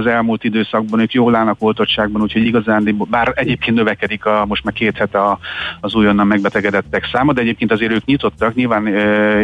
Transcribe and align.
az 0.00 0.06
elmúlt 0.06 0.44
időszakban, 0.44 1.00
ők 1.00 1.12
jól 1.12 1.34
állnak 1.34 1.56
oltottságban, 1.58 2.22
úgyhogy 2.22 2.46
igazán, 2.46 3.06
bár 3.10 3.32
egyébként 3.34 3.76
növekedik 3.76 4.24
a, 4.24 4.44
most 4.46 4.64
már 4.64 4.74
két 4.74 4.96
hete 4.96 5.18
a, 5.18 5.38
az 5.80 5.94
újonnan 5.94 6.26
megbetegedettek 6.26 7.08
száma, 7.12 7.32
de 7.32 7.40
egyébként 7.40 7.72
azért 7.72 7.92
ők 7.92 8.04
nyitottak, 8.04 8.54
nyilván 8.54 8.86
e, 8.86 9.00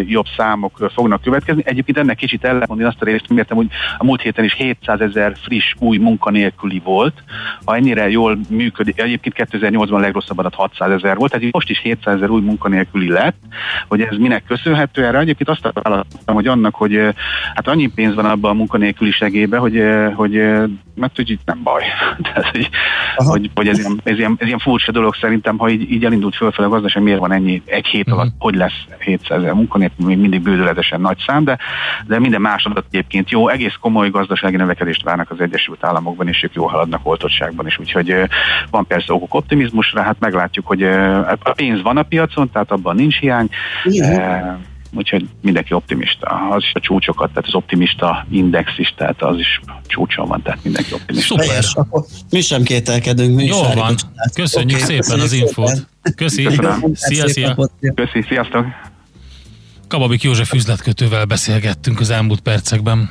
jobb 0.07 0.25
számok 0.37 0.91
fognak 0.95 1.23
következni. 1.23 1.62
Egyébként 1.67 1.99
ennek 1.99 2.17
kicsit 2.17 2.45
ellenmondani 2.45 2.88
azt 2.88 3.03
a 3.03 3.04
részt, 3.04 3.30
értem, 3.30 3.57
hogy 3.57 3.67
a 3.99 4.04
múlt 4.04 4.21
héten 4.21 4.45
is 4.45 4.54
700 4.54 5.01
ezer 5.01 5.37
friss 5.37 5.75
új 5.79 5.96
munkanélküli 5.96 6.80
volt. 6.84 7.23
Ha 7.64 7.77
ennyire 7.77 8.11
jól 8.11 8.39
működik, 8.48 9.00
egyébként 9.00 9.34
2008-ban 9.39 9.93
a 9.93 9.98
legrosszabb 9.98 10.39
adat 10.39 10.55
600 10.55 10.91
ezer 10.91 11.16
volt, 11.16 11.32
tehát 11.32 11.53
most 11.53 11.71
is 11.71 11.80
700 11.80 12.14
ezer 12.14 12.30
új 12.30 12.41
munkanélküli 12.41 13.09
lett, 13.09 13.37
hogy 13.89 14.00
ez 14.00 14.16
minek 14.16 14.45
köszönhető 14.45 15.05
erre. 15.05 15.19
Egyébként 15.19 15.48
azt 15.48 15.73
találtam, 15.73 16.34
hogy 16.34 16.46
annak, 16.46 16.75
hogy 16.75 17.00
hát 17.55 17.69
annyi 17.69 17.87
pénz 17.87 18.14
van 18.14 18.25
abban 18.25 18.50
a 18.50 18.55
munkanélküli 18.55 19.11
segélybe, 19.11 19.57
hogy, 19.57 19.82
hogy 20.14 20.41
mert 20.95 21.16
hogy 21.16 21.30
itt 21.30 21.45
nem 21.45 21.61
baj. 21.62 21.82
Tehát, 22.32 22.46
hogy, 22.50 22.69
hogy, 23.14 23.50
hogy 23.55 23.69
ez, 23.69 23.78
ilyen, 23.78 24.00
ez, 24.05 24.19
ilyen, 24.19 24.37
ez 24.38 24.46
ilyen 24.46 24.59
furcsa 24.59 24.92
dolog 24.92 25.14
szerintem, 25.14 25.59
ha 25.59 25.69
így, 25.69 25.91
így 25.91 26.05
elindult 26.05 26.37
fölfele 26.37 26.66
a 26.66 26.70
gazdaság, 26.70 27.02
miért 27.02 27.19
van 27.19 27.33
ennyi 27.33 27.62
egy 27.64 27.87
hét 27.87 28.10
alatt, 28.10 28.27
uh-huh. 28.27 28.41
hogy 28.41 28.55
lesz 28.55 28.84
700 28.98 29.38
ezer 29.38 29.52
munkanélkül, 29.52 30.06
még 30.06 30.19
mindig 30.19 30.42
bődöletesen 30.42 31.00
nagy 31.00 31.19
szám, 31.27 31.45
de, 31.45 31.59
de 32.06 32.19
minden 32.19 32.41
más 32.41 32.64
adat 32.64 32.84
egyébként 32.91 33.30
jó, 33.30 33.48
egész 33.48 33.74
komoly 33.80 34.10
gazdasági 34.10 34.56
növekedést 34.56 35.02
várnak 35.02 35.30
az 35.30 35.41
Egyesült 35.41 35.84
Államokban, 35.84 36.28
és 36.28 36.42
ők 36.42 36.55
jól 36.55 36.69
haladnak 36.69 37.00
oltottságban 37.06 37.66
is, 37.66 37.78
úgyhogy 37.78 38.14
van 38.70 38.86
persze 38.86 39.12
okok 39.12 39.34
optimizmusra, 39.34 40.02
hát 40.02 40.16
meglátjuk, 40.19 40.66
hogy 40.66 40.83
a 40.83 41.52
pénz 41.55 41.83
van 41.83 41.97
a 41.97 42.02
piacon, 42.02 42.50
tehát 42.50 42.70
abban 42.70 42.95
nincs 42.95 43.19
hiány. 43.19 43.48
Uh-huh 43.84 44.70
úgyhogy 44.95 45.28
mindenki 45.42 45.73
optimista. 45.73 46.27
Az 46.51 46.62
is 46.62 46.70
a 46.74 46.80
csúcsokat, 46.80 47.28
tehát 47.28 47.46
az 47.46 47.55
optimista 47.55 48.27
index 48.30 48.78
is, 48.78 48.95
tehát 48.96 49.23
az 49.23 49.38
is 49.38 49.60
csúcson 49.87 50.28
van, 50.28 50.42
tehát 50.42 50.59
mindenki 50.62 50.92
optimista. 50.92 51.42
Szuper. 51.42 51.64
Mi 52.30 52.41
sem 52.41 52.62
kételkedünk. 52.62 53.36
Mi 53.36 53.45
Jó 53.45 53.62
van. 53.74 53.95
Köszönjük 54.34 54.80
okay, 54.80 55.00
szépen 55.00 55.20
az 55.20 55.33
infót. 55.33 55.86
Köszi. 56.17 56.48
Szia, 56.92 57.28
szia. 57.28 57.70
Köszi, 57.94 58.25
sziasztok. 58.28 58.67
Kababik 59.89 60.22
József 60.22 60.52
üzletkötővel 60.52 61.24
beszélgettünk 61.24 62.00
az 62.00 62.11
elmúlt 62.11 62.41
percekben. 62.41 63.11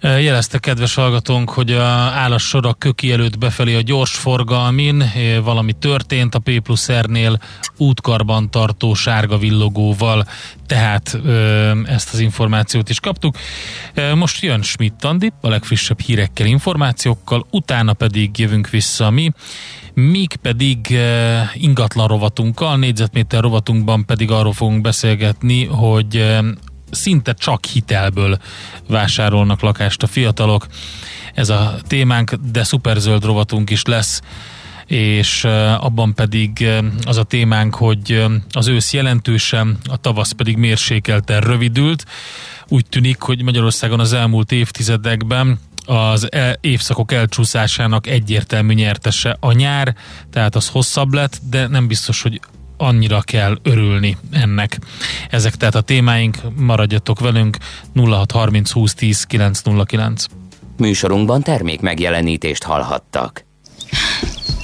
Jelezte 0.00 0.58
kedves 0.58 0.94
hallgatónk, 0.94 1.50
hogy 1.50 1.72
a 1.72 1.84
áll 1.84 2.38
sor 2.38 2.66
a 2.66 2.72
köki 2.72 3.12
előtt 3.12 3.38
befelé 3.38 3.74
a 3.74 3.80
gyors 3.80 4.14
forgalmin, 4.14 5.04
valami 5.42 5.72
történt 5.72 6.34
a 6.34 6.38
P 6.38 6.60
plusz 6.60 6.92
R-nél 6.92 7.38
útkarban 7.76 8.50
tartó 8.50 8.94
sárga 8.94 9.38
villogóval, 9.38 10.26
tehát 10.66 11.18
ezt 11.84 12.12
az 12.12 12.18
információt 12.18 12.88
is 12.88 13.00
kaptuk. 13.00 13.36
Most 14.14 14.42
jön 14.42 14.62
Schmidt 14.62 15.04
Andi, 15.04 15.32
a 15.40 15.48
legfrissebb 15.48 16.00
hírekkel, 16.00 16.46
információkkal, 16.46 17.46
utána 17.50 17.92
pedig 17.92 18.38
jövünk 18.38 18.70
vissza 18.70 19.10
mi, 19.10 19.30
míg 19.94 20.36
pedig 20.36 20.98
ingatlan 21.54 22.06
rovatunkkal, 22.06 22.76
négyzetméter 22.76 23.40
rovatunkban 23.40 24.04
pedig 24.04 24.30
arról 24.30 24.52
fogunk 24.52 24.80
beszélgetni, 24.80 25.64
hogy 25.64 26.36
szinte 26.90 27.32
csak 27.32 27.64
hitelből 27.64 28.38
vásárolnak 28.88 29.60
lakást 29.60 30.02
a 30.02 30.06
fiatalok. 30.06 30.66
Ez 31.34 31.48
a 31.48 31.76
témánk, 31.86 32.32
de 32.52 32.64
szuperzöld 32.64 33.24
rovatunk 33.24 33.70
is 33.70 33.84
lesz 33.84 34.22
és 34.86 35.44
abban 35.78 36.14
pedig 36.14 36.68
az 37.04 37.16
a 37.16 37.22
témánk, 37.22 37.74
hogy 37.74 38.24
az 38.50 38.68
ősz 38.68 38.92
jelentősen, 38.92 39.78
a 39.84 39.96
tavasz 39.96 40.32
pedig 40.32 40.56
mérsékelten 40.56 41.40
rövidült. 41.40 42.04
Úgy 42.68 42.86
tűnik, 42.86 43.20
hogy 43.20 43.42
Magyarországon 43.42 44.00
az 44.00 44.12
elmúlt 44.12 44.52
évtizedekben 44.52 45.58
az 45.86 46.32
e- 46.32 46.58
évszakok 46.60 47.12
elcsúszásának 47.12 48.06
egyértelmű 48.06 48.74
nyertese 48.74 49.36
a 49.40 49.52
nyár, 49.52 49.94
tehát 50.30 50.54
az 50.54 50.68
hosszabb 50.68 51.12
lett, 51.12 51.40
de 51.50 51.66
nem 51.66 51.86
biztos, 51.86 52.22
hogy 52.22 52.40
annyira 52.76 53.20
kell 53.20 53.58
örülni 53.62 54.16
ennek. 54.30 54.78
Ezek 55.30 55.54
tehát 55.54 55.74
a 55.74 55.80
témáink, 55.80 56.36
maradjatok 56.56 57.20
velünk 57.20 57.56
0630 57.94 58.70
20 58.70 58.94
10 58.94 59.24
909. 59.24 60.24
Műsorunkban 60.76 61.42
termék 61.42 61.80
megjelenítést 61.80 62.62
hallhattak. 62.62 63.45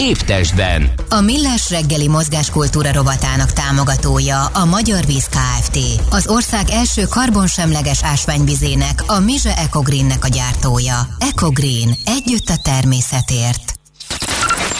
Épp 0.00 0.16
testben. 0.16 0.90
A 1.08 1.20
Millás 1.20 1.70
reggeli 1.70 2.08
mozgáskultúra 2.08 2.92
rovatának 2.92 3.52
támogatója 3.52 4.46
a 4.46 4.64
Magyar 4.64 5.06
Víz 5.06 5.28
Kft. 5.28 5.78
Az 6.10 6.28
ország 6.28 6.70
első 6.70 7.04
karbonsemleges 7.04 8.04
ásványvizének, 8.04 9.02
a 9.06 9.18
Mize 9.18 9.56
Ecogreennek 9.56 10.24
a 10.24 10.28
gyártója. 10.28 11.08
Ecogreen. 11.18 11.96
Együtt 12.04 12.48
a 12.48 12.56
természetért. 12.62 13.74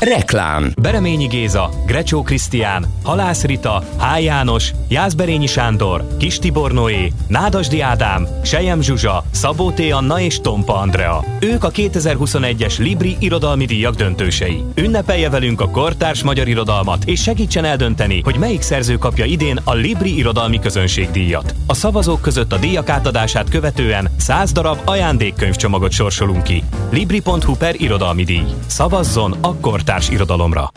Reklám 0.00 0.72
Bereményi 0.80 1.26
Géza, 1.26 1.70
Grecsó 1.86 2.22
Krisztián, 2.22 2.86
Halász 3.02 3.44
Rita, 3.44 3.82
H. 3.98 4.22
János, 4.22 4.72
Jászberényi 4.88 5.46
Sándor, 5.46 6.16
Kis 6.18 6.38
Tibor 6.38 6.72
Noé, 6.72 7.12
Nádasdi 7.26 7.80
Ádám, 7.80 8.26
Sejem 8.44 8.80
Zsuzsa, 8.80 9.24
Szabó 9.30 9.70
T. 9.70 9.80
Anna 9.92 10.20
és 10.20 10.40
Tompa 10.40 10.74
Andrea. 10.74 11.24
Ők 11.40 11.64
a 11.64 11.70
2021-es 11.70 12.78
Libri 12.78 13.16
irodalmi 13.18 13.64
díjak 13.64 13.94
döntősei. 13.94 14.64
Ünnepelje 14.74 15.30
velünk 15.30 15.60
a 15.60 15.70
kortárs 15.70 16.22
magyar 16.22 16.48
irodalmat, 16.48 17.04
és 17.04 17.22
segítsen 17.22 17.64
eldönteni, 17.64 18.20
hogy 18.24 18.38
melyik 18.38 18.62
szerző 18.62 18.98
kapja 18.98 19.24
idén 19.24 19.60
a 19.64 19.74
Libri 19.74 20.16
irodalmi 20.16 20.58
közönségdíjat. 20.58 21.54
A 21.66 21.74
szavazók 21.74 22.20
között 22.20 22.52
a 22.52 22.58
díjak 22.58 22.88
átadását 22.88 23.50
követően 23.50 24.10
100 24.16 24.52
darab 24.52 24.78
ajándékkönyvcsomagot 24.84 25.92
sorsolunk 25.92 26.42
ki. 26.42 26.62
Libri.hu 26.90 27.56
per 27.56 27.74
irodalmi 27.78 28.24
díj. 28.24 28.44
Szavazzon 28.66 29.36
a 29.40 29.54
kortárs 29.54 29.88
kortárs 29.90 30.10
irodalomra. 30.10 30.72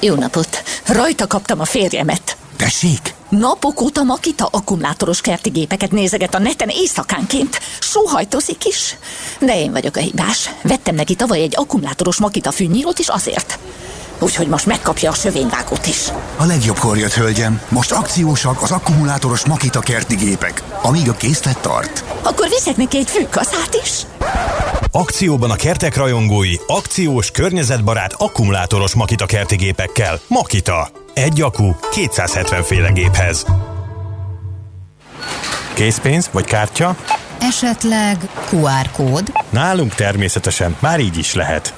Jó 0.00 0.14
napot! 0.14 0.62
Rajta 0.86 1.26
kaptam 1.26 1.60
a 1.60 1.64
férjemet. 1.64 2.36
Tessék? 2.56 3.14
Napok 3.28 3.80
óta 3.80 4.02
Makita 4.02 4.48
akkumulátoros 4.50 5.20
kerti 5.20 5.50
gépeket 5.50 5.90
nézeget 5.90 6.34
a 6.34 6.38
neten 6.38 6.68
éjszakánként. 6.68 7.60
Sóhajtozik 7.80 8.64
is. 8.64 8.96
De 9.40 9.58
én 9.58 9.72
vagyok 9.72 9.96
a 9.96 10.00
hibás. 10.00 10.50
Vettem 10.62 10.94
neki 10.94 11.14
tavaly 11.14 11.40
egy 11.40 11.54
akkumulátoros 11.56 12.18
Makita 12.18 12.50
fűnyírót 12.50 12.98
is 12.98 13.08
azért. 13.08 13.58
Úgyhogy 14.22 14.46
most 14.46 14.66
megkapja 14.66 15.10
a 15.10 15.14
sövényvágót 15.14 15.86
is. 15.86 16.08
A 16.36 16.44
legjobbkor 16.44 16.98
jött, 16.98 17.12
hölgyem. 17.12 17.60
Most 17.68 17.92
akciósak 17.92 18.62
az 18.62 18.70
akkumulátoros 18.70 19.46
Makita 19.46 19.80
kerti 19.80 20.14
gépek, 20.14 20.62
amíg 20.82 21.08
a 21.08 21.12
készlet 21.12 21.58
tart. 21.58 22.04
Akkor 22.22 22.48
viszek 22.48 22.76
neki 22.76 22.96
egy 22.96 23.10
fűkaszát 23.10 23.78
is. 23.82 23.90
Akcióban 24.90 25.50
a 25.50 25.54
kertek 25.56 25.96
rajongói, 25.96 26.54
akciós, 26.66 27.30
környezetbarát, 27.30 28.14
akkumulátoros 28.18 28.94
Makita 28.94 29.26
kerti 29.26 29.56
gépekkel. 29.56 30.20
Makita. 30.26 30.88
Egy 31.14 31.40
akku 31.40 31.70
270 31.90 32.62
féle 32.62 32.90
géphez. 32.90 33.44
Készpénz 35.74 36.28
vagy 36.32 36.44
kártya? 36.44 36.96
Esetleg 37.40 38.28
QR 38.50 38.90
kód? 38.92 39.32
Nálunk 39.50 39.94
természetesen, 39.94 40.76
már 40.78 41.00
így 41.00 41.18
is 41.18 41.34
lehet. 41.34 41.74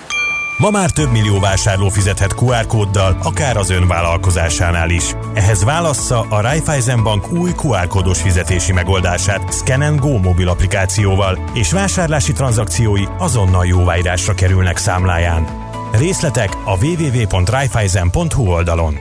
Ma 0.56 0.70
már 0.70 0.90
több 0.90 1.10
millió 1.10 1.40
vásárló 1.40 1.88
fizethet 1.88 2.34
QR 2.36 2.66
kóddal, 2.66 3.18
akár 3.22 3.56
az 3.56 3.70
ön 3.70 3.86
vállalkozásánál 3.86 4.90
is. 4.90 5.04
Ehhez 5.34 5.64
válassza 5.64 6.20
a 6.20 6.40
Raiffeisen 6.40 7.02
Bank 7.02 7.32
új 7.32 7.50
QR 7.62 7.86
kódos 7.86 8.20
fizetési 8.20 8.72
megoldását 8.72 9.54
Scan 9.54 9.96
Go 9.96 10.18
mobil 10.18 10.48
applikációval, 10.48 11.50
és 11.54 11.72
vásárlási 11.72 12.32
tranzakciói 12.32 13.04
azonnal 13.18 13.66
jóváírásra 13.66 14.34
kerülnek 14.34 14.76
számláján. 14.76 15.46
Részletek 15.92 16.56
a 16.64 16.84
www.raiffeisen.hu 16.84 18.46
oldalon. 18.46 18.96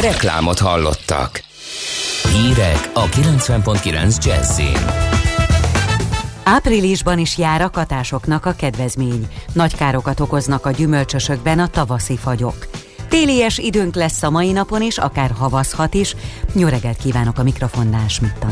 Reklámot 0.00 0.58
hallottak. 0.58 1.42
Hírek 2.32 2.90
a 2.94 3.04
90.9 3.04 4.24
Jazzin. 4.24 5.23
Áprilisban 6.44 7.18
is 7.18 7.38
jár 7.38 7.62
a 7.62 7.70
katásoknak 7.70 8.46
a 8.46 8.52
kedvezmény. 8.52 9.26
Nagy 9.52 9.76
károkat 9.76 10.20
okoznak 10.20 10.66
a 10.66 10.70
gyümölcsösökben 10.70 11.58
a 11.58 11.66
tavaszi 11.66 12.16
fagyok. 12.16 12.66
Télies 13.08 13.58
időnk 13.58 13.94
lesz 13.94 14.22
a 14.22 14.30
mai 14.30 14.52
napon 14.52 14.82
is, 14.82 14.98
akár 14.98 15.30
havazhat 15.30 15.94
is. 15.94 16.16
Jó 16.54 16.68
reggelt 16.68 16.96
kívánok 16.96 17.38
a 17.38 17.42
mikrofonnál, 17.42 18.08
Schmidt 18.08 18.44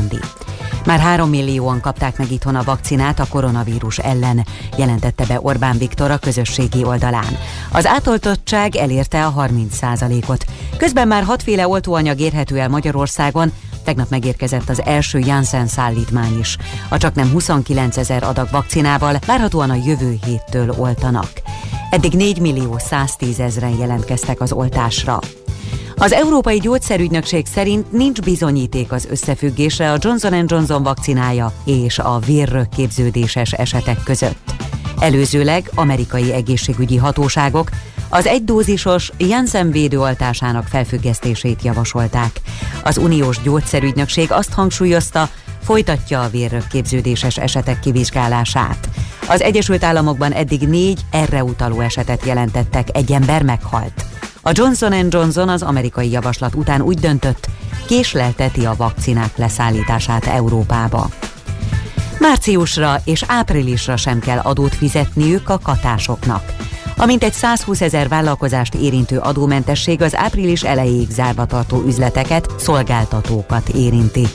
Már 0.85 0.99
három 0.99 1.29
millióan 1.29 1.81
kapták 1.81 2.17
meg 2.17 2.31
itthon 2.31 2.55
a 2.55 2.63
vakcinát 2.63 3.19
a 3.19 3.27
koronavírus 3.29 3.97
ellen, 3.97 4.45
jelentette 4.77 5.25
be 5.25 5.39
Orbán 5.41 5.77
Viktor 5.77 6.11
a 6.11 6.17
közösségi 6.17 6.83
oldalán. 6.83 7.37
Az 7.71 7.85
átoltottság 7.85 8.75
elérte 8.75 9.25
a 9.25 9.33
30%-ot. 9.33 10.45
Közben 10.77 11.07
már 11.07 11.23
hatféle 11.23 11.67
oltóanyag 11.67 12.19
érhető 12.19 12.59
el 12.59 12.69
Magyarországon, 12.69 13.51
Tegnap 13.83 14.09
megérkezett 14.09 14.69
az 14.69 14.81
első 14.85 15.19
Janssen 15.19 15.67
szállítmány 15.67 16.39
is. 16.39 16.57
A 16.89 16.97
csak 16.97 17.15
nem 17.15 17.29
29 17.31 17.97
ezer 17.97 18.23
adag 18.23 18.47
vakcinával 18.51 19.19
várhatóan 19.25 19.69
a 19.69 19.81
jövő 19.85 20.17
héttől 20.25 20.73
oltanak. 20.77 21.31
Eddig 21.89 22.13
4 22.13 22.39
millió 22.39 22.77
110 22.77 23.39
ezeren 23.39 23.77
jelentkeztek 23.77 24.41
az 24.41 24.51
oltásra. 24.51 25.19
Az 25.95 26.11
Európai 26.11 26.59
Gyógyszerügynökség 26.59 27.45
szerint 27.45 27.91
nincs 27.91 28.21
bizonyíték 28.21 28.91
az 28.91 29.07
összefüggésre 29.09 29.91
a 29.91 29.97
Johnson 29.99 30.45
Johnson 30.47 30.83
vakcinája 30.83 31.53
és 31.65 31.99
a 31.99 32.19
vérrökképződéses 32.19 33.51
esetek 33.51 34.03
között. 34.03 34.53
Előzőleg 34.99 35.69
amerikai 35.75 36.33
egészségügyi 36.33 36.97
hatóságok 36.97 37.69
az 38.09 38.25
egydózisos 38.25 39.11
Janssen 39.17 39.71
védőoltásának 39.71 40.67
felfüggesztését 40.67 41.61
javasolták. 41.61 42.41
Az 42.83 42.97
uniós 42.97 43.41
gyógyszerügynökség 43.41 44.31
azt 44.31 44.53
hangsúlyozta, 44.53 45.29
folytatja 45.63 46.21
a 46.21 46.29
vérrökképződéses 46.29 47.37
esetek 47.37 47.79
kivizsgálását. 47.79 48.89
Az 49.27 49.41
Egyesült 49.41 49.83
Államokban 49.83 50.31
eddig 50.31 50.67
négy 50.67 51.01
erre 51.11 51.43
utaló 51.43 51.79
esetet 51.79 52.25
jelentettek, 52.25 52.87
egy 52.91 53.11
ember 53.11 53.43
meghalt. 53.43 54.05
A 54.41 54.51
Johnson 54.53 55.07
Johnson 55.09 55.49
az 55.49 55.61
amerikai 55.61 56.11
javaslat 56.11 56.55
után 56.55 56.81
úgy 56.81 56.99
döntött, 56.99 57.47
késlelteti 57.87 58.65
a 58.65 58.75
vakcinák 58.77 59.37
leszállítását 59.37 60.25
Európába. 60.25 61.09
Márciusra 62.19 63.01
és 63.03 63.23
áprilisra 63.27 63.97
sem 63.97 64.19
kell 64.19 64.37
adót 64.37 64.75
fizetniük 64.75 65.49
a 65.49 65.59
katásoknak. 65.63 66.55
A 66.97 67.05
mintegy 67.05 67.33
120 67.33 67.81
ezer 67.81 68.07
vállalkozást 68.07 68.75
érintő 68.75 69.17
adómentesség 69.17 70.01
az 70.01 70.15
április 70.15 70.63
elejéig 70.63 71.09
zárva 71.09 71.45
tartó 71.45 71.83
üzleteket, 71.87 72.49
szolgáltatókat 72.57 73.69
érinti. 73.69 74.27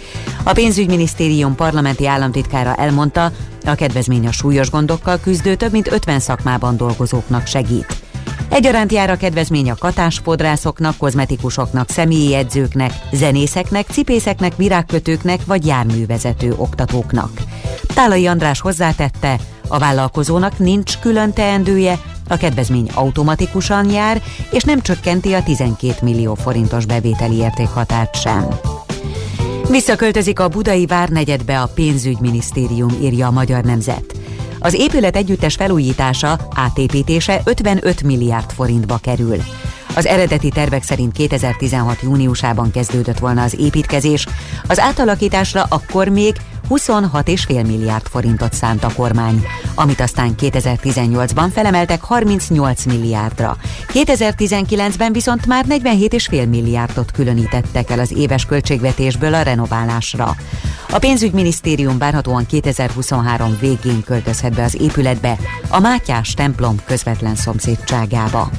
A 0.43 0.53
pénzügyminisztérium 0.53 1.55
parlamenti 1.55 2.07
államtitkára 2.07 2.75
elmondta, 2.75 3.33
a 3.65 3.75
kedvezmény 3.75 4.27
a 4.27 4.33
súlyos 4.33 4.71
gondokkal 4.71 5.19
küzdő 5.21 5.55
több 5.55 5.73
mint 5.73 5.93
50 5.93 6.21
szakmában 6.21 6.77
dolgozóknak 6.77 7.47
segít. 7.47 8.08
Egyaránt 8.51 8.93
jár 8.93 9.11
a 9.11 9.17
kedvezmény 9.17 9.71
a 9.71 9.75
katásfodrászoknak, 9.75 10.97
kozmetikusoknak, 10.97 11.91
személyi 11.91 12.35
edzőknek, 12.35 12.93
zenészeknek, 13.13 13.87
cipészeknek, 13.91 14.57
virágkötőknek 14.57 15.41
vagy 15.47 15.67
járművezető 15.67 16.55
oktatóknak. 16.57 17.31
Tálai 17.95 18.27
András 18.27 18.61
hozzátette, 18.61 19.39
a 19.69 19.79
vállalkozónak 19.79 20.59
nincs 20.59 20.99
külön 20.99 21.33
teendője, 21.33 21.99
a 22.29 22.37
kedvezmény 22.37 22.91
automatikusan 22.95 23.91
jár, 23.91 24.23
és 24.51 24.63
nem 24.63 24.81
csökkenti 24.81 25.33
a 25.33 25.43
12 25.43 25.95
millió 26.03 26.35
forintos 26.35 26.87
bevételi 26.87 27.37
értékhatárt 27.37 28.21
sem. 28.21 28.47
Visszaköltözik 29.71 30.41
a 30.41 30.49
budai 30.49 30.87
várnegyedbe 30.87 31.61
a 31.61 31.71
pénzügyminisztérium, 31.75 32.91
írja 33.01 33.27
a 33.27 33.31
Magyar 33.31 33.65
Nemzet. 33.65 34.18
Az 34.61 34.75
épület 34.75 35.17
együttes 35.17 35.55
felújítása, 35.55 36.39
átépítése 36.55 37.41
55 37.45 38.03
milliárd 38.03 38.53
forintba 38.53 38.99
kerül. 39.03 39.37
Az 39.95 40.07
eredeti 40.07 40.49
tervek 40.49 40.83
szerint 40.83 41.13
2016. 41.13 41.99
júniusában 42.03 42.71
kezdődött 42.71 43.19
volna 43.19 43.43
az 43.43 43.59
építkezés, 43.59 44.27
az 44.69 44.79
átalakításra 44.79 45.67
akkor 45.69 46.09
még 46.09 46.37
26,5 46.69 47.67
milliárd 47.67 48.07
forintot 48.07 48.53
szánt 48.53 48.85
a 48.85 48.93
kormány, 48.97 49.47
amit 49.75 50.01
aztán 50.01 50.35
2018-ban 50.41 51.49
felemeltek 51.53 52.03
38 52.03 52.85
milliárdra. 52.85 53.57
2019-ben 53.89 55.13
viszont 55.13 55.47
már 55.47 55.65
47,5 55.69 56.49
milliárdot 56.49 57.11
különítettek 57.11 57.91
el 57.91 57.99
az 57.99 58.13
éves 58.17 58.45
költségvetésből 58.47 59.35
a 59.35 59.43
renoválásra. 59.43 60.37
A 60.91 60.99
pénzügyminisztérium 60.99 61.99
várhatóan 61.99 62.47
2023 62.47 63.57
végén 63.61 64.03
költözhet 64.05 64.55
be 64.55 64.63
az 64.63 64.81
épületbe, 64.81 65.39
a 65.69 65.81
Mátyás 65.81 66.35
templom 66.35 66.77
közvetlen 66.85 67.35
szomszédságába. 67.35 68.51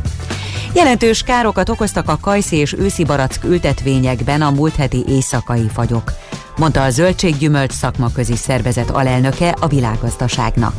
Jelentős 0.74 1.22
károkat 1.22 1.70
okoztak 1.70 2.10
a 2.10 2.18
kajszi 2.22 2.56
és 2.56 2.74
őszi 2.74 3.04
barack 3.04 3.44
ültetvényekben 3.44 4.42
a 4.42 4.52
múlt 4.52 4.76
heti 4.76 5.04
éjszakai 5.08 5.70
fagyok 5.74 6.12
mondta 6.60 6.84
a 6.84 6.90
Zöldséggyümölcs 6.90 7.72
szakmaközi 7.72 8.36
szervezet 8.36 8.90
alelnöke 8.90 9.50
a 9.60 9.68
világgazdaságnak. 9.68 10.74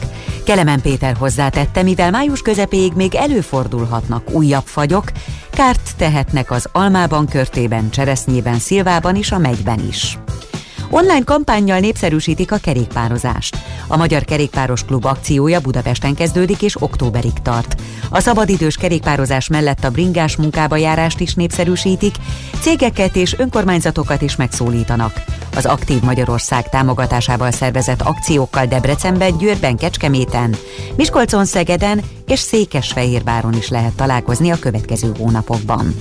Kelemen 0.44 0.80
Péter 0.80 1.16
hozzátette, 1.16 1.82
mivel 1.82 2.10
május 2.10 2.42
közepéig 2.42 2.92
még 2.92 3.14
előfordulhatnak 3.14 4.30
újabb 4.30 4.66
fagyok, 4.66 5.04
kárt 5.50 5.96
tehetnek 5.96 6.50
az 6.50 6.68
almában, 6.72 7.26
körtében, 7.26 7.90
cseresznyében, 7.90 8.58
szilvában 8.58 9.16
és 9.16 9.32
a 9.32 9.38
megyben 9.38 9.80
is. 9.88 10.18
Online 10.92 11.24
kampányjal 11.24 11.78
népszerűsítik 11.78 12.52
a 12.52 12.56
kerékpározást. 12.56 13.56
A 13.86 13.96
Magyar 13.96 14.24
Kerékpáros 14.24 14.84
Klub 14.84 15.04
akciója 15.04 15.60
Budapesten 15.60 16.14
kezdődik 16.14 16.62
és 16.62 16.82
októberig 16.82 17.32
tart. 17.42 17.82
A 18.10 18.20
szabadidős 18.20 18.76
kerékpározás 18.76 19.48
mellett 19.48 19.84
a 19.84 19.90
bringás 19.90 20.36
munkába 20.36 20.76
járást 20.76 21.20
is 21.20 21.34
népszerűsítik, 21.34 22.14
cégeket 22.60 23.16
és 23.16 23.34
önkormányzatokat 23.38 24.22
is 24.22 24.36
megszólítanak. 24.36 25.12
Az 25.56 25.66
Aktív 25.66 26.00
Magyarország 26.02 26.68
támogatásával 26.68 27.50
szervezett 27.50 28.02
akciókkal 28.02 28.66
Debrecenben, 28.66 29.38
Győrben, 29.38 29.76
Kecskeméten, 29.76 30.56
Miskolcon, 30.96 31.44
Szegeden 31.44 32.00
és 32.26 32.38
Székesfehérváron 32.38 33.54
is 33.54 33.68
lehet 33.68 33.92
találkozni 33.92 34.50
a 34.50 34.58
következő 34.58 35.12
hónapokban. 35.18 35.94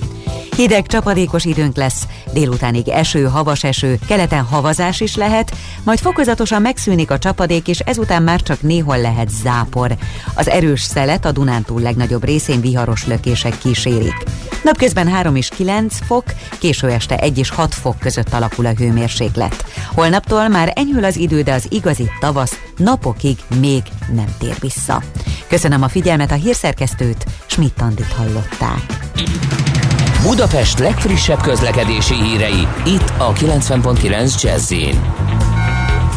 Hideg, 0.60 0.88
csapadékos 0.88 1.46
időnk 1.46 1.76
lesz, 1.76 2.08
délutánig 2.34 2.88
eső, 2.88 3.24
havas 3.24 3.64
eső, 3.64 4.00
keleten 4.08 4.44
havazás 4.44 5.00
is 5.00 5.16
lehet, 5.16 5.56
majd 5.84 6.00
fokozatosan 6.00 6.62
megszűnik 6.62 7.12
a 7.12 7.18
csapadék, 7.18 7.68
és 7.68 7.80
ezután 7.80 8.24
már 8.24 8.42
csak 8.42 8.62
néhol 8.62 9.02
lehet 9.02 9.30
zápor. 9.30 9.96
Az 10.34 10.50
erős 10.50 10.82
szelet 10.82 11.26
a 11.26 11.32
Dunántúl 11.32 11.82
legnagyobb 11.82 12.24
részén 12.24 12.62
viharos 12.62 13.08
lökések 13.08 13.58
kísérik. 13.58 14.24
Napközben 14.64 15.08
3 15.08 15.36
és 15.36 15.50
9 15.50 15.98
fok, 16.06 16.24
késő 16.58 16.90
este 16.90 17.18
1 17.18 17.38
és 17.38 17.50
6 17.50 17.74
fok 17.74 18.00
között 18.00 18.34
alakul 18.34 18.66
a 18.66 18.74
hőmérséklet. 18.78 19.66
Holnaptól 19.94 20.48
már 20.48 20.74
enyhül 20.76 21.04
az 21.04 21.18
idő, 21.18 21.42
de 21.42 21.54
az 21.54 21.68
igazi 21.70 22.10
tavasz 22.20 22.60
napokig 22.78 23.38
még 23.60 23.82
nem 24.14 24.28
tér 24.40 24.56
vissza. 24.60 25.04
Köszönöm 25.48 25.84
a 25.84 25.88
figyelmet 25.88 26.32
a 26.32 26.36
hírszerkesztőt, 26.36 27.26
Schmidt-Tandit 27.46 28.14
hallották. 28.14 29.00
Budapest 30.24 30.80
legfrissebb 30.80 31.42
közlekedési 31.42 32.14
hírei, 32.14 32.68
itt 32.86 33.14
a 33.18 33.34
90.9 33.34 34.42
jazz 34.42 34.74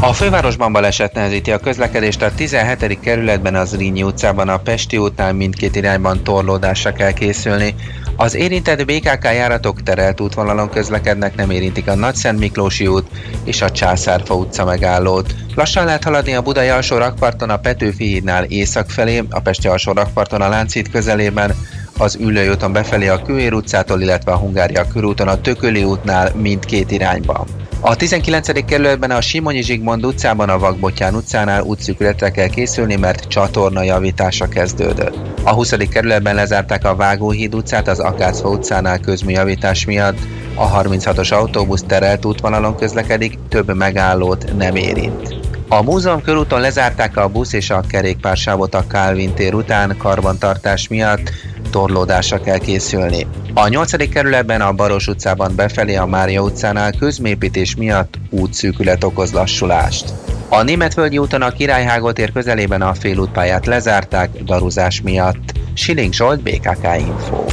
a 0.00 0.12
fővárosban 0.12 0.72
baleset 0.72 1.14
nehezíti 1.14 1.52
a 1.52 1.58
közlekedést 1.58 2.22
a 2.22 2.34
17. 2.34 3.00
kerületben 3.00 3.54
az 3.54 3.76
Rínyi 3.76 4.02
utcában 4.02 4.48
a 4.48 4.56
Pesti 4.56 4.96
útnál 4.96 5.32
mindkét 5.32 5.76
irányban 5.76 6.22
torlódásra 6.22 6.92
kell 6.92 7.12
készülni. 7.12 7.74
Az 8.16 8.34
érintett 8.34 8.84
BKK 8.84 9.24
járatok 9.24 9.82
terelt 9.82 10.20
útvonalon 10.20 10.70
közlekednek, 10.70 11.34
nem 11.34 11.50
érintik 11.50 11.88
a 11.88 11.94
Nagyszent 11.94 12.38
Miklósi 12.38 12.86
út 12.86 13.06
és 13.44 13.62
a 13.62 13.70
Császárfa 13.70 14.34
utca 14.34 14.64
megállót. 14.64 15.34
Lassan 15.54 15.84
lehet 15.84 16.04
haladni 16.04 16.34
a 16.34 16.42
Budai 16.42 16.68
alsó 16.68 16.96
rakparton 16.96 17.50
a 17.50 17.56
Petőfi 17.56 18.04
hídnál 18.04 18.44
észak 18.44 18.90
felé, 18.90 19.22
a 19.30 19.40
Pesti 19.40 19.68
alsó 19.68 19.92
rakparton 19.92 20.40
a 20.40 20.48
Láncít 20.48 20.90
közelében, 20.90 21.54
az 21.98 22.16
Ülői 22.20 22.48
úton 22.48 22.72
befelé 22.72 23.08
a 23.08 23.22
Kőér 23.22 23.52
utcától, 23.52 24.00
illetve 24.00 24.32
a 24.32 24.36
Hungária 24.36 24.86
körúton 24.86 25.28
a 25.28 25.40
Tököli 25.40 25.84
útnál 25.84 26.32
mindkét 26.34 26.90
irányban. 26.90 27.46
A 27.84 27.96
19. 27.96 28.64
kerületben 28.64 29.10
a 29.10 29.20
Simonyi 29.20 29.62
Zsigmond 29.62 30.04
utcában 30.04 30.48
a 30.48 30.58
Vagbotyán 30.58 31.14
utcánál 31.14 31.62
útszűkületre 31.62 32.30
kell 32.30 32.48
készülni, 32.48 32.96
mert 32.96 33.28
csatorna 33.28 33.82
javítása 33.82 34.48
kezdődött. 34.48 35.16
A 35.42 35.52
20. 35.52 35.74
kerületben 35.90 36.34
lezárták 36.34 36.84
a 36.84 36.96
Vágóhíd 36.96 37.54
utcát 37.54 37.88
az 37.88 37.98
Akácfa 37.98 38.48
utcánál 38.48 38.98
közműjavítás 38.98 39.84
miatt. 39.84 40.18
A 40.54 40.82
36-os 40.82 41.32
autóbusz 41.32 41.84
terelt 41.86 42.24
útvonalon 42.24 42.76
közlekedik, 42.76 43.38
több 43.48 43.74
megállót 43.76 44.56
nem 44.56 44.76
érint. 44.76 45.34
A 45.68 45.82
múzeum 45.82 46.22
körúton 46.22 46.60
lezárták 46.60 47.16
a 47.16 47.28
busz 47.28 47.52
és 47.52 47.70
a 47.70 47.80
kerékpársávot 47.88 48.74
a 48.74 48.84
Calvin 48.88 49.34
tér 49.34 49.54
után 49.54 49.96
karbantartás 49.98 50.88
miatt, 50.88 51.30
torlódásra 51.72 52.40
kell 52.40 52.58
készülni. 52.58 53.26
A 53.54 53.68
8. 53.68 54.08
kerületben 54.08 54.60
a 54.60 54.72
Baros 54.72 55.06
utcában 55.06 55.52
befelé 55.56 55.94
a 55.94 56.06
Mária 56.06 56.42
utcánál 56.42 56.92
közmépítés 56.98 57.76
miatt 57.76 58.14
útszűkület 58.30 59.04
okoz 59.04 59.32
lassulást. 59.32 60.12
A 60.48 60.62
Németvölgyi 60.62 61.18
úton 61.18 61.42
a 61.42 61.50
Királyhágó 61.50 62.12
tér 62.12 62.32
közelében 62.32 62.82
a 62.82 62.94
félútpályát 62.94 63.66
lezárták 63.66 64.42
daruzás 64.42 65.00
miatt. 65.00 65.52
Siling 65.74 66.12
Zsolt, 66.12 66.42
BKK 66.42 66.86
Info. 66.98 67.44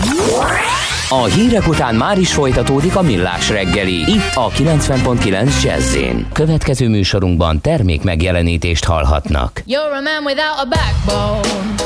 A 1.10 1.24
hírek 1.24 1.68
után 1.68 1.96
már 1.96 2.18
is 2.18 2.34
folytatódik 2.34 2.96
a 2.96 3.02
millás 3.02 3.50
reggeli. 3.50 4.00
Itt 4.00 4.32
a 4.34 4.50
90.9 4.50 5.64
jazz 5.64 5.98
Következő 6.34 6.88
műsorunkban 6.88 7.62
termék 7.62 8.04
megjelenítést 8.04 8.86
hallhatnak. 8.86 9.64
You're 9.68 9.98
a 9.98 10.02
man 10.02 10.24
without 10.26 10.60
a 10.60 10.66
backbone. 10.66 11.79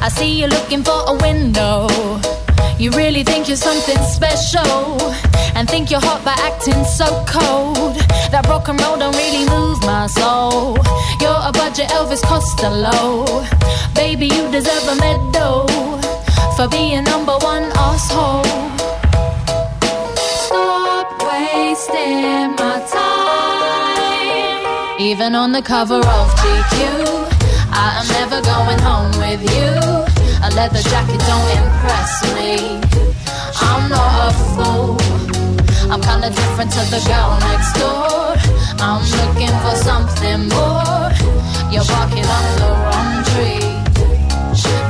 I 0.00 0.08
see 0.10 0.40
you 0.40 0.46
looking 0.46 0.82
for 0.82 1.04
a 1.06 1.14
window. 1.14 1.88
You 2.78 2.92
really 2.92 3.24
think 3.24 3.48
you're 3.48 3.56
something 3.56 3.98
special 4.04 5.12
and 5.56 5.68
think 5.68 5.90
you're 5.90 6.00
hot 6.00 6.24
by 6.24 6.34
acting 6.38 6.84
so 6.84 7.06
cold. 7.26 7.96
That 8.30 8.46
rock 8.48 8.68
and 8.68 8.80
roll 8.80 8.96
don't 8.96 9.16
really 9.16 9.44
move 9.50 9.80
my 9.82 10.06
soul. 10.06 10.78
You're 11.20 11.42
a 11.42 11.50
budget 11.52 11.88
Elvis 11.88 12.22
Costello. 12.22 13.44
Baby, 13.94 14.26
you 14.26 14.48
deserve 14.50 14.86
a 14.86 14.94
medal 14.96 15.66
for 16.56 16.68
being 16.68 17.02
number 17.02 17.36
one 17.38 17.64
asshole. 17.74 18.44
Stop 20.46 21.20
wasting 21.26 22.54
my 22.54 22.78
time. 22.94 23.40
Even 25.00 25.34
on 25.34 25.50
the 25.52 25.62
cover 25.62 25.98
of 25.98 26.30
GQ, 26.38 27.27
I 27.80 27.88
am 28.00 28.08
never 28.18 28.40
going 28.42 28.80
home 28.80 29.12
with 29.22 29.42
you. 29.54 29.70
A 30.46 30.50
leather 30.58 30.82
jacket 30.90 31.20
don't 31.30 31.50
impress 31.60 32.12
me. 32.34 32.52
I'm 33.68 33.88
not 33.88 34.12
a 34.26 34.30
fool. 34.52 34.98
I'm 35.92 36.02
kinda 36.02 36.30
different 36.30 36.70
to 36.72 36.82
the 36.94 37.00
girl 37.10 37.30
next 37.48 37.72
door. 37.78 38.34
I'm 38.86 39.02
looking 39.20 39.54
for 39.62 39.74
something 39.88 40.40
more. 40.56 41.08
You're 41.72 41.88
barking 41.94 42.28
up 42.36 42.46
the 42.62 42.70
wrong 42.82 43.14
tree. 43.30 43.70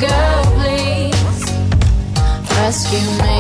Girl, 0.04 0.40
please 0.56 1.40
rescue 2.56 3.08
me. 3.24 3.38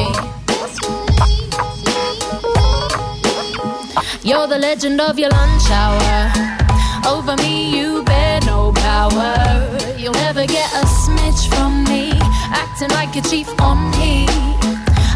You're 4.28 4.46
the 4.46 4.58
legend 4.58 5.00
of 5.00 5.18
your 5.18 5.30
lunch 5.30 5.70
hour. 5.70 6.47
Over 7.08 7.36
me, 7.36 7.74
you 7.74 8.02
bear 8.02 8.38
no 8.42 8.70
power. 8.72 9.34
You'll 9.96 10.20
never 10.26 10.44
get 10.46 10.70
a 10.74 10.84
smidge 10.84 11.48
from 11.48 11.84
me, 11.84 12.12
acting 12.52 12.90
like 12.90 13.16
a 13.16 13.22
chief 13.22 13.48
on 13.60 13.90
me. 13.92 14.26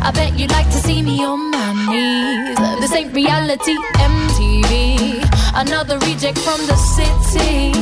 I 0.01 0.11
bet 0.15 0.39
you'd 0.39 0.51
like 0.53 0.71
to 0.71 0.79
see 0.79 1.03
me 1.03 1.23
on 1.23 1.51
my 1.51 1.73
knees. 1.91 2.57
This 2.81 2.93
ain't 2.95 3.15
reality, 3.15 3.77
MTV. 4.13 5.23
Another 5.55 5.99
reject 5.99 6.39
from 6.39 6.61
the 6.67 6.77
city. 6.77 7.73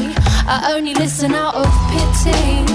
I 0.54 0.72
only 0.74 0.94
listen 0.94 1.32
out 1.32 1.54
of 1.54 1.70
pity. 1.92 2.66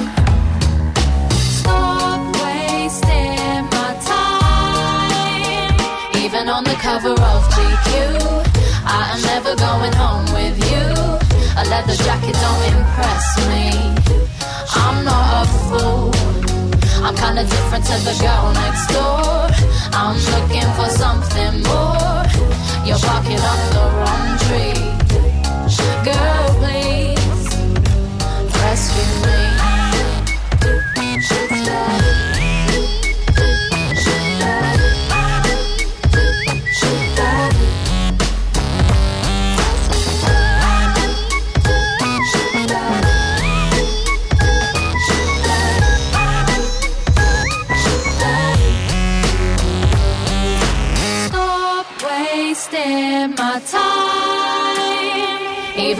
Stop 1.59 2.21
wasting 2.43 3.65
my 3.75 3.91
time. 4.13 5.75
Even 6.23 6.47
on 6.47 6.63
the 6.63 6.77
cover 6.79 7.11
of 7.11 7.41
GQ. 7.53 7.91
I 8.87 9.11
am 9.13 9.21
never 9.33 9.53
going 9.55 9.93
home 9.93 10.25
with 10.33 10.57
you. 10.71 11.14
A 11.57 11.63
leather 11.69 11.95
jacket 11.95 12.35
don't 12.43 12.63
impress 12.75 13.25
me. 13.49 13.65
I'm 14.75 15.05
not 15.05 15.43
a 15.43 15.47
fool. 15.67 16.11
I'm 17.05 17.15
kinda 17.15 17.43
different 17.43 17.85
to 17.85 17.97
the 18.07 18.15
girl 18.19 18.45
next 18.63 18.85
door. 18.95 19.47
I'm 19.93 20.17
looking 20.33 20.69
for 20.77 20.89
something 21.03 21.53
more. 21.63 22.23
You're 22.85 22.99
barking 23.07 23.43
up 23.51 23.61
the 23.75 23.85
wrong 23.97 24.27
tree. 24.45 24.81
Girl, 26.03 26.44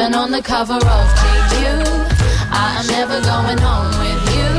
Even 0.06 0.20
on 0.20 0.30
the 0.30 0.42
cover 0.42 0.76
of 0.76 1.08
GQ, 1.20 1.56
I 2.52 2.78
am 2.78 2.86
never 2.94 3.18
going 3.26 3.58
home 3.58 3.90
with 4.06 4.24
you. 4.38 4.54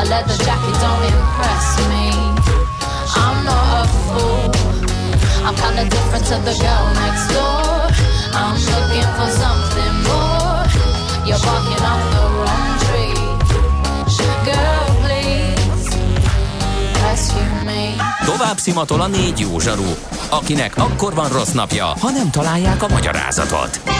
A 0.00 0.04
leather 0.08 0.38
jacket 0.46 0.76
don't 0.80 1.04
impress 1.12 1.66
me. 1.92 2.06
I'm 3.12 3.44
not 3.44 3.66
a 3.76 3.86
fool. 4.08 4.48
I'm 5.44 5.54
kinda 5.54 5.84
different 5.84 6.24
to 6.30 6.36
the 6.48 6.54
girl 6.64 6.86
next 7.02 7.24
door. 7.36 7.92
I'm 8.40 8.56
looking 8.72 9.10
for 9.16 9.28
something 9.42 9.94
more. 10.08 10.64
You're 11.28 11.42
barking 11.44 11.84
up 11.92 12.02
the 12.14 12.24
wrong 12.38 12.72
tree. 12.84 13.20
Girl, 14.48 14.86
please 15.02 15.88
rescue 17.02 17.64
me. 17.68 17.82
Tovább 18.24 18.58
szimatol 18.58 19.00
a 19.00 19.06
négy 19.06 19.38
jó 19.38 19.58
zsaru, 19.58 19.94
akinek 20.30 20.76
akkor 20.76 21.14
van 21.14 21.28
rossz 21.28 21.52
napja, 21.52 21.84
ha 21.84 22.10
nem 22.10 22.30
találják 22.30 22.82
a 22.82 22.88
magyarázatot. 22.88 23.99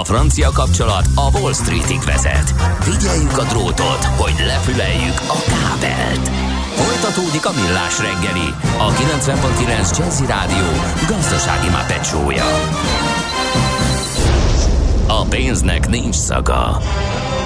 A 0.00 0.04
francia 0.04 0.50
kapcsolat 0.50 1.06
a 1.14 1.38
Wall 1.38 1.52
Streetig 1.52 2.00
vezet. 2.00 2.54
Figyeljük 2.80 3.38
a 3.38 3.42
drótot, 3.42 4.04
hogy 4.04 4.34
lefüleljük 4.46 5.20
a 5.28 5.36
kábelt. 5.48 6.28
Folytatódik 6.74 7.46
a 7.46 7.52
millás 7.52 7.98
reggeli, 7.98 8.54
a 8.78 8.90
90.9 8.90 9.98
Jazzy 9.98 10.26
Rádió 10.26 10.66
gazdasági 11.08 11.68
mapetsója. 11.68 12.44
A 15.06 15.24
pénznek 15.24 15.88
nincs 15.88 16.14
szaga. 16.14 16.78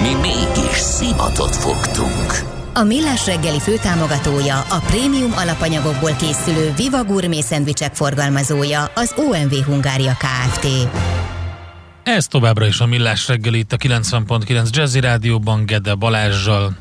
Mi 0.01 0.13
mégis 0.21 0.77
szimatot 0.77 1.55
fogtunk. 1.55 2.55
A 2.73 2.83
Millás 2.83 3.25
reggeli 3.25 3.59
főtámogatója, 3.59 4.59
a 4.59 4.79
prémium 4.87 5.33
alapanyagokból 5.35 6.11
készülő 6.11 6.73
Viva 6.75 7.03
Gourmet 7.03 7.43
szendvicsek 7.43 7.95
forgalmazója, 7.95 8.91
az 8.95 9.13
OMV 9.15 9.53
Hungária 9.65 10.17
Kft. 10.17 10.67
Ez 12.15 12.27
továbbra 12.27 12.65
is 12.65 12.79
a 12.79 12.85
Millás 12.85 13.27
reggeli 13.27 13.57
itt 13.57 13.73
a 13.73 13.77
90.9 13.77 14.69
Jazzy 14.69 14.99
Rádióban 14.99 15.65
Gede 15.65 15.93
Balázsjal. 15.93 16.77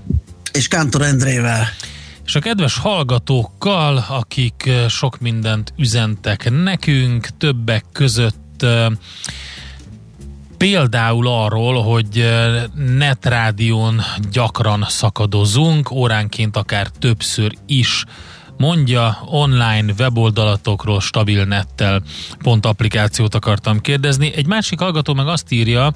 És 0.52 0.68
Kántor 0.68 1.02
Endrével. 1.02 1.68
És 2.26 2.35
a 2.35 2.40
kedves 2.40 2.78
hallgatókkal, 2.78 4.04
akik 4.09 4.71
sok 4.88 5.21
mindent 5.21 5.73
üzentek 5.76 6.50
nekünk, 6.50 7.28
többek 7.38 7.85
között 7.92 8.66
például 10.56 11.28
arról, 11.28 11.83
hogy 11.83 12.28
netrádión 12.75 14.00
gyakran 14.30 14.87
szakadozunk, 14.88 15.90
óránként 15.90 16.56
akár 16.56 16.88
többször 16.88 17.52
is 17.66 18.04
mondja, 18.58 19.18
online 19.25 19.92
weboldalatokról 19.98 21.00
stabil 21.00 21.44
nettel 21.44 22.02
pont 22.38 22.66
applikációt 22.66 23.34
akartam 23.34 23.80
kérdezni. 23.80 24.32
Egy 24.34 24.46
másik 24.46 24.78
hallgató 24.78 25.14
meg 25.14 25.26
azt 25.26 25.52
írja, 25.52 25.92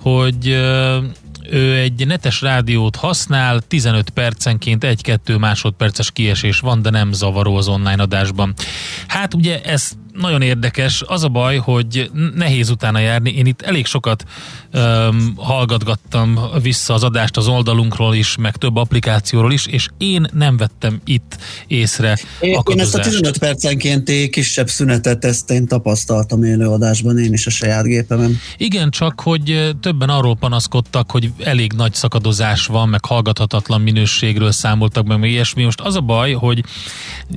hogy 0.00 0.48
ő 1.50 1.74
egy 1.74 2.06
netes 2.06 2.40
rádiót 2.40 2.96
használ, 2.96 3.60
15 3.60 4.10
percenként 4.10 4.84
1-2 4.86 5.38
másodperces 5.38 6.10
kiesés 6.10 6.58
van, 6.60 6.82
de 6.82 6.90
nem 6.90 7.12
zavaró 7.12 7.56
az 7.56 7.68
online 7.68 8.02
adásban. 8.02 8.54
Hát 9.06 9.34
ugye 9.34 9.62
ez 9.62 9.92
nagyon 10.20 10.42
érdekes. 10.42 11.02
Az 11.06 11.24
a 11.24 11.28
baj, 11.28 11.56
hogy 11.56 12.10
nehéz 12.34 12.70
utána 12.70 12.98
járni. 12.98 13.30
Én 13.30 13.46
itt 13.46 13.62
elég 13.62 13.86
sokat 13.86 14.24
um, 14.74 15.32
hallgatgattam 15.36 16.38
vissza 16.62 16.94
az 16.94 17.02
adást 17.02 17.36
az 17.36 17.48
oldalunkról 17.48 18.14
is, 18.14 18.36
meg 18.36 18.56
több 18.56 18.76
applikációról 18.76 19.52
is, 19.52 19.66
és 19.66 19.88
én 19.98 20.26
nem 20.32 20.56
vettem 20.56 21.00
itt 21.04 21.36
észre 21.66 22.18
Én, 22.40 22.60
én 22.70 22.80
ezt 22.80 22.94
a 22.94 22.98
15 22.98 23.38
percenkénti 23.38 24.28
kisebb 24.28 24.68
szünetet, 24.68 25.24
ezt 25.24 25.50
én 25.50 25.66
tapasztaltam 25.66 26.44
élőadásban, 26.44 27.18
én 27.18 27.32
is 27.32 27.46
a 27.46 27.50
saját 27.50 27.84
gépemen. 27.84 28.38
Igen, 28.56 28.90
csak 28.90 29.20
hogy 29.20 29.74
többen 29.80 30.08
arról 30.08 30.36
panaszkodtak, 30.36 31.10
hogy 31.10 31.32
elég 31.38 31.72
nagy 31.72 31.94
szakadozás 31.94 32.66
van, 32.66 32.88
meg 32.88 33.04
hallgathatatlan 33.04 33.80
minőségről 33.80 34.52
számoltak 34.52 35.06
meg, 35.06 35.18
meg 35.18 35.30
ilyesmi. 35.30 35.64
Most 35.64 35.80
az 35.80 35.96
a 35.96 36.00
baj, 36.00 36.32
hogy 36.32 36.64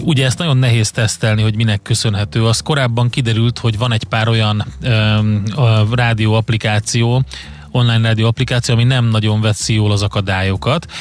ugye 0.01 0.25
ezt 0.25 0.37
nagyon 0.37 0.57
nehéz 0.57 0.91
tesztelni, 0.91 1.41
hogy 1.41 1.55
minek 1.55 1.81
köszönhető. 1.81 2.45
Az 2.45 2.61
korábban 2.67 3.09
kiderült, 3.09 3.59
hogy 3.59 3.77
van 3.77 3.93
egy 3.93 4.03
pár 4.03 4.27
olyan 4.27 4.65
rádió 5.91 6.33
applikáció, 6.33 7.23
online 7.71 8.07
rádió 8.07 8.27
applikáció, 8.27 8.73
ami 8.73 8.83
nem 8.83 9.05
nagyon 9.05 9.41
veszi 9.41 9.73
jól 9.73 9.91
az 9.91 10.01
akadályokat. 10.01 10.91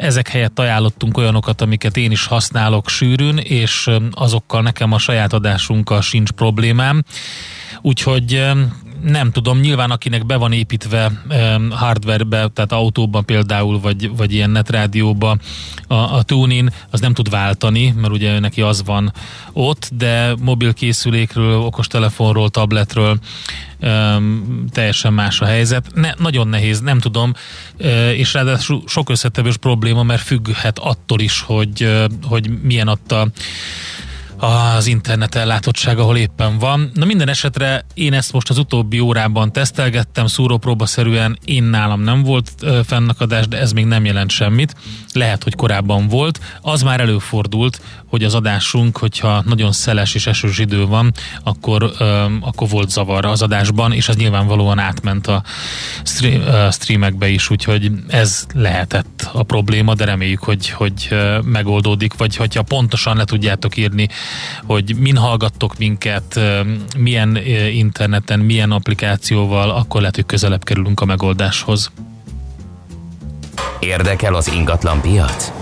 Ezek 0.00 0.28
helyett 0.28 0.58
ajánlottunk 0.58 1.16
olyanokat, 1.16 1.60
amiket 1.60 1.96
én 1.96 2.10
is 2.10 2.26
használok 2.26 2.88
sűrűn, 2.88 3.38
és 3.38 3.90
azokkal 4.10 4.62
nekem 4.62 4.92
a 4.92 4.98
saját 4.98 5.32
adásunkkal 5.32 6.00
sincs 6.00 6.30
problémám. 6.30 7.04
Úgyhogy 7.82 8.44
nem 9.04 9.30
tudom, 9.30 9.60
nyilván 9.60 9.90
akinek 9.90 10.26
be 10.26 10.36
van 10.36 10.52
építve 10.52 11.12
hardwarebe, 11.70 12.48
tehát 12.48 12.72
autóban 12.72 13.24
például, 13.24 13.80
vagy, 13.80 14.16
vagy 14.16 14.32
ilyen 14.32 14.50
netrádióba 14.50 15.36
a, 15.86 15.94
a 15.94 16.22
tunin, 16.22 16.70
az 16.90 17.00
nem 17.00 17.14
tud 17.14 17.30
váltani, 17.30 17.94
mert 17.96 18.12
ugye 18.12 18.38
neki 18.38 18.60
az 18.60 18.82
van 18.84 19.12
ott, 19.52 19.90
de 19.92 20.34
mobilkészülékről, 20.40 21.58
okostelefonról, 21.58 22.50
tabletről 22.50 23.18
um, 23.80 24.64
teljesen 24.72 25.12
más 25.12 25.40
a 25.40 25.44
helyzet. 25.44 25.86
Ne, 25.94 26.12
nagyon 26.18 26.48
nehéz, 26.48 26.80
nem 26.80 26.98
tudom, 26.98 27.32
uh, 27.78 27.86
és 28.18 28.32
ráadásul 28.32 28.82
sok 28.86 29.10
összetevős 29.10 29.56
probléma, 29.56 30.02
mert 30.02 30.22
függhet 30.22 30.78
attól 30.78 31.20
is, 31.20 31.40
hogy, 31.40 31.84
uh, 31.84 32.04
hogy 32.22 32.62
milyen 32.62 32.88
adta 32.88 33.28
az 34.44 34.86
internet 34.86 35.34
ellátottság, 35.34 35.98
ahol 35.98 36.16
éppen 36.16 36.58
van. 36.58 36.90
Na 36.94 37.04
minden 37.04 37.28
esetre 37.28 37.84
én 37.94 38.12
ezt 38.12 38.32
most 38.32 38.50
az 38.50 38.58
utóbbi 38.58 39.00
órában 39.00 39.52
tesztelgettem, 39.52 40.26
szúrópróbaszerűen 40.26 41.38
én 41.44 41.62
nálam 41.62 42.00
nem 42.00 42.22
volt 42.22 42.50
fennakadás, 42.86 43.48
de 43.48 43.58
ez 43.58 43.72
még 43.72 43.84
nem 43.84 44.04
jelent 44.04 44.30
semmit. 44.30 44.74
Lehet, 45.12 45.42
hogy 45.42 45.54
korábban 45.54 46.08
volt. 46.08 46.40
Az 46.60 46.82
már 46.82 47.00
előfordult, 47.00 47.80
hogy 48.06 48.24
az 48.24 48.34
adásunk, 48.34 48.96
hogyha 48.96 49.42
nagyon 49.46 49.72
szeles 49.72 50.14
és 50.14 50.26
esős 50.26 50.58
idő 50.58 50.86
van, 50.86 51.12
akkor, 51.42 51.92
öm, 51.98 52.38
akkor 52.42 52.68
volt 52.68 52.90
zavar 52.90 53.24
az 53.24 53.42
adásban, 53.42 53.92
és 53.92 54.08
az 54.08 54.16
nyilvánvalóan 54.16 54.78
átment 54.78 55.26
a 55.26 55.42
streamekbe 56.70 57.28
is, 57.28 57.50
úgyhogy 57.50 57.90
ez 58.08 58.46
lehetett 58.54 59.28
a 59.32 59.42
probléma, 59.42 59.94
de 59.94 60.04
reméljük, 60.04 60.42
hogy, 60.42 60.68
hogy 60.68 61.08
megoldódik, 61.42 62.14
vagy 62.14 62.36
hogyha 62.36 62.62
pontosan 62.62 63.16
le 63.16 63.24
tudjátok 63.24 63.76
írni, 63.76 64.08
hogy 64.66 64.96
min 64.98 65.16
hallgattok 65.16 65.78
minket, 65.78 66.40
milyen 66.98 67.36
interneten, 67.72 68.40
milyen 68.40 68.70
applikációval, 68.70 69.70
akkor 69.70 70.00
lehet, 70.00 70.14
hogy 70.14 70.26
közelebb 70.26 70.64
kerülünk 70.64 71.00
a 71.00 71.04
megoldáshoz. 71.04 71.90
Érdekel 73.80 74.34
az 74.34 74.52
ingatlan 74.52 75.00
piac? 75.00 75.52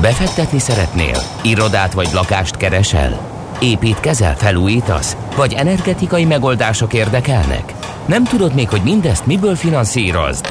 Befektetni 0.00 0.58
szeretnél? 0.58 1.22
Irodát 1.42 1.92
vagy 1.92 2.08
lakást 2.12 2.56
keresel? 2.56 3.30
Építkezel, 3.60 4.36
felújítasz? 4.36 5.16
Vagy 5.36 5.52
energetikai 5.52 6.24
megoldások 6.24 6.92
érdekelnek? 6.92 7.72
Nem 8.06 8.24
tudod 8.24 8.54
még, 8.54 8.68
hogy 8.68 8.82
mindezt 8.82 9.26
miből 9.26 9.56
finanszírozd? 9.56 10.46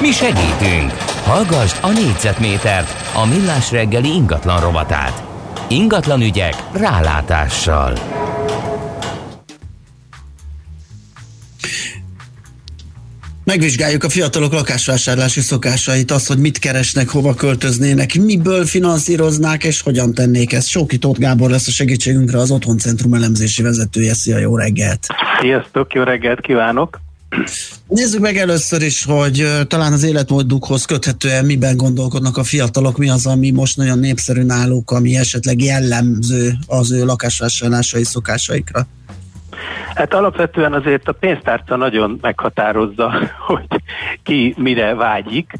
Mi 0.00 0.10
segítünk! 0.10 0.92
Hallgassd 1.24 1.76
a 1.82 1.88
négyzetmétert, 1.88 2.94
a 3.14 3.26
millás 3.26 3.70
reggeli 3.70 4.08
ingatlan 4.08 4.60
rovatát. 4.60 5.27
Ingatlan 5.68 6.20
ügyek 6.20 6.54
rálátással. 6.72 7.92
Megvizsgáljuk 13.44 14.04
a 14.04 14.08
fiatalok 14.08 14.52
lakásvásárlási 14.52 15.40
szokásait, 15.40 16.10
azt, 16.10 16.28
hogy 16.28 16.38
mit 16.38 16.58
keresnek, 16.58 17.08
hova 17.08 17.34
költöznének, 17.34 18.14
miből 18.14 18.64
finanszíroznák, 18.64 19.64
és 19.64 19.80
hogyan 19.80 20.14
tennék 20.14 20.52
ezt. 20.52 20.68
Sóki 20.68 20.98
Tóth 20.98 21.20
Gábor 21.20 21.50
lesz 21.50 21.68
a 21.68 21.70
segítségünkre 21.70 22.38
az 22.38 22.50
Otthoncentrum 22.50 23.14
elemzési 23.14 23.62
vezetője. 23.62 24.14
Szia, 24.14 24.38
jó 24.38 24.56
reggelt! 24.56 25.06
Sziasztok, 25.40 25.92
jó 25.92 26.02
reggelt 26.02 26.40
kívánok! 26.40 27.00
Nézzük 27.86 28.20
meg 28.20 28.36
először 28.36 28.82
is, 28.82 29.04
hogy 29.04 29.46
talán 29.66 29.92
az 29.92 30.04
életmódukhoz 30.04 30.84
köthetően 30.84 31.44
miben 31.44 31.76
gondolkodnak 31.76 32.36
a 32.36 32.44
fiatalok, 32.44 32.98
mi 32.98 33.10
az, 33.10 33.26
ami 33.26 33.50
most 33.50 33.76
nagyon 33.76 33.98
népszerű 33.98 34.42
náluk, 34.42 34.90
ami 34.90 35.16
esetleg 35.16 35.62
jellemző 35.62 36.52
az 36.66 36.92
ő 36.92 37.04
lakásvásárlásai 37.04 38.04
szokásaikra. 38.04 38.86
Hát 39.94 40.14
alapvetően 40.14 40.72
azért 40.72 41.08
a 41.08 41.12
pénztárca 41.12 41.76
nagyon 41.76 42.18
meghatározza, 42.20 43.12
hogy 43.46 43.66
ki 44.22 44.54
mire 44.58 44.94
vágyik, 44.94 45.52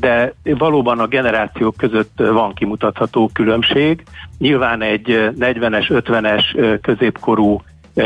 de 0.00 0.34
valóban 0.42 0.98
a 0.98 1.06
generációk 1.06 1.76
között 1.76 2.12
van 2.16 2.54
kimutatható 2.54 3.30
különbség. 3.32 4.02
Nyilván 4.38 4.82
egy 4.82 5.30
40-es, 5.38 5.86
50-es 5.88 6.78
középkorú 6.82 7.62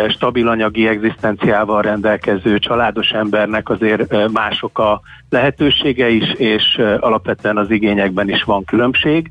stabil 0.08 0.48
anyagi 0.48 0.88
egzisztenciával 0.88 1.82
rendelkező 1.82 2.58
családos 2.58 3.10
embernek 3.10 3.68
azért 3.68 4.32
mások 4.32 4.78
a 4.78 5.00
lehetősége 5.28 6.08
is, 6.08 6.32
és 6.32 6.80
alapvetően 7.00 7.56
az 7.56 7.70
igényekben 7.70 8.28
is 8.28 8.42
van 8.42 8.64
különbség. 8.64 9.30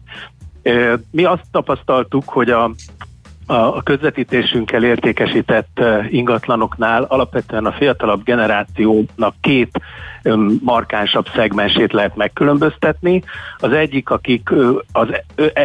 Mi 1.12 1.24
azt 1.24 1.44
tapasztaltuk, 1.52 2.24
hogy 2.30 2.50
a 2.50 2.72
a 3.52 3.82
közvetítésünkkel 3.84 4.84
értékesített 4.84 5.82
ingatlanoknál 6.10 7.04
alapvetően 7.04 7.66
a 7.66 7.72
fiatalabb 7.72 8.24
generációnak 8.24 9.36
két 9.42 9.80
markánsabb 10.64 11.28
szegmensét 11.36 11.94
lehet 11.94 12.16
megkülönböztetni. 12.16 13.24
Az 13.58 13.72
egyik, 13.72 14.10
akik 14.10 14.50
az 14.92 15.08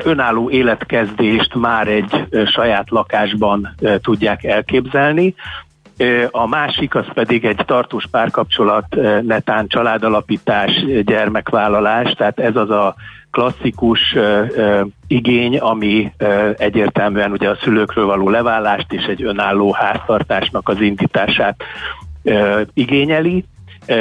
önálló 0.04 0.50
életkezdést 0.50 1.54
már 1.54 1.88
egy 1.88 2.26
saját 2.46 2.90
lakásban 2.90 3.74
tudják 4.00 4.44
elképzelni, 4.44 5.34
a 6.30 6.46
másik 6.46 6.94
az 6.94 7.06
pedig 7.14 7.44
egy 7.44 7.62
tartós 7.66 8.06
párkapcsolat, 8.10 8.96
netán 9.22 9.66
családalapítás, 9.68 10.84
gyermekvállalás, 11.04 12.12
tehát 12.12 12.40
ez 12.40 12.56
az 12.56 12.70
a 12.70 12.94
klasszikus 13.36 14.16
igény, 15.06 15.58
ami 15.58 16.12
egyértelműen 16.56 17.30
ugye 17.30 17.48
a 17.48 17.58
szülőkről 17.62 18.06
való 18.06 18.28
leválást 18.28 18.92
és 18.92 19.04
egy 19.04 19.22
önálló 19.22 19.72
háztartásnak 19.72 20.68
az 20.68 20.80
indítását 20.80 21.62
uh, 22.22 22.60
igényeli. 22.74 23.44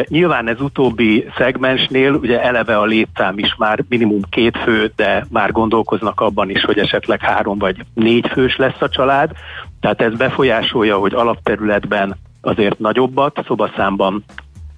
Nyilván 0.07 0.47
ez 0.47 0.61
utóbbi 0.61 1.27
szegmensnél 1.37 2.13
ugye 2.13 2.41
eleve 2.41 2.77
a 2.77 2.85
létszám 2.85 3.37
is 3.37 3.55
már 3.57 3.83
minimum 3.89 4.21
két 4.29 4.57
fő, 4.57 4.91
de 4.95 5.25
már 5.29 5.51
gondolkoznak 5.51 6.21
abban 6.21 6.49
is, 6.49 6.63
hogy 6.63 6.77
esetleg 6.77 7.21
három 7.21 7.57
vagy 7.57 7.85
négy 7.93 8.27
fős 8.27 8.55
lesz 8.55 8.81
a 8.81 8.89
család. 8.89 9.31
Tehát 9.79 10.01
ez 10.01 10.13
befolyásolja, 10.13 10.97
hogy 10.97 11.13
alapterületben 11.13 12.17
azért 12.41 12.79
nagyobbat, 12.79 13.43
szobaszámban 13.47 14.23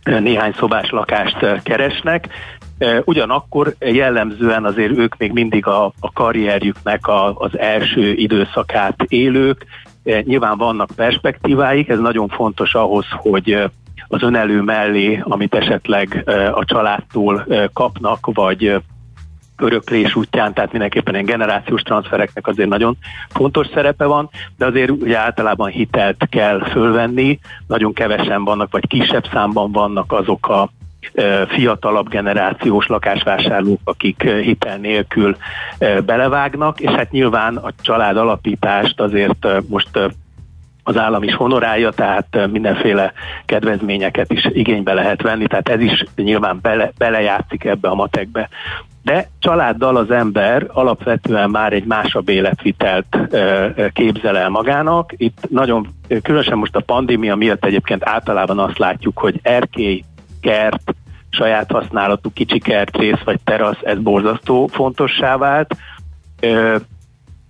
néhány 0.03 0.53
szobás 0.57 0.89
lakást 0.89 1.61
keresnek, 1.63 2.27
Ugyanakkor 3.03 3.75
jellemzően 3.79 4.65
azért 4.65 4.97
ők 4.97 5.17
még 5.17 5.31
mindig 5.31 5.65
a, 5.65 5.85
a 5.99 6.11
karrierjüknek 6.11 7.07
a, 7.07 7.35
az 7.35 7.57
első 7.57 8.13
időszakát 8.13 9.03
élők, 9.07 9.65
nyilván 10.03 10.57
vannak 10.57 10.89
perspektíváik, 10.95 11.89
ez 11.89 11.99
nagyon 11.99 12.27
fontos 12.27 12.73
ahhoz, 12.73 13.05
hogy 13.09 13.69
az 14.07 14.21
önelő 14.21 14.61
mellé, 14.61 15.19
amit 15.23 15.55
esetleg 15.55 16.23
a 16.53 16.65
családtól 16.65 17.47
kapnak, 17.73 18.29
vagy 18.33 18.81
öröklés 19.57 20.15
útján, 20.15 20.53
tehát 20.53 20.71
mindenképpen 20.71 21.13
ilyen 21.13 21.25
generációs 21.25 21.81
transfereknek 21.81 22.47
azért 22.47 22.69
nagyon 22.69 22.97
fontos 23.29 23.67
szerepe 23.73 24.05
van, 24.05 24.29
de 24.57 24.65
azért 24.65 24.89
ugye 24.89 25.17
általában 25.17 25.69
hitelt 25.69 26.27
kell 26.29 26.59
fölvenni, 26.59 27.39
nagyon 27.67 27.93
kevesen 27.93 28.43
vannak, 28.43 28.71
vagy 28.71 28.87
kisebb 28.87 29.27
számban 29.31 29.71
vannak 29.71 30.11
azok 30.11 30.47
a 30.47 30.69
fiatalabb 31.47 32.09
generációs 32.09 32.87
lakásvásárlók, 32.87 33.79
akik 33.83 34.29
hitel 34.29 34.77
nélkül 34.77 35.37
belevágnak, 36.05 36.79
és 36.79 36.91
hát 36.91 37.11
nyilván 37.11 37.55
a 37.55 37.71
család 37.81 38.17
alapítást 38.17 38.99
azért 38.99 39.47
most 39.67 39.99
az 40.83 40.97
állam 40.97 41.23
is 41.23 41.35
honorálja, 41.35 41.89
tehát 41.89 42.47
mindenféle 42.51 43.13
kedvezményeket 43.45 44.31
is 44.31 44.47
igénybe 44.51 44.93
lehet 44.93 45.21
venni, 45.21 45.47
tehát 45.47 45.69
ez 45.69 45.81
is 45.81 46.03
nyilván 46.15 46.59
bele, 46.61 46.91
belejátszik 46.97 47.63
ebbe 47.63 47.89
a 47.89 47.95
matekbe. 47.95 48.49
De 49.03 49.29
családdal 49.39 49.95
az 49.95 50.11
ember 50.11 50.65
alapvetően 50.67 51.49
már 51.49 51.73
egy 51.73 51.85
másabb 51.85 52.29
életvitelt 52.29 53.17
képzel 53.93 54.37
el 54.37 54.49
magának. 54.49 55.13
Itt 55.17 55.49
nagyon, 55.49 55.87
különösen 56.21 56.57
most 56.57 56.75
a 56.75 56.79
pandémia 56.85 57.35
miatt 57.35 57.65
egyébként 57.65 58.09
általában 58.09 58.59
azt 58.59 58.77
látjuk, 58.77 59.17
hogy 59.17 59.39
erkély 59.41 60.03
kert, 60.41 60.95
saját 61.29 61.71
használatú 61.71 62.31
kicsi 62.33 62.59
kertrész 62.59 63.21
vagy 63.25 63.39
terasz, 63.43 63.79
ez 63.81 63.99
borzasztó 63.99 64.67
fontossá 64.67 65.37
vált. 65.37 65.75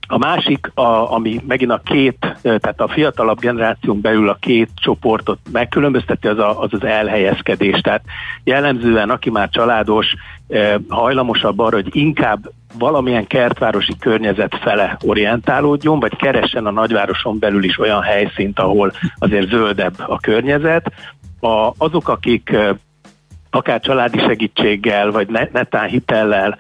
A 0.10 0.18
másik, 0.18 0.72
a, 0.74 1.14
ami 1.14 1.42
megint 1.48 1.72
a 1.72 1.82
két, 1.84 2.38
tehát 2.42 2.82
a 2.82 2.88
fiatalabb 2.88 3.40
generáción 3.40 4.02
belül 4.02 4.30
a 4.30 4.38
két 4.40 4.70
csoportot 4.76 5.40
megkülönbözteti, 5.52 6.28
az 6.28 6.38
a, 6.38 6.62
az, 6.62 6.70
az 6.74 6.84
elhelyezkedés. 6.84 7.80
Tehát 7.80 8.04
jellemzően, 8.44 9.10
aki 9.10 9.30
már 9.30 9.50
családos, 9.50 10.14
hajlamosabb 10.88 11.60
arra, 11.60 11.76
hogy 11.76 11.96
inkább 11.96 12.52
valamilyen 12.78 13.28
kertvárosi 13.28 13.98
környezet 14.00 14.58
fele 14.62 14.98
orientálódjon, 15.02 16.00
vagy 16.00 16.16
keressen 16.16 16.66
a 16.66 16.72
nagyvároson 16.72 17.40
belül 17.40 17.64
is 17.64 17.80
olyan 17.80 18.02
helyszínt, 18.02 18.60
ahol 18.60 18.94
azért 19.18 19.50
zöldebb 19.50 19.94
a 20.08 20.20
környezet. 20.20 20.92
A, 21.40 21.72
azok, 21.78 22.10
akik 22.10 22.56
akár 23.50 23.80
családi 23.80 24.20
segítséggel, 24.20 25.12
vagy 25.12 25.28
netán 25.52 25.88
hitellel 25.88 26.58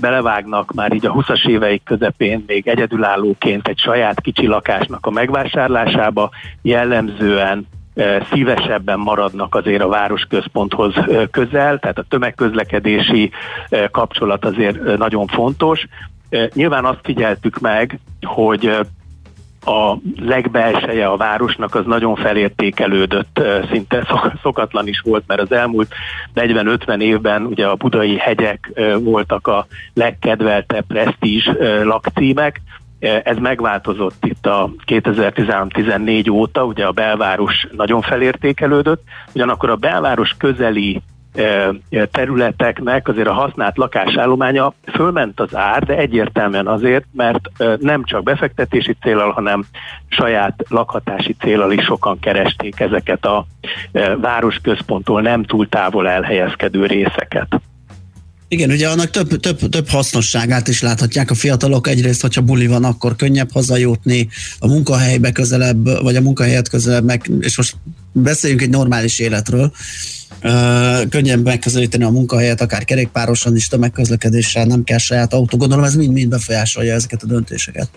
belevágnak 0.00 0.72
már 0.72 0.92
így 0.92 1.06
a 1.06 1.12
20-as 1.12 1.48
éveik 1.48 1.82
közepén 1.84 2.44
még 2.46 2.68
egyedülállóként 2.68 3.68
egy 3.68 3.78
saját 3.78 4.20
kicsi 4.20 4.46
lakásnak 4.46 5.06
a 5.06 5.10
megvásárlásába, 5.10 6.30
jellemzően 6.62 7.66
szívesebben 8.32 8.98
maradnak 8.98 9.54
azért 9.54 9.82
a 9.82 9.88
városközponthoz 9.88 10.94
közel, 11.30 11.78
tehát 11.78 11.98
a 11.98 12.04
tömegközlekedési 12.08 13.30
kapcsolat 13.90 14.44
azért 14.44 14.96
nagyon 14.98 15.26
fontos. 15.26 15.86
Nyilván 16.54 16.84
azt 16.84 17.00
figyeltük 17.02 17.58
meg, 17.58 17.98
hogy 18.22 18.78
a 19.64 19.98
legbelseje 20.16 21.06
a 21.06 21.16
városnak 21.16 21.74
az 21.74 21.86
nagyon 21.86 22.14
felértékelődött, 22.14 23.40
szinte 23.70 24.06
szokatlan 24.42 24.88
is 24.88 25.00
volt, 25.00 25.24
mert 25.26 25.40
az 25.40 25.52
elmúlt 25.52 25.94
40-50 26.34 27.00
évben 27.00 27.44
ugye 27.44 27.66
a 27.66 27.74
budai 27.74 28.16
hegyek 28.16 28.72
voltak 28.98 29.46
a 29.46 29.66
legkedveltebb 29.94 30.84
presztízs 30.86 31.50
lakcímek, 31.82 32.60
ez 33.24 33.36
megváltozott 33.38 34.24
itt 34.24 34.46
a 34.46 34.70
2013-14 34.86 36.30
óta, 36.30 36.64
ugye 36.64 36.86
a 36.86 36.92
belváros 36.92 37.66
nagyon 37.70 38.00
felértékelődött, 38.00 39.02
ugyanakkor 39.34 39.70
a 39.70 39.76
belváros 39.76 40.34
közeli 40.38 41.02
területeknek 42.10 43.08
azért 43.08 43.28
a 43.28 43.32
használt 43.32 43.76
lakásállománya 43.76 44.74
fölment 44.92 45.40
az 45.40 45.56
ár, 45.56 45.82
de 45.82 45.96
egyértelműen 45.96 46.66
azért, 46.66 47.04
mert 47.12 47.50
nem 47.80 48.04
csak 48.04 48.22
befektetési 48.22 48.96
célral, 49.00 49.30
hanem 49.30 49.64
saját 50.08 50.64
lakhatási 50.68 51.36
célral 51.40 51.72
is 51.72 51.84
sokan 51.84 52.18
keresték 52.18 52.80
ezeket 52.80 53.24
a 53.24 53.46
városközponttól 54.20 55.22
nem 55.22 55.44
túl 55.44 55.68
távol 55.68 56.08
elhelyezkedő 56.08 56.86
részeket. 56.86 57.60
Igen, 58.48 58.70
ugye 58.70 58.88
annak 58.88 59.10
több, 59.10 59.28
több, 59.28 59.58
több 59.58 59.88
hasznosságát 59.88 60.68
is 60.68 60.82
láthatják 60.82 61.30
a 61.30 61.34
fiatalok. 61.34 61.88
Egyrészt, 61.88 62.20
hogyha 62.22 62.40
buli 62.40 62.66
van, 62.66 62.84
akkor 62.84 63.16
könnyebb 63.16 63.52
hazajutni, 63.52 64.28
a 64.58 64.66
munkahelybe 64.66 65.32
közelebb, 65.32 66.02
vagy 66.02 66.16
a 66.16 66.20
munkahelyet 66.20 66.68
közelebb, 66.68 67.04
meg, 67.04 67.30
és 67.40 67.56
most 67.56 67.76
beszéljünk 68.14 68.62
egy 68.62 68.70
normális 68.70 69.18
életről, 69.18 69.72
könnyebb 71.10 71.44
megközelíteni 71.44 72.04
a 72.04 72.10
munkahelyet, 72.10 72.60
akár 72.60 72.84
kerékpárosan 72.84 73.56
is, 73.56 73.68
tömegközlekedéssel, 73.68 74.64
nem 74.64 74.84
kell 74.84 74.98
saját 74.98 75.32
autó. 75.32 75.56
Gondolom 75.56 75.84
ez 75.84 75.94
mind-mind 75.94 76.30
befolyásolja 76.30 76.94
ezeket 76.94 77.22
a 77.22 77.26
döntéseket. 77.26 77.88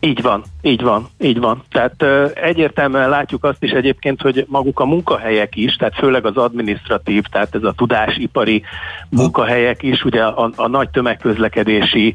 Így 0.00 0.22
van, 0.22 0.44
így 0.62 0.82
van, 0.82 1.08
így 1.20 1.38
van. 1.38 1.62
Tehát 1.70 2.02
ö, 2.02 2.26
egyértelműen 2.34 3.08
látjuk 3.08 3.44
azt 3.44 3.62
is 3.62 3.70
egyébként, 3.70 4.20
hogy 4.20 4.46
maguk 4.48 4.80
a 4.80 4.84
munkahelyek 4.84 5.56
is, 5.56 5.76
tehát 5.76 5.94
főleg 5.94 6.26
az 6.26 6.36
administratív, 6.36 7.22
tehát 7.22 7.54
ez 7.54 7.62
a 7.62 7.74
tudásipari 7.76 8.62
munkahelyek 9.08 9.82
is, 9.82 10.04
ugye 10.04 10.22
a, 10.22 10.52
a 10.56 10.68
nagy 10.68 10.90
tömegközlekedési 10.90 12.14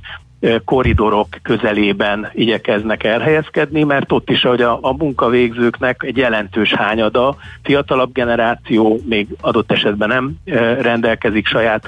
koridorok 0.65 1.27
közelében 1.41 2.29
igyekeznek 2.33 3.03
elhelyezkedni, 3.03 3.83
mert 3.83 4.11
ott 4.11 4.29
is, 4.29 4.41
hogy 4.41 4.61
a, 4.61 4.77
a 4.81 4.93
munkavégzőknek 4.97 6.03
egy 6.03 6.17
jelentős 6.17 6.73
hányada, 6.73 7.35
fiatalabb 7.63 8.13
generáció 8.13 8.99
még 9.05 9.27
adott 9.41 9.71
esetben 9.71 10.07
nem 10.07 10.35
rendelkezik 10.81 11.47
saját 11.47 11.87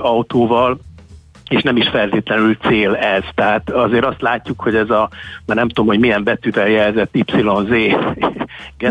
autóval, 0.00 0.78
és 1.48 1.62
nem 1.62 1.76
is 1.76 1.88
feltétlenül 1.88 2.56
cél 2.56 2.94
ez. 2.94 3.22
Tehát 3.34 3.70
azért 3.70 4.04
azt 4.04 4.22
látjuk, 4.22 4.60
hogy 4.60 4.74
ez 4.74 4.90
a, 4.90 5.08
már 5.46 5.56
nem 5.56 5.68
tudom, 5.68 5.86
hogy 5.86 5.98
milyen 5.98 6.24
betűvel 6.24 6.68
jelzett 6.68 7.16
YZ 7.16 7.70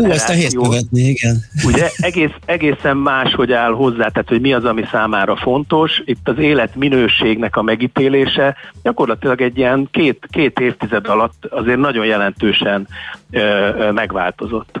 generáció. 0.00 0.64
Hú, 0.64 0.66
ezt 0.66 0.70
követni, 0.70 1.00
igen. 1.00 1.36
Ugye 1.64 1.90
egész, 1.96 2.32
egészen 2.44 2.96
más, 2.96 3.34
hogy 3.34 3.52
áll 3.52 3.72
hozzá, 3.72 4.08
tehát 4.08 4.28
hogy 4.28 4.40
mi 4.40 4.52
az, 4.52 4.64
ami 4.64 4.84
számára 4.90 5.36
fontos. 5.36 6.02
Itt 6.04 6.28
az 6.28 6.38
életminőségnek 6.38 7.56
a 7.56 7.62
megítélése 7.62 8.56
gyakorlatilag 8.82 9.40
egy 9.40 9.58
ilyen 9.58 9.88
két, 9.90 10.26
két 10.30 10.60
évtized 10.60 11.08
alatt 11.08 11.44
azért 11.50 11.78
nagyon 11.78 12.06
jelentősen 12.06 12.88
ö, 13.30 13.38
ö, 13.38 13.90
megváltozott. 13.92 14.80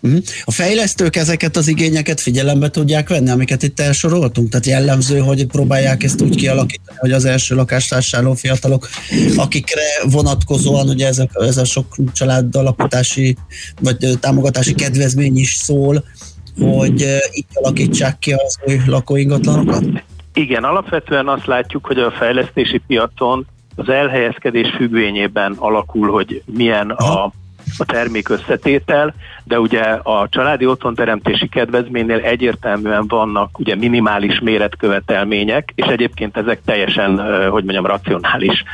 Mhm. 0.00 0.16
A 0.44 0.50
fejlesztők 0.50 1.16
ezeket 1.16 1.56
az 1.56 1.68
igényeket 1.68 2.20
figyelembe 2.20 2.70
tudják 2.70 3.08
venni, 3.08 3.30
amiket 3.30 3.62
itt 3.62 3.80
elsoroltunk? 3.80 4.48
Tehát 4.48 4.66
jellemző, 4.66 5.18
hogy 5.18 5.46
próbálják 5.46 6.02
ezt 6.02 6.20
úgy 6.20 6.36
kialakítani, 6.36 6.98
hogy 6.98 7.12
az 7.12 7.24
első 7.24 7.54
lakástársáló 7.54 8.32
fiatalok, 8.32 8.88
akikre 9.36 9.82
vonatkozóan 10.10 10.88
ugye 10.88 11.06
ez 11.06 11.18
a, 11.18 11.28
ez 11.32 11.56
a 11.56 11.64
sok 11.64 11.96
család 12.12 12.56
alapítási 12.56 13.36
vagy 13.80 14.18
támogatási 14.20 14.74
kedvezmény 14.74 15.36
is 15.36 15.54
szól, 15.54 16.04
hogy 16.60 17.00
így 17.32 17.46
alakítsák 17.52 18.18
ki 18.18 18.32
az 18.32 18.58
új 18.66 18.80
lakóingatlanokat? 18.86 19.84
Igen, 20.34 20.64
alapvetően 20.64 21.28
azt 21.28 21.46
látjuk, 21.46 21.86
hogy 21.86 21.98
a 21.98 22.10
fejlesztési 22.10 22.80
piacon 22.86 23.46
az 23.76 23.88
elhelyezkedés 23.88 24.70
függvényében 24.76 25.54
alakul, 25.58 26.10
hogy 26.10 26.42
milyen 26.46 26.90
a 26.90 27.32
a 27.78 27.84
termék 27.84 28.28
összetétel, 28.28 29.14
de 29.44 29.60
ugye 29.60 29.82
a 29.82 30.28
családi 30.28 30.66
otthonteremtési 30.66 31.48
kedvezménynél 31.48 32.18
egyértelműen 32.18 33.06
vannak 33.08 33.58
ugye 33.58 33.76
minimális 33.76 34.38
méretkövetelmények, 34.40 35.72
és 35.74 35.86
egyébként 35.86 36.36
ezek 36.36 36.60
teljesen, 36.64 37.10
hogy 37.50 37.64
mondjam, 37.64 37.86
racionális 37.86 38.64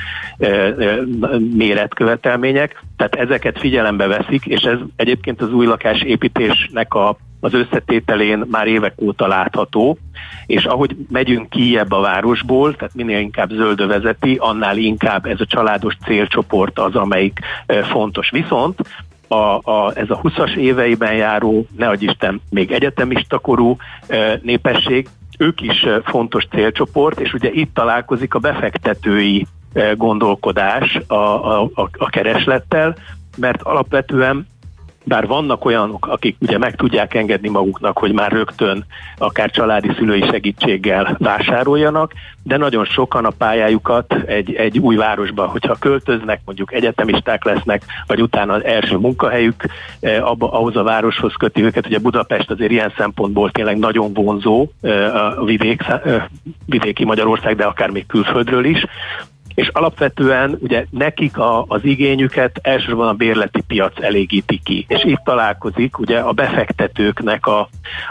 méretkövetelmények, 1.57 2.83
tehát 2.97 3.15
ezeket 3.15 3.59
figyelembe 3.59 4.07
veszik, 4.07 4.47
és 4.47 4.63
ez 4.63 4.79
egyébként 4.97 5.43
az 5.43 5.53
új 5.53 5.67
lakás 5.67 6.01
építésnek 6.01 6.95
a 6.95 7.17
az 7.45 7.55
összetételén 7.55 8.45
már 8.51 8.67
évek 8.67 8.95
óta 9.01 9.27
látható, 9.27 9.99
és 10.47 10.65
ahogy 10.65 10.97
megyünk 11.11 11.51
kijebb 11.51 11.93
a 11.93 12.01
városból, 12.01 12.77
tehát 12.77 12.95
minél 12.95 13.19
inkább 13.19 13.51
zöldövezeti, 13.51 14.37
annál 14.41 14.77
inkább 14.77 15.27
ez 15.27 15.41
a 15.41 15.47
családos 15.47 15.97
célcsoport 16.05 16.79
az, 16.79 16.95
amelyik 16.95 17.39
fontos. 17.67 18.31
Viszont 18.31 18.81
a, 19.29 19.71
a, 19.71 19.93
ez 19.95 20.11
a 20.11 20.21
20-as 20.21 20.57
éveiben 20.57 21.15
járó, 21.15 21.67
ne 21.77 21.93
Isten, 21.99 22.41
még 22.51 22.73
egyetemista 22.73 23.39
korú 23.39 23.77
e, 24.07 24.41
népesség, 24.43 25.09
ők 25.39 25.61
is 25.61 25.87
fontos 26.05 26.47
célcsoport, 26.51 27.21
és 27.21 27.33
ugye 27.33 27.51
itt 27.53 27.75
találkozik 27.75 28.35
a 28.35 28.39
befektetői 28.39 29.47
gondolkodás 29.97 30.99
a, 31.07 31.15
a, 31.15 31.71
a 31.99 32.09
kereslettel, 32.09 32.97
mert 33.37 33.63
alapvetően 33.63 34.47
bár 35.05 35.27
vannak 35.27 35.65
olyanok, 35.65 36.07
akik 36.07 36.37
ugye 36.41 36.59
meg 36.59 36.77
tudják 36.77 37.15
engedni 37.15 37.49
maguknak, 37.49 37.99
hogy 37.99 38.13
már 38.13 38.33
rögtön 38.33 38.85
akár 39.19 39.51
családi 39.51 39.91
szülői 39.97 40.23
segítséggel 40.31 41.17
vásároljanak, 41.19 42.13
de 42.43 42.57
nagyon 42.57 42.85
sokan 42.85 43.25
a 43.25 43.31
pályájukat 43.31 44.15
egy, 44.27 44.55
egy 44.55 44.79
új 44.79 44.97
városba, 44.97 45.47
hogyha 45.47 45.77
költöznek, 45.81 46.41
mondjuk 46.45 46.73
egyetemisták 46.73 47.45
lesznek, 47.45 47.83
vagy 48.07 48.23
utána 48.23 48.53
az 48.53 48.65
első 48.65 48.97
munkahelyük 48.97 49.65
eh, 50.01 50.31
abba, 50.31 50.53
ahhoz 50.53 50.77
a 50.77 50.83
városhoz 50.83 51.35
köti 51.35 51.63
őket. 51.63 51.87
Ugye 51.87 51.99
Budapest 51.99 52.51
azért 52.51 52.71
ilyen 52.71 52.93
szempontból 52.97 53.51
tényleg 53.51 53.79
nagyon 53.79 54.13
vonzó 54.13 54.67
eh, 54.81 55.39
a 55.39 55.45
vidék, 55.45 55.83
eh, 55.89 56.25
vidéki 56.67 57.05
Magyarország, 57.05 57.57
de 57.57 57.65
akár 57.65 57.91
még 57.91 58.07
külföldről 58.07 58.65
is 58.65 58.87
és 59.55 59.69
alapvetően 59.69 60.59
ugye 60.61 60.85
nekik 60.91 61.39
a, 61.39 61.65
az 61.69 61.85
igényüket 61.85 62.59
elsősorban 62.63 63.09
a 63.09 63.13
bérleti 63.13 63.63
piac 63.67 64.03
elégíti 64.03 64.61
ki, 64.65 64.85
és 64.89 65.05
itt 65.05 65.21
találkozik 65.25 65.99
ugye 65.99 66.19
a 66.19 66.33
befektetőknek 66.33 67.47
a, 67.47 67.69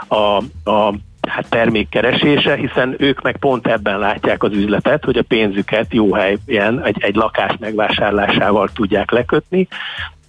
a, 0.08 0.36
a 0.70 0.94
hát 1.28 1.48
termékkeresése, 1.48 2.54
hiszen 2.54 2.94
ők 2.98 3.22
meg 3.22 3.36
pont 3.36 3.66
ebben 3.66 3.98
látják 3.98 4.42
az 4.42 4.52
üzletet, 4.52 5.04
hogy 5.04 5.16
a 5.16 5.22
pénzüket 5.22 5.92
jó 5.92 6.12
helyen 6.12 6.84
egy, 6.84 6.96
egy 6.98 7.14
lakás 7.14 7.56
megvásárlásával 7.60 8.68
tudják 8.74 9.10
lekötni, 9.10 9.68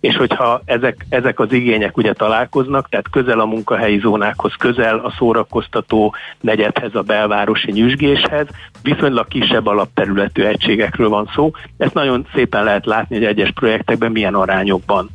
és 0.06 0.15
hogyha 0.15 0.62
ezek, 0.65 1.06
ezek 1.10 1.39
az 1.39 1.52
igények 1.52 1.98
ugye 1.98 2.13
találkoznak, 2.13 2.89
tehát 2.89 3.10
közel 3.10 3.39
a 3.39 3.46
munkahelyi 3.46 4.00
zónákhoz, 4.00 4.54
közel 4.54 4.98
a 4.98 5.13
szórakoztató 5.18 6.15
negyedhez, 6.41 6.96
a 6.96 7.02
belvárosi 7.02 7.72
nyüzsgéshez, 7.72 8.48
viszonylag 8.82 9.28
kisebb 9.28 9.65
alapterületű 9.65 10.44
egységekről 10.44 11.10
van 11.10 11.30
szó. 11.36 11.52
Ezt 11.78 11.94
nagyon 11.94 12.28
szépen 12.34 12.63
lehet 12.63 12.86
látni, 12.86 13.15
hogy 13.15 13.26
egyes 13.26 13.52
projektekben 13.52 14.12
milyen 14.12 14.34
arányokban 14.34 15.10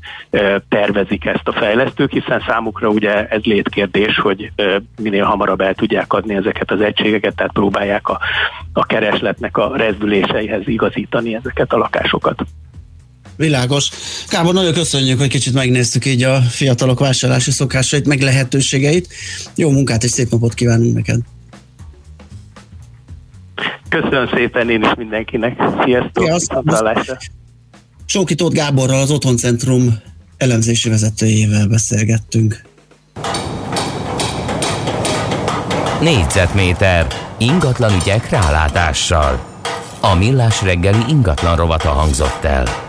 tervezik 0.68 1.24
ezt 1.24 1.48
a 1.48 1.53
fejlesztők, 1.53 2.11
hiszen 2.11 2.42
számukra 2.46 2.88
ugye 2.88 3.26
ez 3.26 3.42
létkérdés, 3.42 4.18
hogy 4.18 4.53
minél 5.03 5.24
hamarabb 5.24 5.61
el 5.61 5.74
tudják 5.74 6.12
adni 6.12 6.35
ezeket 6.35 6.70
az 6.70 6.81
egységeket, 6.81 7.37
tehát 7.37 7.53
próbálják 7.53 8.09
a, 8.09 8.18
a 8.72 8.87
keresletnek 8.87 9.57
a 9.57 9.76
rezdüléseihez 9.76 10.68
igazítani 10.68 11.35
ezeket 11.35 11.72
a 11.72 11.79
lakásokat. 11.79 12.44
Világos. 13.40 13.88
Kábor, 14.29 14.55
nagyon 14.55 14.72
köszönjük, 14.72 15.18
hogy 15.18 15.29
kicsit 15.29 15.55
megnéztük 15.55 16.05
így 16.05 16.22
a 16.22 16.40
fiatalok 16.40 16.98
vásárlási 16.98 17.50
szokásait, 17.50 18.07
meg 18.07 18.20
lehetőségeit. 18.20 19.09
Jó 19.55 19.70
munkát 19.70 20.05
és 20.05 20.11
szép 20.11 20.31
napot 20.31 20.55
kívánunk 20.55 20.94
neked! 20.94 21.20
Köszönöm 23.88 24.29
szépen 24.35 24.70
én 24.70 24.83
is 24.83 24.88
mindenkinek. 24.96 25.57
Sziasztok! 25.85 26.24
Sziasztok. 26.24 27.18
Sóki 28.07 28.35
Tóth 28.35 28.55
Gáborral, 28.55 29.00
az 29.00 29.11
Otthoncentrum 29.11 29.98
elemzési 30.37 30.88
vezetőjével 30.88 31.66
beszélgettünk. 31.66 32.62
Négyzetméter 36.00 37.07
ingatlan 37.38 37.92
ügyek 38.03 38.31
rálátással. 38.31 39.40
A 40.00 40.14
millás 40.14 40.62
reggeli 40.62 41.03
ingatlan 41.09 41.57
rovata 41.57 41.88
hangzott 41.88 42.44
el. 42.44 42.88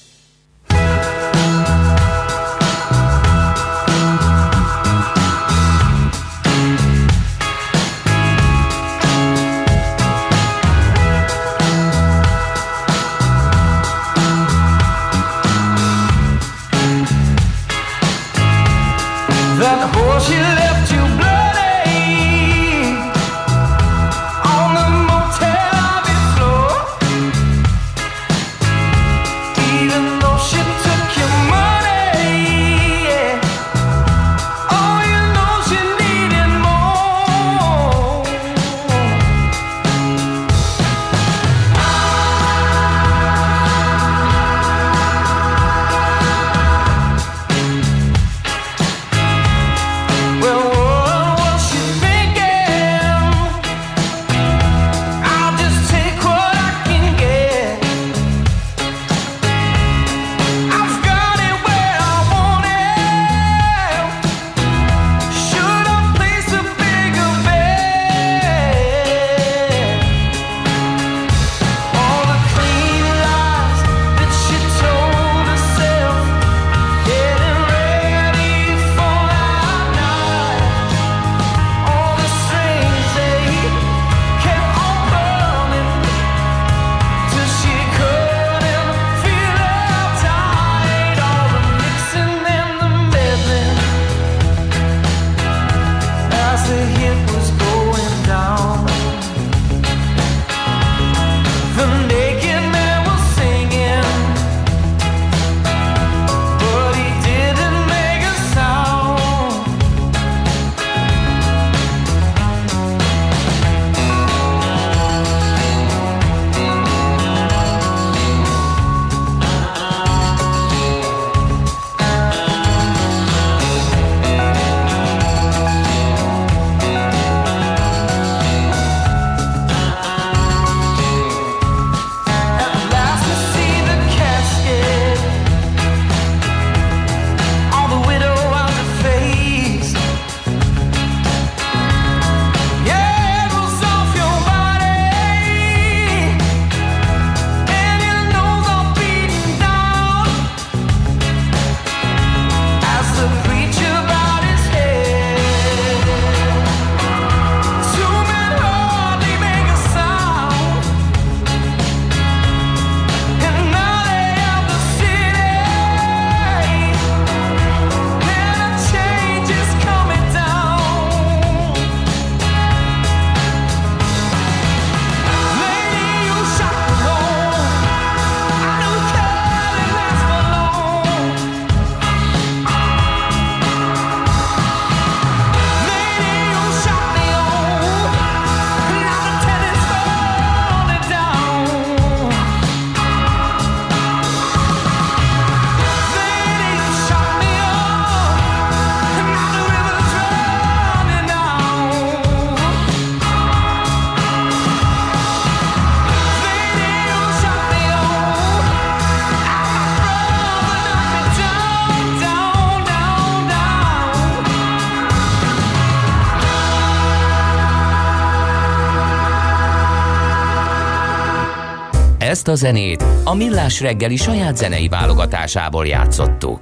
Ezt 222.41 222.49
a 222.49 222.55
zenét 222.55 223.05
a 223.23 223.33
Millás 223.33 223.81
reggeli 223.81 224.15
saját 224.15 224.57
zenei 224.57 224.87
válogatásából 224.87 225.87
játszottuk. 225.87 226.61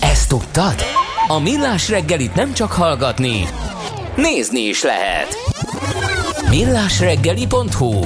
Ezt 0.00 0.28
tudtad? 0.28 0.74
A 1.28 1.38
Millás 1.38 1.88
reggelit 1.88 2.34
nem 2.34 2.52
csak 2.52 2.72
hallgatni, 2.72 3.44
nézni 4.16 4.60
is 4.60 4.82
lehet. 4.82 5.28
Millásreggeli.hu 6.48 8.00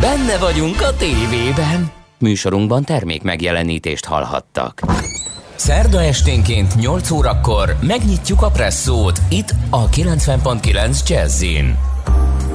Benne 0.00 0.38
vagyunk 0.38 0.80
a 0.80 0.96
tévében. 0.96 1.92
Műsorunkban 2.18 2.84
termék 2.84 3.22
megjelenítést 3.22 4.04
hallhattak. 4.04 4.80
Szerda 5.54 6.02
esténként 6.02 6.74
8 6.74 7.10
órakor 7.10 7.76
megnyitjuk 7.80 8.42
a 8.42 8.50
presszót 8.50 9.20
itt 9.28 9.54
a 9.70 9.88
90.9 9.88 11.08
Jazzin. 11.08 11.93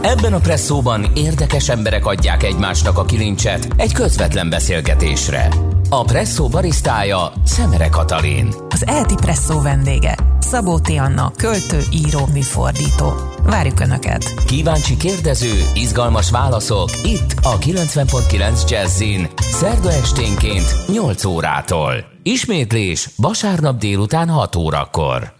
Ebben 0.01 0.33
a 0.33 0.39
presszóban 0.39 1.05
érdekes 1.15 1.69
emberek 1.69 2.05
adják 2.05 2.43
egymásnak 2.43 2.97
a 2.97 3.05
kilincset 3.05 3.67
egy 3.77 3.93
közvetlen 3.93 4.49
beszélgetésre. 4.49 5.47
A 5.89 6.03
presszó 6.03 6.47
barisztája 6.47 7.31
Szemere 7.45 7.89
Katalin. 7.89 8.53
Az 8.69 8.87
Elti 8.87 9.13
Presszó 9.15 9.61
vendége, 9.61 10.15
Szabó. 10.39 10.79
Anna, 10.97 11.31
költő, 11.35 11.79
író, 11.91 12.27
műfordító. 12.33 13.13
Várjuk 13.43 13.79
Önöket! 13.79 14.33
Kíváncsi 14.45 14.97
kérdező, 14.97 15.63
izgalmas 15.73 16.31
válaszok 16.31 16.89
itt 17.03 17.33
a 17.41 17.57
90.9 17.57 18.69
Jazzin. 18.69 19.29
Szerda 19.37 19.91
esténként 19.91 20.75
8 20.87 21.25
órától. 21.25 21.93
Ismétlés 22.23 23.09
vasárnap 23.15 23.77
délután 23.77 24.29
6 24.29 24.55
órakor. 24.55 25.33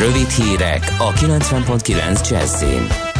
Rövid 0.00 0.28
hírek 0.28 0.94
a 0.98 1.12
90.9 1.12 2.30
Jazzin. 2.30 3.11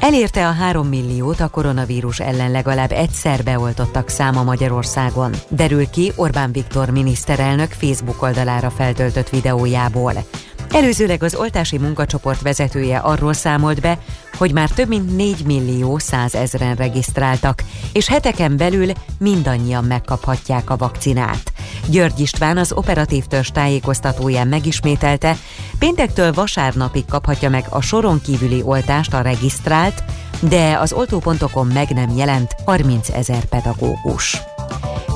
Elérte 0.00 0.48
a 0.48 0.50
3 0.50 0.88
milliót 0.88 1.40
a 1.40 1.48
koronavírus 1.48 2.20
ellen 2.20 2.50
legalább 2.50 2.92
egyszer 2.92 3.42
beoltottak 3.42 4.08
száma 4.08 4.42
Magyarországon. 4.42 5.32
Derül 5.48 5.90
ki 5.90 6.12
Orbán 6.16 6.52
Viktor 6.52 6.90
miniszterelnök 6.90 7.70
Facebook 7.70 8.22
oldalára 8.22 8.70
feltöltött 8.70 9.28
videójából. 9.28 10.12
Előzőleg 10.72 11.22
az 11.22 11.34
oltási 11.34 11.78
munkacsoport 11.78 12.42
vezetője 12.42 12.98
arról 12.98 13.32
számolt 13.32 13.80
be, 13.80 13.98
hogy 14.38 14.52
már 14.52 14.68
több 14.68 14.88
mint 14.88 15.16
4 15.16 15.44
millió 15.46 15.98
100 15.98 16.34
ezeren 16.34 16.74
regisztráltak, 16.74 17.62
és 17.92 18.08
heteken 18.08 18.56
belül 18.56 18.92
mindannyian 19.18 19.84
megkaphatják 19.84 20.70
a 20.70 20.76
vakcinát. 20.76 21.52
György 21.86 22.20
István 22.20 22.58
az 22.58 22.72
operatív 22.72 23.24
törzs 23.24 23.48
tájékoztatóján 23.48 24.48
megismételte, 24.48 25.36
péntektől 25.78 26.32
vasárnapig 26.32 27.04
kaphatja 27.04 27.50
meg 27.50 27.64
a 27.68 27.80
soron 27.80 28.20
kívüli 28.20 28.62
oltást 28.64 29.14
a 29.14 29.20
regisztrált, 29.20 30.02
de 30.40 30.76
az 30.80 30.92
oltópontokon 30.92 31.66
meg 31.66 31.90
nem 31.90 32.16
jelent 32.16 32.54
30 32.64 33.08
ezer 33.08 33.44
pedagógus. 33.44 34.49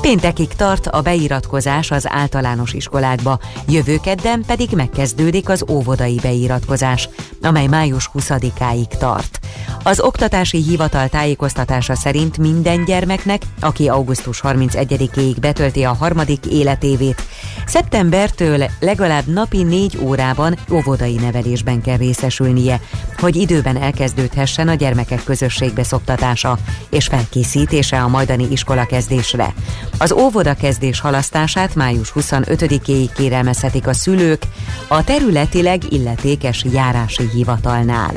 Péntekig 0.05 0.47
tart 0.47 0.87
a 0.87 1.01
beiratkozás 1.01 1.91
az 1.91 2.05
általános 2.09 2.73
iskolákba, 2.73 3.39
jövő 3.67 3.97
kedden 3.97 4.43
pedig 4.47 4.69
megkezdődik 4.75 5.49
az 5.49 5.65
óvodai 5.69 6.19
beiratkozás, 6.21 7.09
amely 7.41 7.67
május 7.67 8.09
20-áig 8.13 8.87
tart. 8.87 9.39
Az 9.83 9.99
oktatási 9.99 10.63
hivatal 10.63 11.07
tájékoztatása 11.07 11.95
szerint 11.95 12.37
minden 12.37 12.85
gyermeknek, 12.85 13.41
aki 13.59 13.87
augusztus 13.87 14.41
31-ig 14.43 15.35
betölti 15.39 15.83
a 15.83 15.93
harmadik 15.93 16.45
életévét, 16.45 17.21
szeptembertől 17.65 18.65
legalább 18.79 19.25
napi 19.25 19.63
négy 19.63 19.97
órában 20.01 20.57
óvodai 20.71 21.15
nevelésben 21.15 21.81
kell 21.81 21.97
részesülnie, 21.97 22.79
hogy 23.17 23.35
időben 23.35 23.77
elkezdődhessen 23.77 24.67
a 24.67 24.73
gyermekek 24.73 25.23
közösségbe 25.23 25.83
szoktatása 25.83 26.57
és 26.89 27.05
felkészítése 27.05 28.01
a 28.01 28.07
majdani 28.07 28.47
iskola 28.51 28.85
kezdésre. 28.85 29.53
Az 29.97 30.11
óvoda 30.11 30.53
kezdés 30.53 30.99
halasztását 30.99 31.75
május 31.75 32.11
25-éig 32.15 33.09
kérelmezhetik 33.15 33.87
a 33.87 33.93
szülők 33.93 34.43
a 34.87 35.03
területileg 35.03 35.81
illetékes 35.89 36.65
járási 36.73 37.29
hivatalnál. 37.33 38.13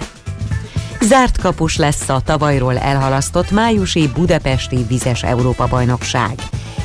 Zárt 1.01 1.39
kapus 1.39 1.77
lesz 1.77 2.09
a 2.09 2.21
tavalyról 2.21 2.79
elhalasztott 2.79 3.51
májusi 3.51 4.09
budapesti 4.15 4.85
vizes 4.89 5.23
Európa-bajnokság. 5.23 6.33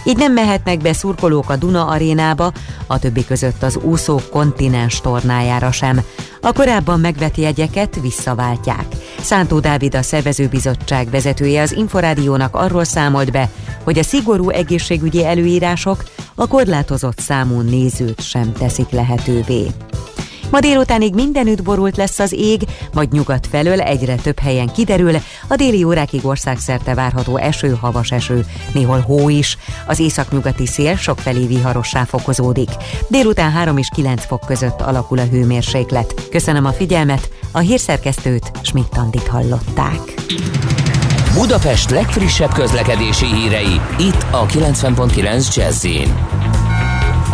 Így 0.06 0.18
nem 0.18 0.34
mehetnek 0.34 0.78
be 0.78 0.94
szurkolók 0.94 1.50
a 1.50 1.56
Duna 1.56 1.86
arénába, 1.86 2.52
a 2.88 3.00
többi 3.00 3.26
között 3.26 3.63
az 3.63 3.78
úszó 3.78 4.20
kontinens 4.32 5.02
tornájára 5.02 5.72
sem. 5.72 6.02
A 6.42 6.52
korábban 6.52 7.00
megvett 7.00 7.38
jegyeket 7.38 8.00
visszaváltják. 8.02 8.86
Szántó 9.20 9.60
Dávid 9.60 9.96
a 9.96 10.02
szervezőbizottság 10.02 11.10
vezetője 11.10 11.62
az 11.62 11.72
Inforádiónak 11.72 12.56
arról 12.56 12.84
számolt 12.84 13.32
be, 13.32 13.50
hogy 13.84 14.00
a 14.00 14.04
szigorú 14.04 14.50
egészségügyi 14.50 15.26
előírások 15.26 16.04
a 16.36 16.48
korlátozott 16.48 17.20
számú 17.20 17.62
nézőt 17.62 18.22
sem 18.22 18.54
teszik 18.54 18.89
lehetővé. 18.89 19.68
Ma 20.54 20.60
délutánig 20.60 21.13
mindenütt 21.13 21.63
borult 21.63 21.98
lesz 21.98 22.20
az 22.20 22.32
ég, 22.32 22.62
majd 22.94 23.12
nyugat 23.12 23.48
felől 23.48 23.82
egyre 23.82 24.16
több 24.16 24.39
helyen 24.39 24.68
kiderül, 24.68 25.16
a 25.48 25.56
déli 25.56 25.84
órákig 25.84 26.26
országszerte 26.26 26.94
várható 26.94 27.38
eső, 27.38 27.78
havas 27.82 28.12
eső, 28.12 28.46
néhol 28.74 29.00
hó 29.00 29.30
is. 29.30 29.58
Az 29.88 30.00
északnyugati 30.00 30.66
szél 30.66 30.96
sokfelé 30.96 31.46
viharossá 31.46 32.04
fokozódik. 32.04 32.70
Délután 33.08 33.52
3 33.52 33.78
és 33.78 33.89
9 33.96 34.26
fok 34.26 34.46
között 34.46 34.82
alakul 34.82 35.20
a 35.20 35.26
hőmérséklet. 35.32 36.28
Köszönöm 36.30 36.66
a 36.66 36.72
figyelmet, 36.72 37.30
a 37.52 37.60
hírszerkesztőt 37.60 38.52
Schmidt-Tandit 38.62 39.28
hallották. 39.28 40.00
Budapest 41.34 41.89
legfrissebb 41.89 42.54
közlekedési 42.54 43.26
hírei, 43.26 43.82
itt 43.98 44.26
a 44.32 44.46
90.9 44.46 45.56
jazz 45.56 45.86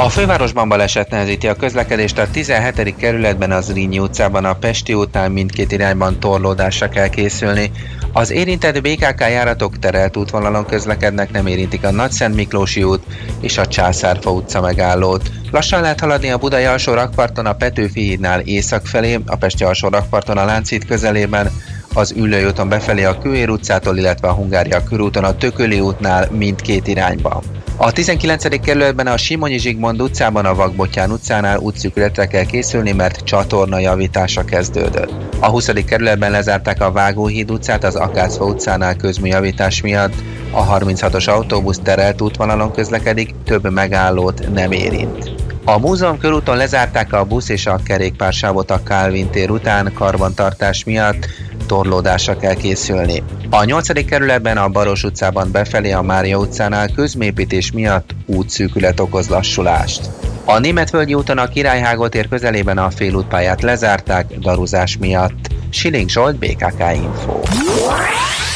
A 0.02 0.10
fővárosban 0.10 0.70
baleset 0.70 1.10
nehezíti 1.10 1.48
a 1.48 1.56
közlekedést 1.56 2.18
a 2.18 2.30
17. 2.32 2.96
kerületben 2.96 3.52
az 3.52 3.74
Rínyi 3.74 4.00
utcában 4.00 4.46
a 4.46 4.54
Pesti 4.54 4.94
útnál 4.94 5.30
mindkét 5.30 5.72
irányban 5.72 6.20
torlódásra 6.20 6.90
kell 6.90 7.08
készülni. 7.08 7.72
Az 8.14 8.32
érintett 8.32 8.82
BKK 8.82 9.20
járatok 9.20 9.80
terelt 9.80 10.18
útvonalon 10.18 10.66
közlekednek, 10.66 11.32
nem 11.32 11.48
érintik 11.48 11.84
a 11.84 11.92
Nagyszent 11.92 12.36
Miklósi 12.36 12.84
út 12.84 13.04
és 13.42 13.58
a 13.58 13.68
Császárfa 13.68 14.32
utca 14.32 14.62
megállót. 14.62 15.32
Lassan 15.52 15.82
lehet 15.82 16.00
haladni 16.00 16.30
a 16.30 16.38
Budai 16.38 16.66
alsó 16.66 16.94
rakparton 16.94 17.46
a 17.46 17.54
Petőfi 17.54 18.02
hídnál 18.02 18.40
észak 18.40 18.86
felé, 18.86 19.20
a 19.26 19.36
Pesti 19.36 19.64
alsó 19.64 19.88
rakparton 19.88 20.38
a 20.38 20.46
Láncít 20.46 20.86
közelében, 20.86 21.52
az 21.94 22.12
Üllői 22.12 22.46
úton 22.46 22.70
befelé 22.70 23.04
a 23.04 23.18
Kőér 23.18 23.50
utcától, 23.50 23.98
illetve 23.98 24.28
a 24.28 24.34
Hungária 24.34 24.84
körúton 24.84 25.24
a 25.24 25.36
Tököli 25.36 25.80
útnál 25.80 26.28
mindkét 26.32 26.88
irányba. 26.88 27.42
A 27.82 27.92
19. 27.92 28.60
kerületben 28.60 29.08
a 29.08 29.18
Simonyi 29.18 29.58
Zsigmond 29.58 30.02
utcában 30.02 30.46
a 30.46 30.56
Vagbotyán 30.56 31.12
utcánál 31.12 31.60
útszűkületre 31.60 32.26
kell 32.28 32.46
készülni, 32.46 32.92
mert 32.92 33.24
csatorna 33.24 33.80
javítása 33.80 34.46
kezdődött. 34.46 35.12
A 35.40 35.50
20. 35.50 35.72
kerületben 35.86 36.32
lezárták 36.32 36.82
a 36.82 36.92
Vágóhíd 36.92 37.52
utcát 37.52 37.84
az 37.84 37.96
Akácfa 37.96 38.46
utcánál 38.46 38.96
közműjavítás 38.96 39.82
miatt. 39.82 40.14
A 40.52 40.78
36-os 40.78 41.30
autóbusz 41.30 41.80
terelt 41.84 42.22
útvonalon 42.22 42.72
közlekedik, 42.72 43.36
több 43.46 43.72
megállót 43.72 44.54
nem 44.54 44.72
érint. 44.72 45.32
A 45.66 45.78
múzeum 45.78 46.18
körúton 46.18 46.58
lezárták 46.58 47.14
a 47.14 47.26
busz 47.26 47.50
és 47.50 47.66
a 47.66 47.80
kerékpársávot 47.86 48.72
a 48.72 48.84
Kálvin 48.84 49.30
tér 49.30 49.50
után 49.50 49.92
karbantartás 49.94 50.84
miatt, 50.84 51.28
torlódásra 51.70 52.38
kell 52.38 52.54
készülni. 52.54 53.24
A 53.50 53.64
8. 53.64 54.06
kerületben 54.06 54.58
a 54.58 54.70
Baros 54.70 55.04
utcában 55.04 55.52
befelé 55.52 55.92
a 55.92 56.02
Mária 56.02 56.38
utcánál 56.38 56.90
közmépítés 56.96 57.72
miatt 57.72 58.16
útszűkület 58.26 59.00
okoz 59.00 59.28
lassulást. 59.28 60.10
A 60.46 60.60
Németvölgyi 60.60 61.14
úton 61.14 61.38
a 61.38 61.48
Királyhágó 61.48 62.08
tér 62.08 62.28
közelében 62.28 62.78
a 62.78 62.90
félútpályát 62.90 63.62
lezárták 63.62 64.40
daruzás 64.40 64.98
miatt. 64.98 65.48
Siling 65.70 66.10
Zsolt, 66.10 66.36
BKK 66.36 66.84
Info. 66.94 67.69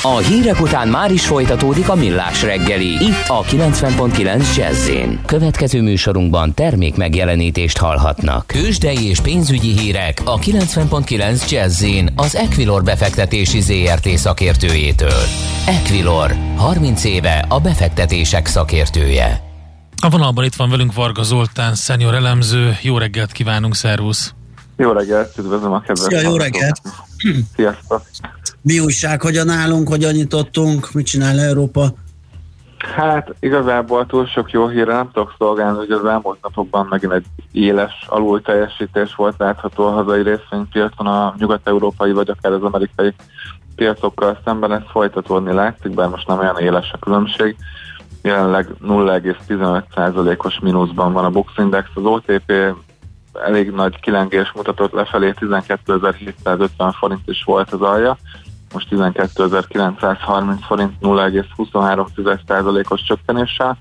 A 0.06 0.18
hírek 0.18 0.62
után 0.62 0.88
már 0.88 1.12
is 1.12 1.26
folytatódik 1.26 1.90
a 1.90 1.96
millás 1.96 2.44
reggeli, 2.44 2.88
itt 2.88 3.28
a 3.28 3.42
90.9 3.42 4.56
jazz 4.56 4.90
Következő 5.26 5.82
műsorunkban 5.82 6.54
termék 6.54 6.96
megjelenítést 6.96 7.78
hallhatnak. 7.78 8.48
Kősdei 8.48 9.08
és 9.08 9.20
pénzügyi 9.20 9.78
hírek 9.78 10.22
a 10.26 10.40
90.9 10.40 11.50
jazz 11.50 11.86
az 12.16 12.36
Equilor 12.36 12.84
befektetési 12.84 13.62
ZRT 13.62 14.08
szakértőjétől. 14.08 15.24
Equilor, 15.68 16.36
30 16.56 17.04
éve 17.04 17.46
a 17.50 17.60
befektetések 17.60 18.46
szakértője. 18.46 19.42
A 20.02 20.10
vonalban 20.10 20.44
itt 20.44 20.56
van 20.56 20.70
velünk 20.70 20.94
Varga 20.94 21.24
Zoltán, 21.24 21.76
szenior 21.76 22.14
elemző. 22.14 22.78
Jó 22.82 22.98
reggelt 22.98 23.32
kívánunk, 23.32 23.76
szervusz! 23.76 24.34
Jó 24.78 24.92
reggelt, 24.92 25.38
üdvözlöm 25.38 25.72
a 25.72 25.82
kedves 25.82 26.08
Szia, 26.08 26.30
jó 26.30 26.38
reggelt! 26.38 26.82
Sziasztok! 27.56 28.02
Mi 28.66 28.80
újság, 28.80 29.22
hogyan 29.22 29.50
állunk, 29.50 29.88
hogyan 29.88 30.12
nyitottunk, 30.12 30.92
mit 30.94 31.06
csinál 31.06 31.40
Európa? 31.40 31.94
Hát 32.96 33.36
igazából 33.40 34.06
túl 34.06 34.26
sok 34.26 34.52
jó 34.52 34.68
hírre 34.68 34.94
nem 34.94 35.10
tudok 35.14 35.36
szolgálni, 35.38 35.78
hogy 35.78 35.92
az 35.92 36.06
elmúlt 36.06 36.38
napokban 36.42 36.88
megint 36.90 37.14
egy 37.14 37.26
éles 37.52 38.06
alul 38.08 38.42
teljesítés 38.42 39.16
volt 39.16 39.36
látható 39.38 39.86
a 39.86 39.92
hazai 39.92 40.24
részvénypiacon 40.24 41.08
a 41.08 41.36
nyugat-európai 41.38 42.12
vagy 42.12 42.30
akár 42.30 42.52
az 42.52 42.64
amerikai 42.64 43.14
piacokkal 43.76 44.40
szemben 44.46 44.72
ez 44.72 44.82
folytatódni 44.92 45.54
látszik, 45.54 45.94
bár 45.94 46.10
most 46.10 46.28
nem 46.28 46.40
olyan 46.40 46.60
éles 46.60 46.92
a 46.92 46.98
különbség. 46.98 47.56
Jelenleg 48.22 48.68
0,15%-os 48.88 50.60
mínuszban 50.60 51.14
van 51.14 51.26
a 51.26 51.30
Bux 51.30 51.52
Index, 51.58 51.88
az 51.94 52.04
OTP 52.04 52.52
elég 53.34 53.72
nagy 53.72 54.00
kilengés 54.00 54.52
mutatott 54.56 54.92
lefelé, 54.92 55.34
12.750 55.40 56.94
forint 57.00 57.22
is 57.26 57.44
volt 57.44 57.72
az 57.72 57.82
alja, 57.82 58.18
most 58.74 58.88
12.930 58.92 60.56
forint 60.68 60.94
0,23%-os 61.02 63.04
csökkenéssel. 63.04 63.78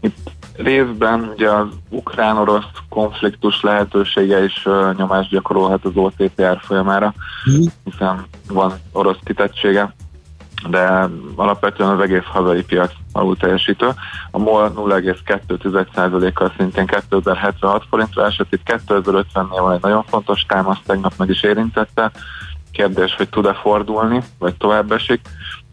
Itt 0.00 0.30
részben 0.56 1.30
ugye 1.34 1.50
az 1.50 1.66
ukrán-orosz 1.88 2.64
konfliktus 2.88 3.62
lehetősége 3.62 4.44
is 4.44 4.66
uh, 4.66 4.96
nyomást 4.96 5.30
gyakorolhat 5.30 5.84
az 5.84 5.92
OTP 5.94 6.40
árfolyamára, 6.40 7.14
hiszen 7.84 8.26
van 8.48 8.72
orosz 8.92 9.18
kitettsége, 9.24 9.94
de 10.68 11.08
alapvetően 11.36 11.90
az 11.90 12.00
egész 12.00 12.24
hazai 12.24 12.62
piac 12.62 12.92
alul 13.12 13.36
teljesítő. 13.36 13.88
A 14.30 14.38
MOL 14.38 14.72
0,2%-kal 14.76 16.52
szintén 16.56 16.86
2076 16.86 17.84
forintra 17.90 18.26
esett, 18.26 18.52
itt 18.52 18.80
2050-nél 18.88 19.60
van 19.60 19.72
egy 19.72 19.82
nagyon 19.82 20.04
fontos 20.04 20.44
támasz, 20.48 20.78
tegnap 20.86 21.12
meg 21.16 21.28
is 21.28 21.42
érintette. 21.42 22.10
Kérdés, 22.74 23.14
hogy 23.14 23.28
tud-e 23.28 23.52
fordulni, 23.52 24.22
vagy 24.38 24.54
tovább 24.54 24.92
esik. 24.92 25.20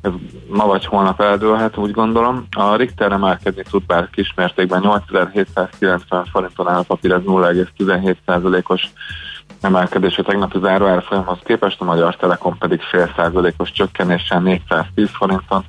Ez 0.02 0.12
ma 0.50 0.66
vagy 0.66 0.86
holnap 0.86 1.22
eldőlhet, 1.22 1.78
úgy 1.78 1.92
gondolom. 1.92 2.48
A 2.52 2.76
Richter 2.76 3.12
emelkedni 3.12 3.64
tud 3.70 3.86
bár 3.86 4.10
kismértékben 4.10 4.82
8790 4.82 6.26
forinton 6.32 6.68
áll 6.68 6.80
a 6.80 6.84
papír, 6.84 7.12
ez 7.12 7.22
0,17%-os 7.26 8.90
emelkedés 9.62 10.18
a 10.18 10.24
tegnapi 10.24 10.60
záró 10.62 10.86
árfolyamhoz 10.86 11.40
képest, 11.44 11.82
a 11.82 11.86
Magyar 11.86 12.16
Telekom 12.16 12.58
pedig 12.58 12.82
fél 12.82 13.14
százalékos 13.16 13.72
csökkenéssel 13.72 14.40
410 14.40 15.10
forinton, 15.12 15.64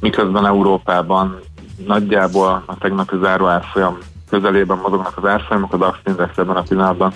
miközben 0.00 0.46
Európában 0.46 1.38
nagyjából 1.86 2.62
a 2.66 2.78
tegnapi 2.78 3.16
záró 3.22 3.46
árfolyam 3.46 3.98
közelében 4.30 4.78
mozognak 4.78 5.16
az 5.16 5.24
árfolyamok, 5.24 5.72
az 5.72 5.78
DAX 5.78 5.98
index 6.04 6.38
ebben 6.38 6.56
a 6.56 6.62
pillanatban 6.62 7.12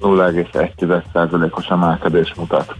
0,1%-os 0.00 1.66
emelkedés 1.66 2.34
mutat. 2.34 2.74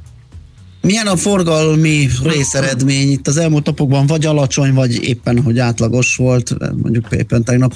Milyen 0.81 1.07
a 1.07 1.17
forgalmi 1.17 2.09
részeredmény? 2.23 3.11
Itt 3.11 3.27
az 3.27 3.37
elmúlt 3.37 3.67
napokban 3.67 4.07
vagy 4.07 4.27
alacsony, 4.27 4.75
vagy 4.75 5.03
éppen, 5.03 5.43
hogy 5.43 5.59
átlagos 5.59 6.17
volt, 6.17 6.55
mondjuk 6.83 7.07
éppen 7.11 7.45
tegnap 7.45 7.73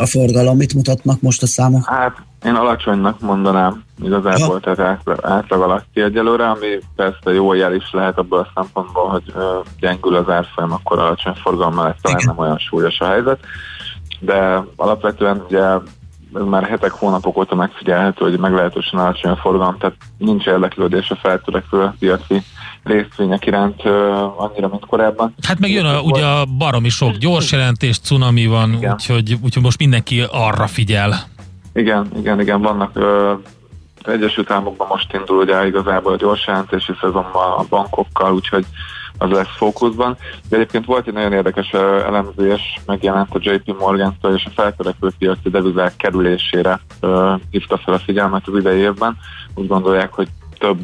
a 0.00 0.06
forgalom. 0.06 0.56
Mit 0.56 0.74
mutatnak 0.74 1.20
most 1.20 1.42
a 1.42 1.46
számok? 1.46 1.84
Hát 1.84 2.16
én 2.44 2.54
alacsonynak 2.54 3.20
mondanám, 3.20 3.82
igazából, 4.02 4.60
tehát 4.60 4.78
átlag, 4.78 5.18
átlag 5.22 5.60
alatti 5.60 6.00
egyelőre, 6.00 6.50
ami 6.50 6.78
persze 6.96 7.32
jó 7.32 7.52
jel 7.52 7.74
is 7.74 7.90
lehet 7.92 8.18
abból 8.18 8.38
a 8.38 8.50
szempontból, 8.54 9.08
hogy 9.08 9.32
ö, 9.34 9.60
gyengül 9.80 10.14
az 10.14 10.28
árfolyam, 10.28 10.72
akkor 10.72 10.98
alacsony 10.98 11.34
forgalom 11.42 11.74
mellett 11.74 11.98
talán 12.02 12.22
nem 12.26 12.38
olyan 12.38 12.58
súlyos 12.58 12.98
a 13.00 13.06
helyzet, 13.06 13.38
de 14.20 14.64
alapvetően 14.76 15.44
ugye 15.48 15.64
ez 16.34 16.42
már 16.44 16.64
hetek, 16.64 16.90
hónapok 16.90 17.36
óta 17.36 17.54
megfigyelhető, 17.54 18.24
hogy 18.24 18.38
meglehetősen 18.38 19.00
alacsony 19.00 19.30
a 19.30 19.36
forgalom, 19.36 19.78
tehát 19.78 19.96
nincs 20.18 20.46
érdeklődés 20.46 21.10
a 21.10 21.16
feltörekvő 21.16 21.92
piaci 21.98 22.42
részvények 22.82 23.46
iránt 23.46 23.84
ö, 23.84 24.10
annyira, 24.36 24.68
mint 24.68 24.86
korábban. 24.86 25.34
Hát 25.46 25.58
meg 25.58 25.70
jön 25.70 25.84
a, 25.84 26.00
ugye 26.00 26.24
a 26.24 26.44
baromi 26.44 26.88
sok 26.88 27.12
gyors 27.12 27.52
jelentés, 27.52 27.98
cunami 27.98 28.46
van, 28.46 28.74
úgyhogy, 28.74 29.38
úgyhogy 29.42 29.62
most 29.62 29.78
mindenki 29.78 30.24
arra 30.30 30.66
figyel. 30.66 31.14
Igen, 31.72 32.08
igen, 32.18 32.40
igen, 32.40 32.60
vannak 32.60 32.96
az 34.02 34.12
Egyesült 34.12 34.50
Államokban 34.50 34.86
most 34.90 35.12
indul 35.12 35.36
ugye 35.36 35.66
igazából 35.66 36.12
a 36.12 36.16
gyors 36.16 36.46
jelentési 36.46 36.92
szezonban 37.00 37.52
a 37.58 37.64
bankokkal, 37.68 38.34
úgyhogy 38.34 38.64
az 39.22 39.30
lesz 39.30 39.56
fókuszban. 39.56 40.16
De 40.48 40.56
egyébként 40.56 40.84
volt 40.84 41.06
egy 41.06 41.12
nagyon 41.12 41.32
érdekes 41.32 41.72
elemzés, 41.72 42.80
megjelent 42.86 43.34
a 43.34 43.38
JP 43.40 43.78
Morgan-től, 43.78 44.34
és 44.34 44.44
a 44.44 44.50
feltörekvő 44.54 45.10
piaci 45.18 45.50
devizák 45.50 45.96
kerülésére 45.96 46.80
hívta 47.50 47.78
fel 47.78 47.94
a 47.94 47.98
figyelmet 47.98 48.48
az 48.48 48.58
idei 48.58 48.78
évben. 48.78 49.16
Úgy 49.54 49.66
gondolják, 49.66 50.12
hogy 50.12 50.28
több 50.58 50.78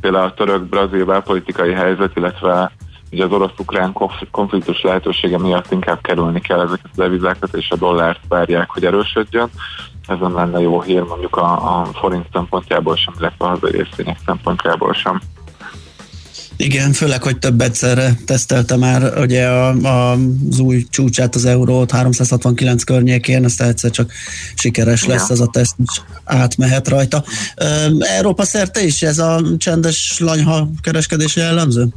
például 0.00 0.24
a 0.24 0.34
török-brazil 0.34 1.04
belpolitikai 1.04 1.72
helyzet, 1.72 2.16
illetve 2.16 2.72
ugye 3.12 3.24
az 3.24 3.32
orosz-ukrán 3.32 3.92
konf- 3.92 4.30
konfliktus 4.30 4.82
lehetősége 4.82 5.38
miatt 5.38 5.72
inkább 5.72 6.00
kerülni 6.00 6.40
kell 6.40 6.60
ezeket 6.60 6.90
a 6.92 6.96
devizákat, 6.96 7.54
és 7.54 7.70
a 7.70 7.76
dollárt 7.76 8.20
várják, 8.28 8.70
hogy 8.70 8.84
erősödjön. 8.84 9.48
Ezen 10.06 10.32
lenne 10.32 10.60
jó 10.60 10.80
hír 10.80 11.02
mondjuk 11.02 11.36
a, 11.36 11.80
a 11.80 11.84
forint 11.84 12.26
szempontjából 12.32 12.96
sem, 12.96 13.14
illetve 13.18 13.44
a 13.44 13.48
hazai 13.48 13.70
részvények 13.70 14.18
szempontjából 14.26 14.92
sem. 14.92 15.20
Igen, 16.62 16.92
főleg, 16.92 17.22
hogy 17.22 17.38
több 17.38 17.60
egyszerre 17.60 18.18
tesztelte 18.24 18.76
már 18.76 19.18
ugye 19.18 19.46
a, 19.46 19.68
a, 19.68 20.18
az 20.50 20.58
új 20.58 20.86
csúcsát, 20.90 21.34
az 21.34 21.44
eurót 21.44 21.90
369 21.90 22.84
környékén, 22.84 23.44
aztán 23.44 23.68
egyszer 23.68 23.90
csak 23.90 24.12
sikeres 24.54 25.04
lesz 25.04 25.30
az 25.30 25.40
a 25.40 25.46
teszt, 25.46 25.74
és 25.78 26.00
átmehet 26.24 26.88
rajta. 26.88 27.24
Európa 27.98 28.44
szerte 28.44 28.84
is 28.84 29.02
ez 29.02 29.18
a 29.18 29.42
csendes 29.56 30.18
lanyha 30.18 30.70
kereskedése 30.82 31.40
jellemző? 31.40 31.88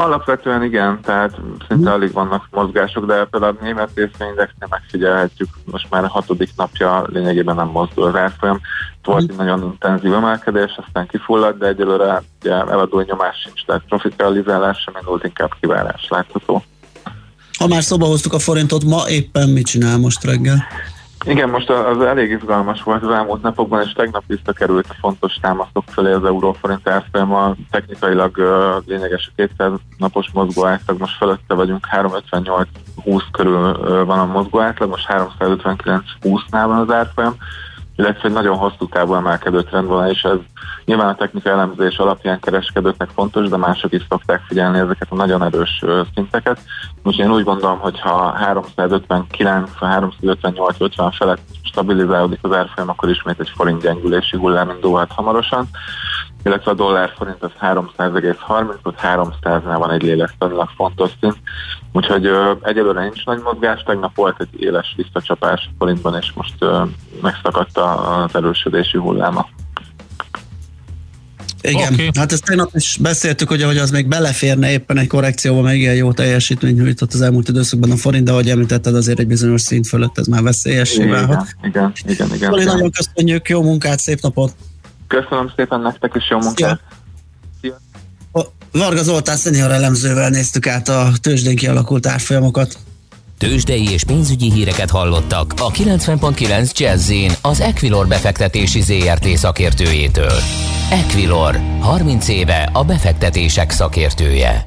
Alapvetően 0.00 0.62
igen, 0.62 1.00
tehát 1.00 1.36
szinte 1.68 1.92
alig 1.92 2.12
vannak 2.12 2.48
mozgások, 2.50 3.06
de 3.06 3.24
például 3.24 3.56
a 3.60 3.62
német 3.64 3.90
részvényindexnél 3.94 4.68
megfigyelhetjük, 4.70 5.48
most 5.64 5.86
már 5.90 6.04
a 6.04 6.08
hatodik 6.08 6.50
napja 6.56 7.06
lényegében 7.06 7.54
nem 7.54 7.68
mozdul 7.68 8.04
az 8.04 8.14
árfolyam. 8.14 8.60
Volt 9.04 9.30
egy 9.30 9.36
nagyon 9.36 9.62
intenzív 9.62 10.12
emelkedés, 10.12 10.78
aztán 10.86 11.06
kifulladt, 11.06 11.58
de 11.58 11.66
egyelőre 11.66 12.22
ugye 12.40 12.52
eladói 12.52 13.04
nyomás 13.06 13.36
sincs, 13.44 13.64
tehát 13.64 13.82
profitrealizálás 13.88 14.78
sem 14.78 14.94
indult, 15.00 15.24
inkább 15.24 15.50
kivárás 15.60 16.06
látható. 16.08 16.64
Ha 17.58 17.66
már 17.66 17.82
szóba 17.82 18.06
hoztuk 18.06 18.32
a 18.32 18.38
forintot, 18.38 18.84
ma 18.84 19.08
éppen 19.08 19.48
mit 19.48 19.66
csinál 19.66 19.98
most 19.98 20.24
reggel? 20.24 20.66
Igen, 21.24 21.48
most 21.48 21.70
az 21.70 22.00
elég 22.00 22.30
izgalmas 22.30 22.82
volt 22.82 23.02
az 23.02 23.10
elmúlt 23.10 23.42
napokban, 23.42 23.82
és 23.82 23.92
tegnap 23.92 24.22
visszakerült 24.26 24.94
fontos 25.00 25.34
támaszok 25.34 25.84
felé 25.86 26.12
az 26.12 26.24
euróforint 26.24 26.88
árfolyama. 26.88 27.54
Technikailag 27.70 28.36
uh, 28.36 28.86
lényeges 28.86 29.30
a 29.30 29.42
200 29.48 29.72
napos 29.98 30.30
mozgó 30.32 30.66
átlag, 30.66 30.98
most 30.98 31.16
fölötte 31.16 31.54
vagyunk, 31.54 31.86
358-20 31.92 32.66
körül 33.32 33.70
uh, 33.70 34.04
van 34.04 34.18
a 34.18 34.26
mozgó 34.26 34.60
átlag, 34.60 34.88
most 34.88 35.06
359-20-nál 35.08 36.64
van 36.66 36.78
az 36.78 36.90
árfolyam, 36.90 37.36
illetve 37.98 38.28
egy 38.28 38.34
nagyon 38.34 38.56
hosszú 38.56 38.88
távú 38.88 39.14
emelkedő 39.14 39.62
trend 39.62 39.86
van, 39.86 40.08
és 40.08 40.22
ez 40.22 40.38
nyilván 40.84 41.08
a 41.08 41.14
technikai 41.14 41.52
elemzés 41.52 41.96
alapján 41.96 42.40
kereskedőknek 42.40 43.08
fontos, 43.14 43.48
de 43.48 43.56
mások 43.56 43.92
is 43.92 44.06
szokták 44.08 44.42
figyelni 44.48 44.78
ezeket 44.78 45.06
a 45.10 45.14
nagyon 45.14 45.42
erős 45.42 45.84
szinteket. 46.14 46.60
Most 47.02 47.18
én 47.18 47.30
úgy 47.30 47.44
gondolom, 47.44 47.78
hogy 47.78 48.00
ha 48.00 48.32
359, 48.32 49.70
358-50 49.80 51.12
felett 51.18 51.40
stabilizálódik 51.62 52.38
az 52.42 52.52
árfolyam, 52.52 52.88
akkor 52.88 53.08
ismét 53.08 53.40
egy 53.40 53.52
forint 53.56 53.82
gyengülési 53.82 54.36
hullám 54.36 54.70
indulhat 54.70 55.12
hamarosan, 55.12 55.68
illetve 56.44 56.70
a 56.70 56.74
dollár 56.74 57.12
forint 57.16 57.42
az 57.42 57.50
300,30, 57.60 58.74
ott 58.82 58.98
300-nál 59.02 59.76
van 59.78 59.90
egy 59.90 60.02
lélektanilag 60.02 60.68
fontos 60.76 61.10
szint, 61.20 61.36
úgyhogy 61.92 62.26
ö, 62.26 62.52
egyelőre 62.62 63.02
nincs 63.02 63.24
nagy 63.24 63.40
mozgás, 63.42 63.82
tegnap 63.82 64.14
volt 64.14 64.40
egy 64.40 64.62
éles 64.62 64.94
visszacsapás 64.96 65.70
forintban, 65.78 66.16
és 66.20 66.32
most 66.34 66.54
ö, 66.58 66.82
megszakadt 67.22 67.78
az 67.78 68.34
erősödési 68.34 68.98
hulláma. 68.98 69.48
Igen, 71.60 71.92
okay. 71.92 72.10
hát 72.18 72.32
ezt 72.32 72.44
tegnap 72.44 72.70
is 72.74 72.98
beszéltük, 73.00 73.48
hogy, 73.48 73.62
hogy 73.62 73.76
az 73.76 73.90
még 73.90 74.08
beleférne 74.08 74.70
éppen 74.70 74.98
egy 74.98 75.06
korrekcióba, 75.06 75.60
meg 75.60 75.78
ilyen 75.78 75.94
jó 75.94 76.12
teljesítmény 76.12 76.74
nyújtott 76.74 77.12
az 77.12 77.20
elmúlt 77.20 77.48
időszakban 77.48 77.90
a 77.90 77.96
forint, 77.96 78.24
de 78.24 78.30
ahogy 78.30 78.48
említetted, 78.48 78.94
azért 78.94 79.18
egy 79.18 79.26
bizonyos 79.26 79.60
szint 79.60 79.86
fölött 79.86 80.18
ez 80.18 80.26
már 80.26 80.42
veszélyessé 80.42 81.02
Igen, 81.02 81.10
válhat. 81.10 81.46
igen, 81.62 81.92
igen, 82.06 82.26
igen. 82.34 82.50
Zoli, 82.50 82.62
igen. 82.62 82.74
nagyon 82.74 82.90
köszönjük, 82.90 83.48
jó 83.48 83.62
munkát, 83.62 83.98
szép 83.98 84.20
napot! 84.20 84.54
Köszönöm 85.08 85.52
szépen 85.56 85.80
nektek 85.80 86.14
is 86.14 86.30
jó 86.30 86.38
munkát! 86.38 86.80
Varga 88.72 89.02
Zoltán 89.02 89.36
szenior 89.36 89.70
elemzővel 89.70 90.28
néztük 90.30 90.66
át 90.66 90.88
a 90.88 91.08
tőzsdén 91.20 91.56
kialakult 91.56 92.06
árfolyamokat. 92.06 92.78
Tőzsdei 93.38 93.90
és 93.90 94.04
pénzügyi 94.04 94.52
híreket 94.52 94.90
hallottak 94.90 95.52
a 95.56 95.70
90.9 95.70 96.72
jazz 96.78 97.12
az 97.42 97.60
Equilor 97.60 98.06
befektetési 98.08 98.80
ZRT 98.80 99.26
szakértőjétől. 99.26 100.40
Equilor, 100.90 101.60
30 101.80 102.28
éve 102.28 102.70
a 102.72 102.84
befektetések 102.84 103.70
szakértője. 103.70 104.66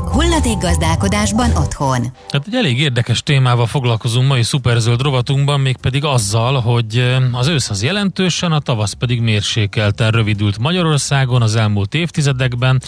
Hulladékgazdálkodásban 0.11 1.55
otthon. 1.55 2.05
Hát 2.29 2.47
egy 2.47 2.55
elég 2.55 2.79
érdekes 2.79 3.23
témával 3.23 3.65
foglalkozunk 3.65 4.27
mai 4.27 4.43
szuperzöld 4.43 5.01
rovatunkban, 5.01 5.59
mégpedig 5.59 6.03
azzal, 6.03 6.59
hogy 6.59 7.17
az 7.31 7.47
ősz 7.47 7.69
az 7.69 7.83
jelentősen, 7.83 8.51
a 8.51 8.59
tavasz 8.59 8.93
pedig 8.93 9.21
mérsékelten 9.21 10.11
rövidült 10.11 10.57
Magyarországon 10.57 11.41
az 11.41 11.55
elmúlt 11.55 11.93
évtizedekben, 11.93 12.81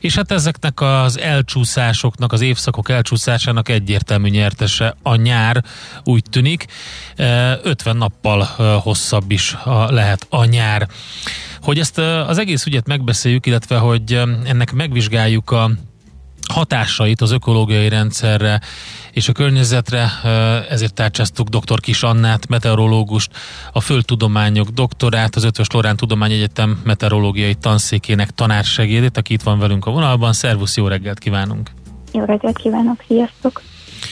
és 0.00 0.14
hát 0.14 0.32
ezeknek 0.32 0.80
az 0.80 1.18
elcsúszásoknak, 1.18 2.32
az 2.32 2.40
évszakok 2.40 2.88
elcsúszásának 2.88 3.68
egyértelmű 3.68 4.28
nyertese 4.28 4.96
a 5.02 5.14
nyár, 5.14 5.64
úgy 6.04 6.22
tűnik. 6.30 6.66
Eh, 7.16 7.58
50 7.62 7.96
nappal 7.96 8.42
hosszabb 8.82 9.30
is 9.30 9.56
lehet 9.88 10.26
a 10.30 10.44
nyár. 10.44 10.88
Hogy 11.60 11.78
ezt 11.78 11.98
az 11.98 12.38
egész 12.38 12.66
ügyet 12.66 12.86
megbeszéljük, 12.86 13.46
illetve 13.46 13.76
hogy 13.76 14.20
ennek 14.44 14.72
megvizsgáljuk 14.72 15.50
a 15.50 15.70
hatásait 16.52 17.20
az 17.20 17.30
ökológiai 17.30 17.88
rendszerre 17.88 18.60
és 19.12 19.28
a 19.28 19.32
környezetre, 19.32 20.10
ezért 20.68 20.94
tárcsáztuk 20.94 21.48
dr. 21.48 21.80
Kis 21.80 22.02
Annát, 22.02 22.48
meteorológust, 22.48 23.30
a 23.72 23.80
földtudományok 23.80 24.68
doktorát, 24.68 25.36
az 25.36 25.44
Ötvös 25.44 25.66
Lorán 25.72 25.96
Tudományegyetem 25.96 26.80
meteorológiai 26.84 27.54
tanszékének 27.54 28.30
tanársegédét, 28.30 29.16
aki 29.16 29.32
itt 29.32 29.42
van 29.42 29.58
velünk 29.58 29.86
a 29.86 29.90
vonalban. 29.90 30.32
Szervusz, 30.32 30.76
jó 30.76 30.86
reggelt 30.86 31.18
kívánunk! 31.18 31.70
Jó 32.12 32.24
reggelt 32.24 32.56
kívánok, 32.56 33.04
sziasztok! 33.08 33.62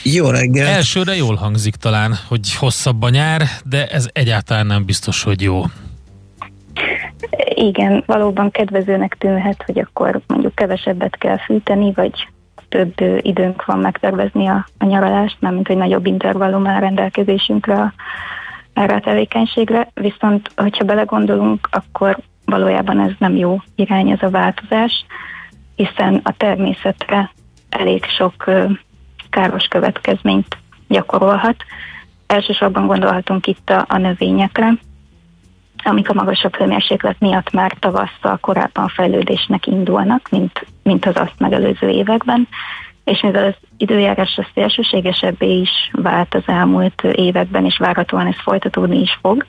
Jó 0.02 0.30
reggel! 0.30 0.66
Elsőre 0.66 1.16
jól 1.16 1.34
hangzik 1.34 1.74
talán, 1.74 2.18
hogy 2.28 2.54
hosszabb 2.54 3.02
a 3.02 3.08
nyár, 3.08 3.48
de 3.64 3.86
ez 3.86 4.08
egyáltalán 4.12 4.66
nem 4.66 4.84
biztos, 4.84 5.22
hogy 5.22 5.40
jó. 5.40 5.64
Igen, 7.62 8.02
valóban 8.06 8.50
kedvezőnek 8.50 9.16
tűnhet, 9.18 9.62
hogy 9.66 9.78
akkor 9.78 10.20
mondjuk 10.26 10.54
kevesebbet 10.54 11.16
kell 11.16 11.38
fűteni, 11.38 11.92
vagy 11.92 12.28
több 12.68 12.94
időnk 13.20 13.64
van 13.64 13.78
megtervezni 13.78 14.46
a, 14.46 14.66
a 14.78 14.84
nyaralást, 14.84 15.36
mert 15.40 15.54
mint 15.54 15.66
hogy 15.66 15.76
nagyobb 15.76 16.06
intervallum 16.06 16.66
áll 16.66 16.80
rendelkezésünkre 16.80 17.74
a- 17.74 17.92
erre 18.72 18.94
a 18.94 19.00
tevékenységre. 19.00 19.88
Viszont, 19.94 20.50
hogyha 20.56 20.84
belegondolunk, 20.84 21.68
akkor 21.70 22.18
valójában 22.44 23.00
ez 23.00 23.12
nem 23.18 23.36
jó 23.36 23.58
irány 23.74 24.10
ez 24.10 24.22
a 24.22 24.30
változás, 24.30 25.04
hiszen 25.76 26.20
a 26.24 26.32
természetre 26.36 27.30
elég 27.68 28.04
sok 28.04 28.50
káros 29.30 29.64
következményt 29.64 30.56
gyakorolhat. 30.88 31.56
Elsősorban 32.26 32.86
gondolhatunk 32.86 33.46
itt 33.46 33.70
a, 33.70 33.84
a 33.88 33.96
növényekre, 33.96 34.72
amik 35.84 36.08
a 36.08 36.14
magasabb 36.14 36.56
hőmérséklet 36.56 37.16
miatt 37.18 37.50
már 37.50 37.72
tavasszal 37.78 38.38
korábban 38.40 38.88
fejlődésnek 38.88 39.66
indulnak, 39.66 40.28
mint, 40.30 40.66
mint 40.82 41.06
az 41.06 41.16
azt 41.16 41.38
megelőző 41.38 41.88
években. 41.88 42.48
És 43.04 43.20
mivel 43.20 43.44
az 43.44 43.54
időjárás 43.76 44.34
az 44.36 44.46
szélsőségesebbé 44.54 45.60
is 45.60 45.90
vált 45.92 46.34
az 46.34 46.42
elmúlt 46.46 47.02
években, 47.02 47.64
és 47.64 47.78
várhatóan 47.78 48.26
ez 48.26 48.40
folytatódni 48.42 49.00
is 49.00 49.18
fog, 49.20 49.46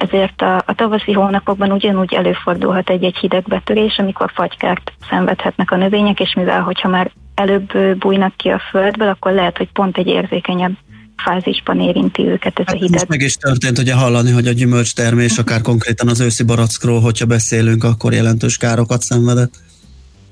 ezért 0.00 0.42
a, 0.42 0.56
a 0.66 0.74
tavaszi 0.74 1.12
hónapokban 1.12 1.72
ugyanúgy 1.72 2.14
előfordulhat 2.14 2.90
egy-egy 2.90 3.16
hideg 3.16 3.42
betörés, 3.42 3.98
amikor 3.98 4.30
fagykárt 4.34 4.92
szenvedhetnek 5.08 5.70
a 5.70 5.76
növények, 5.76 6.20
és 6.20 6.34
mivel 6.34 6.62
hogyha 6.62 6.88
már 6.88 7.10
előbb 7.34 7.96
bújnak 7.98 8.36
ki 8.36 8.48
a 8.48 8.58
földből, 8.58 9.08
akkor 9.08 9.32
lehet, 9.32 9.56
hogy 9.56 9.72
pont 9.72 9.96
egy 9.96 10.06
érzékenyebb 10.06 10.76
fázisban 11.16 11.80
érinti 11.80 12.26
őket 12.26 12.58
ez 12.58 12.66
a 12.66 12.76
hideg. 12.76 12.90
Most 12.90 13.08
meg 13.08 13.20
is 13.20 13.34
történt 13.34 13.78
ugye 13.78 13.94
hallani, 13.94 14.30
hogy 14.30 14.46
a 14.46 14.52
gyümölcstermés, 14.52 15.38
akár 15.38 15.60
konkrétan 15.60 16.08
az 16.08 16.20
őszi 16.20 16.44
barackról, 16.44 17.00
hogyha 17.00 17.26
beszélünk, 17.26 17.84
akkor 17.84 18.12
jelentős 18.12 18.56
károkat 18.56 19.02
szenvedett. 19.02 19.54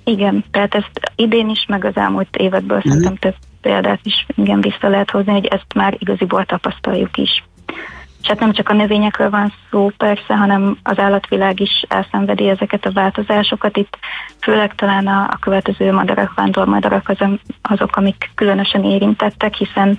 Igen, 0.05 0.45
tehát 0.51 0.75
ezt 0.75 1.13
idén 1.17 1.49
is, 1.49 1.65
meg 1.69 1.85
az 1.85 1.97
elmúlt 1.97 2.37
évekből 2.37 2.79
mm. 2.79 2.89
szerintem 2.89 3.17
több 3.17 3.35
példát 3.61 4.01
is 4.03 4.27
igen 4.37 4.61
vissza 4.61 4.89
lehet 4.89 5.11
hozni, 5.11 5.33
hogy 5.33 5.47
ezt 5.47 5.75
már 5.75 5.97
igaziból 5.99 6.45
tapasztaljuk 6.45 7.17
is. 7.17 7.45
És 8.23 8.31
hát 8.31 8.41
nem 8.41 8.53
csak 8.53 8.69
a 8.69 8.75
növényekről 8.75 9.31
van 9.31 9.53
szó 9.71 9.91
persze, 9.97 10.37
hanem 10.37 10.79
az 10.83 10.99
állatvilág 10.99 11.61
is 11.61 11.85
elszenvedi 11.89 12.49
ezeket 12.49 12.85
a 12.87 12.93
változásokat. 12.93 13.77
Itt 13.77 13.99
főleg 14.41 14.75
talán 14.75 15.07
a, 15.07 15.29
a 15.31 15.39
következő 15.41 15.93
madarak, 15.93 16.35
vándormadarak 16.35 17.09
az, 17.09 17.29
azok, 17.63 17.97
amik 17.97 18.31
különösen 18.35 18.85
érintettek, 18.85 19.55
hiszen 19.55 19.99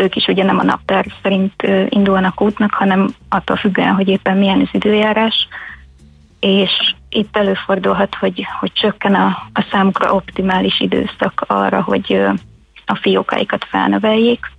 ők 0.00 0.16
is 0.16 0.26
ugye 0.26 0.44
nem 0.44 0.58
a 0.58 0.62
naptár 0.62 1.06
szerint 1.22 1.62
indulnak 1.88 2.40
útnak, 2.40 2.74
hanem 2.74 3.08
attól 3.28 3.56
függően, 3.56 3.94
hogy 3.94 4.08
éppen 4.08 4.36
milyen 4.36 4.60
az 4.60 4.68
időjárás, 4.72 5.48
és 6.40 6.94
itt 7.08 7.36
előfordulhat, 7.36 8.14
hogy, 8.14 8.46
hogy 8.60 8.72
csökken 8.72 9.14
a, 9.14 9.26
a 9.52 9.66
számukra 9.70 10.14
optimális 10.14 10.80
időszak 10.80 11.44
arra, 11.46 11.82
hogy 11.82 12.22
a 12.86 12.94
fiókáikat 12.94 13.64
felnöveljék. 13.64 14.50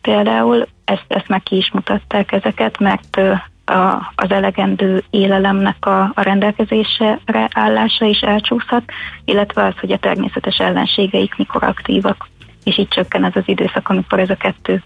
Például 0.00 0.66
ezt, 0.84 1.04
ezt 1.08 1.28
meg 1.28 1.42
ki 1.42 1.56
is 1.56 1.70
mutatták 1.72 2.32
ezeket, 2.32 2.78
mert 2.78 3.20
a, 3.64 4.12
az 4.14 4.30
elegendő 4.30 5.04
élelemnek 5.10 5.86
a, 5.86 6.00
a 6.14 6.22
rendelkezésre 6.22 7.18
állása 7.52 8.04
is 8.04 8.20
elcsúszhat, 8.20 8.82
illetve 9.24 9.64
az, 9.64 9.74
hogy 9.80 9.92
a 9.92 9.98
természetes 9.98 10.58
ellenségeik 10.58 11.36
mikor 11.36 11.62
aktívak, 11.62 12.28
és 12.64 12.78
így 12.78 12.88
csökken 12.88 13.24
az 13.24 13.32
az 13.34 13.42
időszak, 13.46 13.88
amikor 13.88 14.18
ez 14.18 14.30
a 14.30 14.36
kettő 14.36 14.82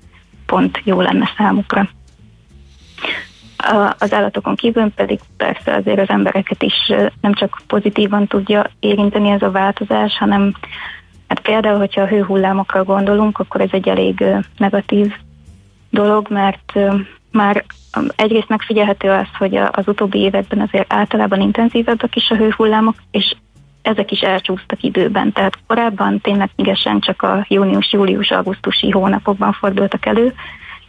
pont 0.47 0.81
jó 0.85 1.01
lenne 1.01 1.31
számukra. 1.37 1.89
Az 3.99 4.13
állatokon 4.13 4.55
kívül 4.55 4.91
pedig 4.91 5.21
persze 5.37 5.75
azért 5.75 6.01
az 6.01 6.09
embereket 6.09 6.63
is 6.63 6.93
nem 7.21 7.35
csak 7.35 7.63
pozitívan 7.67 8.27
tudja 8.27 8.71
érinteni 8.81 9.29
ez 9.29 9.43
a 9.43 9.51
változás, 9.51 10.19
hanem 10.19 10.55
hát 11.29 11.41
például, 11.41 11.79
hogyha 11.79 12.01
a 12.01 12.07
hőhullámokra 12.07 12.85
gondolunk, 12.85 13.39
akkor 13.39 13.61
ez 13.61 13.71
egy 13.73 13.89
elég 13.89 14.25
negatív 14.57 15.13
dolog, 15.91 16.27
mert 16.31 16.73
már 17.33 17.65
egyrészt 18.17 18.49
megfigyelhető 18.49 19.11
az, 19.11 19.27
hogy 19.39 19.57
az 19.57 19.89
utóbbi 19.89 20.19
években 20.19 20.61
azért 20.61 20.93
általában 20.93 21.41
intenzívebbek 21.41 22.17
is 22.17 22.31
a 22.31 22.37
hőhullámok, 22.37 22.95
és 23.11 23.35
ezek 23.87 24.11
is 24.11 24.21
elcsúsztak 24.21 24.83
időben. 24.83 25.33
Tehát 25.33 25.59
korábban 25.67 26.21
ténylegesen 26.21 27.01
csak 27.01 27.23
a 27.23 27.45
június, 27.49 27.93
július, 27.93 28.31
augusztusi 28.31 28.91
hónapokban 28.91 29.53
fordultak 29.53 30.07
elő, 30.07 30.35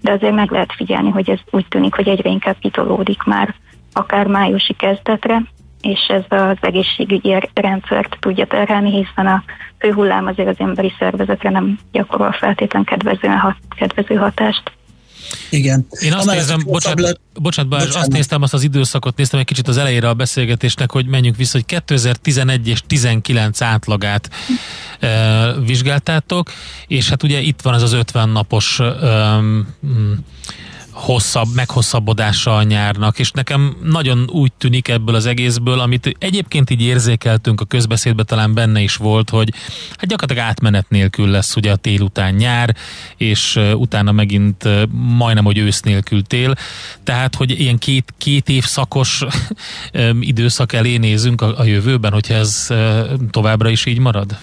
de 0.02 0.12
azért 0.12 0.36
meg 0.36 0.52
lehet 0.52 0.74
figyelni, 0.74 1.10
hogy 1.10 1.30
ez 1.30 1.39
úgy 1.52 1.68
tűnik, 1.68 1.95
hogy 1.95 2.08
egyre 2.08 2.30
inkább 2.30 2.56
kitolódik 2.60 3.24
már 3.24 3.56
akár 3.93 4.28
májusi 4.28 4.74
kezdetre, 4.74 5.43
és 5.82 6.00
ez 6.08 6.24
az 6.30 6.58
egészségügyi 6.62 7.38
rendszert 7.54 8.18
tudja 8.20 8.48
terhelni, 8.48 8.91
hiszen 8.91 9.28
a 9.28 9.43
hőhullám 9.80 10.26
azért 10.26 10.50
az 10.50 10.60
emberi 10.60 10.93
szervezetre 11.00 11.50
nem 11.50 11.80
gyakorol 11.91 12.32
feltétlen 12.32 12.84
kedvezően 12.84 13.38
hat, 13.38 13.56
kedvező 13.76 14.16
hatást. 14.16 14.72
Igen. 15.49 15.88
Én 16.01 16.13
azt 16.13 16.24
Amellett, 16.24 16.41
nézem, 16.41 16.59
bocsánat, 16.65 16.99
hosszabb 16.99 17.20
bocsánat, 17.34 17.72
Balázs, 17.72 17.86
Bocsánat. 17.86 18.07
azt 18.07 18.18
néztem, 18.18 18.41
azt 18.41 18.53
az 18.53 18.63
időszakot 18.63 19.18
néztem 19.18 19.39
egy 19.39 19.45
kicsit 19.45 19.68
az 19.68 19.78
elejére 19.78 20.09
a 20.09 20.13
beszélgetésnek, 20.13 20.91
hogy 20.91 21.05
menjünk 21.05 21.36
vissza, 21.36 21.57
hogy 21.57 21.65
2011 21.65 22.68
és 22.68 22.82
19 22.88 23.61
átlagát 23.61 24.30
e, 24.99 25.53
vizsgáltátok, 25.53 26.51
és 26.88 27.09
hát 27.09 27.24
ugye 27.24 27.39
itt 27.39 27.61
van 27.61 27.74
ez 27.74 27.82
az 27.82 27.93
50 27.93 28.30
napos 28.30 28.80
e, 28.80 29.39
hosszabb, 30.98 31.48
meghosszabbodása 31.56 32.56
a 32.56 32.64
nyárnak, 32.64 33.20
és 33.20 33.32
nekem 33.32 33.78
nagyon 33.84 34.30
úgy 34.30 34.52
tűnik 34.58 34.88
ebből 34.88 35.16
az 35.16 35.26
egészből, 35.26 35.80
amit 35.80 36.16
egyébként 36.20 36.70
így 36.70 36.82
érzékeltünk 36.82 37.62
a 37.62 37.66
közbeszédben, 37.66 38.26
talán 38.26 38.54
benne 38.54 38.80
is 38.80 38.95
volt, 38.95 39.30
hogy 39.30 39.54
hát 39.89 40.06
gyakorlatilag 40.08 40.50
átmenet 40.50 40.89
nélkül 40.89 41.30
lesz 41.30 41.56
ugye 41.56 41.72
a 41.72 41.76
tél 41.76 42.02
után 42.02 42.34
nyár, 42.34 42.76
és 43.18 43.60
utána 43.74 44.12
megint 44.12 44.64
majdnem, 44.91 45.45
hogy 45.45 45.58
ősz 45.58 45.82
nélkül 45.82 46.24
tél, 46.24 46.56
tehát, 47.04 47.36
hogy 47.36 47.60
ilyen 47.60 47.78
két, 47.78 48.14
két 48.18 48.50
évszakos 48.50 49.24
időszak 50.20 50.74
elé 50.74 50.98
nézünk 50.98 51.41
a, 51.41 51.60
a 51.60 51.64
jövőben, 51.64 52.12
hogyha 52.12 52.34
ez 52.34 52.68
továbbra 53.32 53.70
is 53.70 53.86
így 53.86 54.00
marad? 54.00 54.38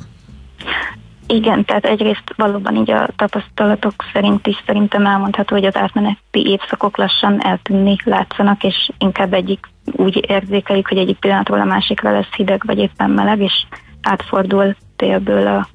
Igen, 1.27 1.65
tehát 1.65 1.85
egyrészt 1.85 2.35
valóban 2.37 2.77
így 2.77 2.91
a 2.91 3.09
tapasztalatok 3.17 3.95
szerint 4.13 4.47
is 4.47 4.63
szerintem 4.67 5.07
elmondható, 5.07 5.55
hogy 5.55 5.65
az 5.65 5.77
átmeneti 5.77 6.47
évszakok 6.47 6.97
lassan 6.97 7.45
eltűnni 7.45 7.97
látszanak, 8.05 8.65
és 8.65 8.91
inkább 8.99 9.33
egyik 9.33 9.69
úgy 9.93 10.25
érzékelik, 10.29 10.89
hogy 10.89 10.99
egyik 10.99 11.19
pillanatról 11.19 11.61
a 11.61 11.65
másikra 11.65 12.11
lesz 12.11 12.33
hideg, 12.37 12.63
vagy 12.67 12.79
éppen 12.79 13.11
meleg, 13.11 13.41
és 13.41 13.67
átfordul 14.03 14.77
télből 14.97 15.47
a 15.47 15.69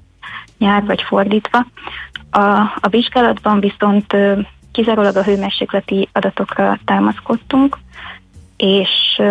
nyár, 0.58 0.86
vagy 0.86 1.02
fordítva. 1.02 1.66
A, 2.32 2.40
a 2.80 2.88
vizsgálatban 2.90 3.60
viszont 3.60 4.16
kizárólag 4.72 5.16
a 5.16 5.24
hőmérsékleti 5.24 6.10
adatokra 6.12 6.80
támaszkodtunk, 6.86 7.78
és 8.58 9.22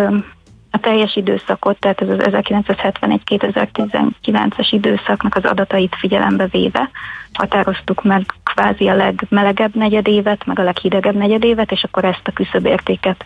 a 0.71 0.79
teljes 0.79 1.15
időszakot, 1.15 1.79
tehát 1.79 2.01
ez 2.01 2.09
az 2.09 2.17
1971-2019-es 2.21 4.67
időszaknak 4.71 5.35
az 5.35 5.45
adatait 5.45 5.95
figyelembe 5.95 6.47
véve 6.47 6.89
határoztuk 7.33 8.03
meg 8.03 8.33
kvázi 8.43 8.87
a 8.87 8.95
legmelegebb 8.95 9.75
negyedévet, 9.75 10.45
meg 10.45 10.59
a 10.59 10.63
leghidegebb 10.63 11.15
negyedévet, 11.15 11.71
és 11.71 11.83
akkor 11.83 12.05
ezt 12.05 12.27
a 12.27 12.31
küszöbértéket 12.31 13.25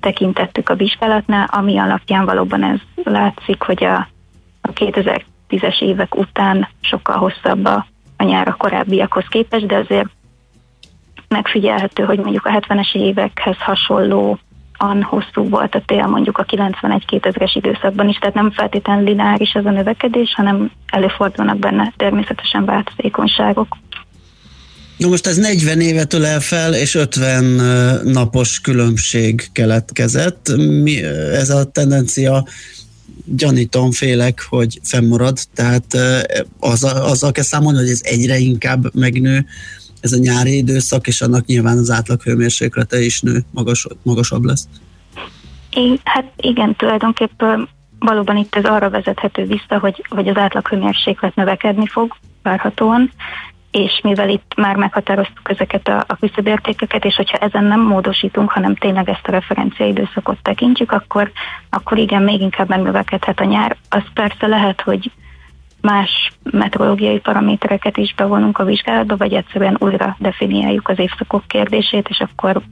tekintettük 0.00 0.68
a 0.68 0.74
vizsgálatnál, 0.74 1.48
ami 1.50 1.78
alapján 1.78 2.24
valóban 2.24 2.62
ez 2.62 2.78
látszik, 3.04 3.62
hogy 3.62 3.84
a, 3.84 4.08
a 4.60 4.72
2010-es 4.72 5.80
évek 5.80 6.14
után 6.14 6.68
sokkal 6.80 7.16
hosszabb 7.16 7.64
a, 7.64 7.86
a 8.16 8.24
nyár 8.24 8.48
a 8.48 8.54
korábbiakhoz 8.54 9.24
képest, 9.28 9.66
de 9.66 9.76
azért 9.76 10.08
megfigyelhető, 11.28 12.04
hogy 12.04 12.18
mondjuk 12.18 12.46
a 12.46 12.50
70-es 12.50 12.94
évekhez 12.94 13.58
hasonló 13.58 14.38
an 14.78 15.02
hosszú 15.02 15.48
volt 15.48 15.74
a 15.74 15.82
tél 15.86 16.06
mondjuk 16.06 16.38
a 16.38 16.44
91-2000-es 16.44 17.50
időszakban 17.54 18.08
is, 18.08 18.16
tehát 18.16 18.34
nem 18.34 18.50
feltétlenül 18.50 19.04
lineáris 19.04 19.52
ez 19.52 19.64
a 19.64 19.70
növekedés, 19.70 20.32
hanem 20.34 20.70
előfordulnak 20.86 21.58
benne 21.58 21.92
természetesen 21.96 22.64
változékonyságok. 22.64 23.76
Na 24.96 25.08
most 25.08 25.26
ez 25.26 25.36
40 25.36 25.80
évet 25.80 26.12
ölel 26.12 26.40
fel, 26.40 26.74
és 26.74 26.94
50 26.94 27.44
napos 28.04 28.60
különbség 28.60 29.48
keletkezett. 29.52 30.56
Mi, 30.56 31.04
ez 31.32 31.50
a 31.50 31.64
tendencia 31.64 32.44
gyanítom, 33.24 33.92
félek, 33.92 34.46
hogy 34.48 34.80
fennmarad, 34.82 35.38
tehát 35.54 35.96
az, 36.58 36.84
azzal 36.84 37.32
kell 37.32 37.44
számolni, 37.44 37.78
hogy 37.78 37.88
ez 37.88 38.00
egyre 38.02 38.38
inkább 38.38 38.94
megnő, 38.94 39.46
ez 40.00 40.12
a 40.12 40.18
nyári 40.18 40.56
időszak, 40.56 41.06
és 41.06 41.20
annak 41.20 41.46
nyilván 41.46 41.78
az 41.78 41.90
átlag 41.90 42.22
hőmérséklete 42.22 43.00
is 43.00 43.20
nő, 43.20 43.44
magas, 43.50 43.86
magasabb 44.02 44.44
lesz. 44.44 44.68
I, 45.70 46.00
hát 46.04 46.32
igen, 46.36 46.76
tulajdonképpen 46.76 47.68
valóban 47.98 48.36
itt 48.36 48.54
ez 48.54 48.64
arra 48.64 48.90
vezethető 48.90 49.44
vissza, 49.44 49.78
hogy, 49.78 50.04
hogy 50.08 50.28
az 50.28 50.36
átlag 50.36 50.68
hőmérséklet 50.68 51.34
növekedni 51.34 51.86
fog 51.86 52.16
várhatóan, 52.42 53.10
és 53.70 54.00
mivel 54.02 54.28
itt 54.28 54.52
már 54.56 54.76
meghatároztuk 54.76 55.50
ezeket 55.50 55.88
a, 55.88 56.04
a 56.08 56.16
küszöbértékeket, 56.16 57.04
és 57.04 57.14
hogyha 57.16 57.38
ezen 57.38 57.64
nem 57.64 57.80
módosítunk, 57.80 58.50
hanem 58.50 58.74
tényleg 58.76 59.08
ezt 59.08 59.26
a 59.26 59.30
referencia 59.30 59.86
időszakot 59.86 60.38
tekintjük, 60.42 60.92
akkor, 60.92 61.30
akkor 61.70 61.98
igen, 61.98 62.22
még 62.22 62.40
inkább 62.40 62.68
megnövekedhet 62.68 63.40
a 63.40 63.44
nyár. 63.44 63.76
Az 63.88 64.02
persze 64.14 64.46
lehet, 64.46 64.80
hogy 64.80 65.10
más 65.90 66.32
meteorológiai 66.50 67.18
paramétereket 67.18 67.96
is 67.96 68.14
bevonunk 68.14 68.58
a 68.58 68.64
vizsgálatba, 68.64 69.16
vagy 69.16 69.32
egyszerűen 69.32 69.76
újra 69.78 70.16
definiáljuk 70.18 70.88
az 70.88 70.98
évszakok 70.98 71.44
kérdését, 71.46 72.08
és 72.08 72.20
akkor, 72.20 72.62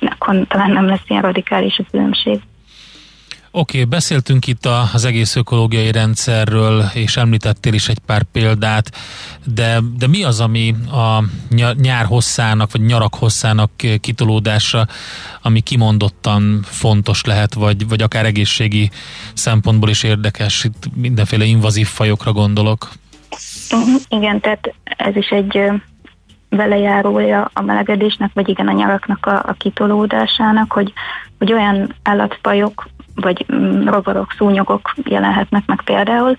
akkor 0.00 0.46
talán 0.48 0.70
nem 0.70 0.86
lesz 0.86 1.04
ilyen 1.08 1.22
radikális 1.22 1.78
a 1.78 1.84
különbség. 1.90 2.40
Oké, 3.58 3.78
okay, 3.78 3.90
beszéltünk 3.90 4.46
itt 4.46 4.66
az 4.66 5.04
egész 5.04 5.36
ökológiai 5.36 5.92
rendszerről, 5.92 6.84
és 6.94 7.16
említettél 7.16 7.72
is 7.72 7.88
egy 7.88 7.98
pár 7.98 8.22
példát, 8.22 8.90
de, 9.54 9.78
de 9.98 10.06
mi 10.06 10.24
az, 10.24 10.40
ami 10.40 10.74
a 10.90 11.24
nyár 11.74 12.04
hosszának, 12.04 12.72
vagy 12.72 12.80
nyarak 12.80 13.14
hosszának 13.14 13.70
kitolódása, 14.00 14.86
ami 15.42 15.60
kimondottan 15.60 16.60
fontos 16.62 17.24
lehet, 17.24 17.54
vagy, 17.54 17.88
vagy 17.88 18.02
akár 18.02 18.24
egészségi 18.24 18.90
szempontból 19.34 19.88
is 19.88 20.02
érdekes? 20.02 20.64
Itt 20.64 20.82
mindenféle 20.94 21.44
invazív 21.44 21.86
fajokra 21.86 22.32
gondolok. 22.32 22.88
Igen, 24.08 24.40
tehát 24.40 24.74
ez 24.84 25.16
is 25.16 25.28
egy 25.28 25.60
velejárója 26.48 27.50
a 27.52 27.62
melegedésnek, 27.62 28.30
vagy 28.34 28.48
igen 28.48 28.68
a 28.68 28.72
nyaraknak 28.72 29.26
a, 29.26 29.34
a 29.36 29.54
kitolódásának, 29.58 30.72
hogy, 30.72 30.92
hogy 31.38 31.52
olyan 31.52 31.94
állatfajok, 32.02 32.88
vagy 33.20 33.46
mm, 33.52 33.88
rovarok, 33.88 34.32
szúnyogok 34.36 34.94
jelenhetnek 35.04 35.66
meg 35.66 35.82
például, 35.82 36.36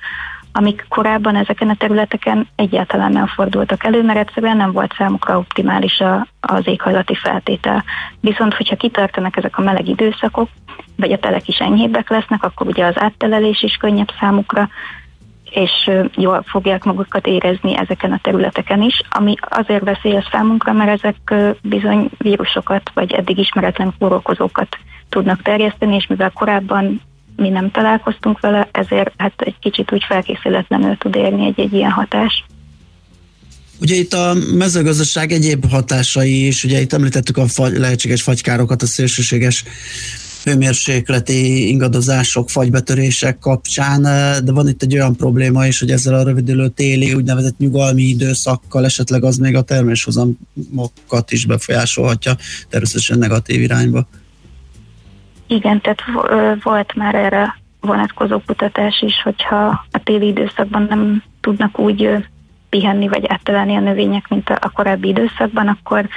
amik 0.51 0.85
korábban 0.89 1.35
ezeken 1.35 1.69
a 1.69 1.75
területeken 1.75 2.47
egyáltalán 2.55 3.11
nem 3.11 3.27
fordultak 3.27 3.83
elő, 3.83 4.03
mert 4.03 4.19
egyszerűen 4.19 4.57
nem 4.57 4.71
volt 4.71 4.93
számukra 4.97 5.37
optimális 5.37 5.99
a, 5.99 6.27
az 6.39 6.67
éghajlati 6.67 7.15
feltétel. 7.15 7.83
Viszont, 8.19 8.53
hogyha 8.53 8.75
kitartanak 8.75 9.37
ezek 9.37 9.57
a 9.57 9.61
meleg 9.61 9.87
időszakok, 9.87 10.49
vagy 10.95 11.11
a 11.11 11.19
telek 11.19 11.47
is 11.47 11.57
enyhébbek 11.57 12.09
lesznek, 12.09 12.43
akkor 12.43 12.67
ugye 12.67 12.85
az 12.85 12.99
áttelelés 12.99 13.63
is 13.63 13.75
könnyebb 13.75 14.11
számukra, 14.19 14.69
és 15.49 15.91
jól 16.15 16.43
fogják 16.45 16.83
magukat 16.83 17.27
érezni 17.27 17.77
ezeken 17.77 18.11
a 18.11 18.19
területeken 18.21 18.81
is, 18.81 19.01
ami 19.09 19.35
azért 19.49 19.83
veszélyes 19.83 20.27
számunkra, 20.31 20.73
mert 20.73 21.03
ezek 21.03 21.33
bizony 21.61 22.09
vírusokat, 22.17 22.91
vagy 22.93 23.13
eddig 23.13 23.37
ismeretlen 23.37 23.93
kórokozókat 23.99 24.77
tudnak 25.09 25.41
terjeszteni, 25.41 25.95
és 25.95 26.07
mivel 26.07 26.31
korábban 26.31 27.01
mi 27.35 27.49
nem 27.49 27.71
találkoztunk 27.71 28.39
vele, 28.39 28.69
ezért 28.71 29.13
hát 29.17 29.41
egy 29.41 29.59
kicsit 29.59 29.91
úgy 29.91 30.03
felkészületlenül 30.07 30.97
tud 30.97 31.15
érni 31.15 31.45
egy-egy 31.45 31.73
ilyen 31.73 31.91
hatás. 31.91 32.45
Ugye 33.81 33.95
itt 33.95 34.13
a 34.13 34.33
mezőgazdaság 34.53 35.31
egyéb 35.31 35.69
hatásai 35.69 36.47
is, 36.47 36.63
ugye 36.63 36.81
itt 36.81 36.93
említettük 36.93 37.37
a 37.37 37.47
fagy, 37.47 37.77
lehetséges 37.77 38.21
fagykárokat, 38.21 38.81
a 38.81 38.85
szélsőséges 38.85 39.63
hőmérsékleti 40.43 41.67
ingadozások, 41.67 42.49
fagybetörések 42.49 43.39
kapcsán, 43.39 44.01
de 44.43 44.51
van 44.51 44.67
itt 44.67 44.83
egy 44.83 44.93
olyan 44.93 45.15
probléma 45.15 45.67
is, 45.67 45.79
hogy 45.79 45.91
ezzel 45.91 46.13
a 46.13 46.23
rövidülő 46.23 46.67
téli 46.67 47.13
úgynevezett 47.13 47.57
nyugalmi 47.57 48.03
időszakkal 48.03 48.85
esetleg 48.85 49.23
az 49.23 49.37
még 49.37 49.55
a 49.55 49.61
terméshozamokat 49.61 51.31
is 51.31 51.45
befolyásolhatja, 51.45 52.37
természetesen 52.69 53.17
negatív 53.17 53.61
irányba. 53.61 54.07
Igen, 55.49 55.81
tehát 55.81 56.03
volt 56.63 56.95
már 56.95 57.15
erre 57.15 57.55
vonatkozó 57.81 58.41
kutatás 58.45 59.01
is, 59.01 59.21
hogyha 59.21 59.65
a 59.91 60.03
téli 60.03 60.27
időszakban 60.27 60.85
nem 60.89 61.23
tudnak 61.41 61.79
úgy 61.79 62.27
pihenni 62.69 63.07
vagy 63.07 63.25
áttalálni 63.27 63.75
a 63.75 63.79
növények, 63.79 64.27
mint 64.27 64.49
a 64.49 64.69
korábbi 64.73 65.07
időszakban, 65.07 65.67
akkor 65.67 66.07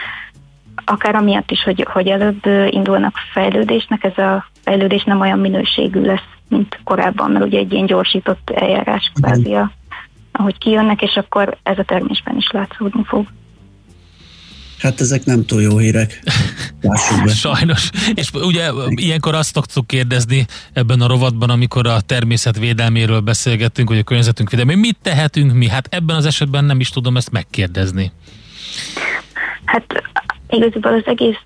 akár 0.85 1.15
amiatt 1.15 1.51
is, 1.51 1.63
hogy, 1.63 1.87
hogy 1.93 2.09
előbb 2.09 2.47
indulnak 2.69 3.15
fejlődésnek, 3.33 4.05
ez 4.05 4.19
a 4.19 4.47
fejlődés 4.63 5.05
nem 5.05 5.21
olyan 5.21 5.39
minőségű 5.39 6.01
lesz, 6.01 6.29
mint 6.49 6.81
korábban, 6.85 7.31
mert 7.31 7.45
ugye 7.45 7.59
egy 7.59 7.73
ilyen 7.73 7.87
gyorsított 7.87 8.51
eljárás 8.51 9.13
kvázi, 9.15 9.57
ahogy 10.33 10.59
kijönnek, 10.59 11.03
és 11.03 11.17
akkor 11.17 11.57
ez 11.63 11.79
a 11.79 11.85
termésben 11.85 12.37
is 12.37 12.51
látszódni 12.51 13.05
fog. 13.05 13.27
Hát 14.83 15.01
ezek 15.01 15.25
nem 15.25 15.45
túl 15.45 15.63
jó 15.63 15.79
hírek. 15.79 16.23
Sajnos. 17.27 17.91
És 18.15 18.31
ugye 18.33 18.71
ilyenkor 18.89 19.35
azt 19.35 19.55
szoktuk 19.55 19.87
kérdezni 19.87 20.47
ebben 20.73 21.01
a 21.01 21.07
rovatban, 21.07 21.51
amikor 21.51 21.87
a 21.87 22.01
természet 22.01 22.59
védelméről 22.59 23.21
beszélgettünk, 23.21 23.89
hogy 23.89 23.99
a 23.99 24.03
környezetünk 24.03 24.51
védelmé, 24.51 24.75
mit 24.75 24.97
tehetünk 25.03 25.53
mi? 25.53 25.69
Hát 25.69 25.89
ebben 25.91 26.17
az 26.17 26.27
esetben 26.27 26.65
nem 26.65 26.81
is 26.81 26.91
tudom 26.91 27.17
ezt 27.17 27.31
megkérdezni. 27.31 28.13
Hát 29.65 30.03
igazából 30.49 30.93
az 30.93 31.07
egész 31.07 31.43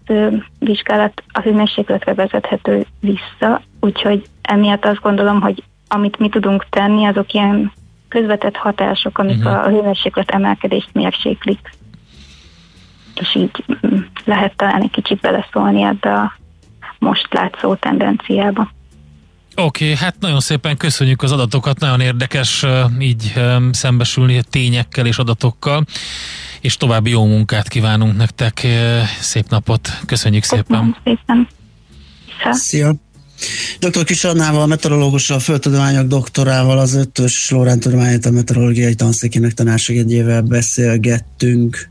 vizsgálat 0.58 1.22
a 1.32 1.40
hőmérsékletre 1.40 2.14
vezethető 2.14 2.86
vissza, 3.00 3.62
úgyhogy 3.80 4.24
emiatt 4.42 4.84
azt 4.84 5.00
gondolom, 5.00 5.40
hogy 5.40 5.62
amit 5.88 6.18
mi 6.18 6.28
tudunk 6.28 6.66
tenni, 6.70 7.06
azok 7.06 7.32
ilyen 7.32 7.72
közvetett 8.08 8.56
hatások, 8.56 9.18
amik 9.18 9.38
uh-huh. 9.38 9.64
a 9.64 9.68
hőmérséklet 9.68 10.30
emelkedést 10.30 10.88
mérséklik 10.92 11.58
és 13.20 13.34
így 13.34 13.64
mm, 13.86 13.98
lehet 14.24 14.56
talán 14.56 14.82
egy 14.82 14.90
kicsit 14.90 15.20
beleszólni 15.20 15.82
ebbe 15.82 16.12
a 16.12 16.32
most 16.98 17.26
látszó 17.30 17.74
tendenciába. 17.74 18.74
Oké, 19.56 19.84
okay, 19.84 19.96
hát 19.96 20.14
nagyon 20.20 20.40
szépen 20.40 20.76
köszönjük 20.76 21.22
az 21.22 21.32
adatokat, 21.32 21.80
nagyon 21.80 22.00
érdekes 22.00 22.64
így 22.98 23.32
szembesülni 23.70 24.42
tényekkel 24.50 25.06
és 25.06 25.18
adatokkal, 25.18 25.84
és 26.60 26.76
további 26.76 27.10
jó 27.10 27.26
munkát 27.26 27.68
kívánunk 27.68 28.16
nektek, 28.16 28.66
szép 29.20 29.48
napot, 29.48 29.88
köszönjük 30.06 30.44
szépen. 30.44 30.96
szépen. 31.04 31.48
Szia. 32.50 32.94
Dr. 33.78 34.04
Kis 34.04 34.24
Annával, 34.24 34.66
meteorológussal, 34.66 35.38
földtudományok 35.38 36.06
doktorával, 36.06 36.78
az 36.78 36.94
ötös 36.94 37.50
Lorán 37.50 37.80
Tudományegyetem 37.80 38.34
meteorológiai 38.34 38.94
tanszékének 38.94 39.52
tanársegédjével 39.52 40.42
beszélgettünk. 40.42 41.90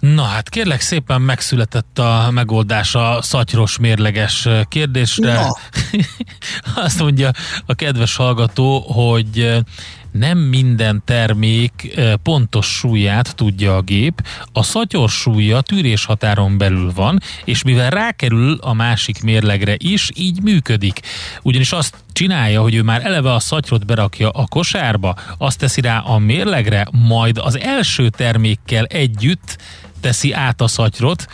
Na 0.00 0.22
hát 0.22 0.48
kérlek 0.48 0.80
szépen 0.80 1.20
megszületett 1.20 1.98
a 1.98 2.28
megoldás 2.30 2.94
a 2.94 3.18
szatyros 3.22 3.78
mérleges 3.78 4.48
kérdésre. 4.68 5.32
Na. 5.32 5.56
Azt 6.84 7.00
mondja 7.00 7.30
a 7.66 7.74
kedves 7.74 8.16
hallgató, 8.16 8.78
hogy 8.78 9.62
nem 10.12 10.38
minden 10.38 11.02
termék 11.04 12.00
pontos 12.22 12.66
súlyát 12.66 13.34
tudja 13.34 13.76
a 13.76 13.80
gép, 13.80 14.26
a 14.52 14.62
szatyor 14.62 15.08
súlya 15.08 15.60
tűrés 15.60 16.04
határon 16.04 16.58
belül 16.58 16.92
van, 16.94 17.20
és 17.44 17.62
mivel 17.62 17.90
rákerül 17.90 18.58
a 18.60 18.72
másik 18.72 19.22
mérlegre 19.22 19.74
is, 19.78 20.10
így 20.14 20.42
működik. 20.42 21.00
Ugyanis 21.42 21.72
azt 21.72 21.94
csinálja, 22.12 22.60
hogy 22.60 22.74
ő 22.74 22.82
már 22.82 23.04
eleve 23.04 23.34
a 23.34 23.38
szatyrot 23.38 23.86
berakja 23.86 24.30
a 24.30 24.46
kosárba, 24.46 25.16
azt 25.38 25.58
teszi 25.58 25.80
rá 25.80 25.98
a 25.98 26.18
mérlegre, 26.18 26.86
majd 26.90 27.38
az 27.38 27.58
első 27.58 28.08
termékkel 28.08 28.84
együtt 28.84 29.58
teszi 30.00 30.32
át 30.32 30.60
a 30.60 30.68
szatyrot, 30.68 31.26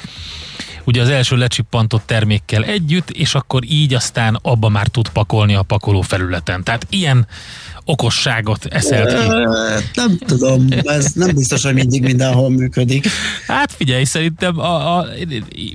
ugye 0.84 1.02
az 1.02 1.08
első 1.08 1.36
lecsippantott 1.36 2.06
termékkel 2.06 2.64
együtt, 2.64 3.10
és 3.10 3.34
akkor 3.34 3.64
így 3.64 3.94
aztán 3.94 4.38
abba 4.42 4.68
már 4.68 4.86
tud 4.86 5.08
pakolni 5.08 5.54
a 5.54 5.62
pakoló 5.62 6.00
felületen. 6.00 6.64
Tehát 6.64 6.86
ilyen 6.90 7.26
okosságot 7.88 8.64
eszelt 8.64 9.22
ki. 9.22 9.28
Nem 9.94 10.18
tudom, 10.26 10.66
ez 10.82 11.12
nem 11.12 11.34
biztos, 11.34 11.62
hogy 11.62 11.74
mindig 11.74 12.02
mindenhol 12.02 12.50
működik. 12.50 13.06
Hát 13.46 13.72
figyelj, 13.72 14.04
szerintem 14.04 14.58
a, 14.58 14.98
a, 14.98 15.06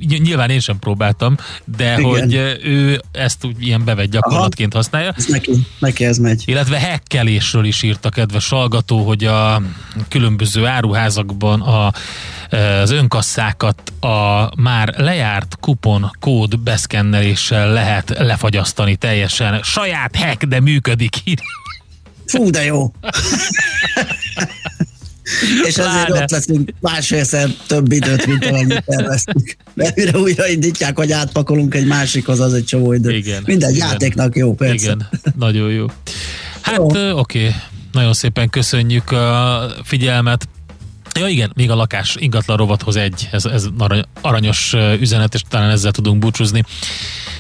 nyilván 0.08 0.50
én 0.50 0.60
sem 0.60 0.80
próbáltam, 0.80 1.36
de 1.78 1.98
Igen. 1.98 2.04
hogy 2.04 2.34
ő 2.64 3.02
ezt 3.12 3.46
úgy 3.46 3.66
ilyen 3.66 3.86
bevett 3.86 4.12
gyakorlatként 4.12 4.74
használja. 4.74 5.14
Ez 5.18 5.26
neki, 5.26 5.52
neki 5.80 6.06
ez 6.06 6.18
megy. 6.18 6.44
Illetve 6.46 6.80
hekkelésről 6.80 7.66
is 7.66 7.84
írt 7.84 8.06
a 8.06 8.10
kedves 8.10 8.50
hallgató, 8.50 9.06
hogy 9.06 9.26
a 9.26 9.62
különböző 10.10 10.66
áruházakban 10.66 11.62
a, 11.62 11.92
az 12.82 12.92
önkasszákat 12.92 13.94
a 14.00 14.50
már 14.62 14.94
lejárt 14.98 15.58
kupon 15.60 16.12
kód 16.20 16.60
beszkenneléssel 16.60 17.72
lehet 17.74 18.14
lefagyasztani 18.18 18.96
teljesen. 18.96 19.60
Saját 19.64 20.16
hack, 20.16 20.44
de 20.44 20.60
működik. 20.60 21.16
Fú, 22.26 22.50
de 22.50 22.64
jó! 22.64 22.92
És 25.68 25.78
ezért 25.78 26.06
Pláne. 26.06 26.22
ott 26.24 26.32
leszünk 26.32 26.74
másfélszer 26.80 27.50
több 27.68 27.92
időt, 27.92 28.26
mint 28.26 28.46
amennyit 28.46 28.84
terveztük. 28.86 29.56
Mert 29.74 29.96
mire 29.96 30.18
újra 30.18 30.48
indítják, 30.48 30.98
hogy 30.98 31.12
átpakolunk 31.12 31.76
egy 31.76 31.86
másikhoz, 31.86 32.40
az 32.40 32.54
egy 32.54 32.66
csomó 32.66 32.94
idő. 32.94 33.12
Igen. 33.16 33.44
Minden 33.46 33.74
Igen. 33.74 33.88
játéknak 33.88 34.36
jó, 34.36 34.54
persze. 34.54 34.74
Igen, 34.74 35.10
nagyon 35.38 35.72
jó. 35.72 35.86
Hát 36.62 36.80
oké, 37.14 37.56
nagyon 37.92 38.14
szépen 38.14 38.50
köszönjük 38.50 39.12
a 39.12 39.68
figyelmet. 39.84 40.48
Ja 41.20 41.28
igen, 41.28 41.52
még 41.56 41.72
a 41.72 41.76
lakás 41.76 42.16
ingatlan 42.20 42.58
rovathoz 42.58 42.96
egy, 42.96 43.30
ez, 43.32 43.46
ez 43.46 43.68
arany, 43.78 44.04
aranyos 44.22 44.74
üzenet, 45.00 45.34
és 45.34 45.42
talán 45.50 45.70
ezzel 45.70 45.92
tudunk 45.92 46.20
búcsúzni. 46.20 46.64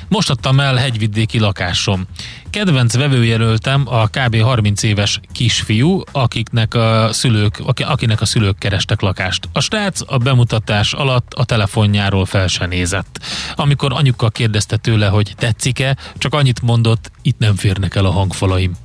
Most 0.07 0.29
adtam 0.29 0.59
el 0.59 0.75
hegyvidéki 0.75 1.39
lakásom. 1.39 2.05
Kedvenc 2.49 2.95
vevőjelöltem 2.95 3.83
a 3.87 4.07
kb. 4.07 4.41
30 4.41 4.83
éves 4.83 5.19
kisfiú, 5.31 6.03
akiknek 6.11 6.73
a 6.73 7.09
szülők, 7.11 7.61
aki- 7.65 7.83
akinek 7.83 8.21
a 8.21 8.25
szülők 8.25 8.57
kerestek 8.57 9.01
lakást. 9.01 9.49
A 9.53 9.59
srác 9.59 10.01
a 10.05 10.17
bemutatás 10.17 10.93
alatt 10.93 11.33
a 11.33 11.45
telefonjáról 11.45 12.25
fel 12.25 12.47
se 12.47 12.65
nézett. 12.65 13.19
Amikor 13.55 13.93
anyuka 13.93 14.29
kérdezte 14.29 14.77
tőle, 14.77 15.07
hogy 15.07 15.33
tetszik-e, 15.37 15.97
csak 16.17 16.33
annyit 16.33 16.61
mondott, 16.61 17.11
itt 17.21 17.37
nem 17.37 17.55
férnek 17.55 17.95
el 17.95 18.05
a 18.05 18.11
hangfalaim. 18.11 18.75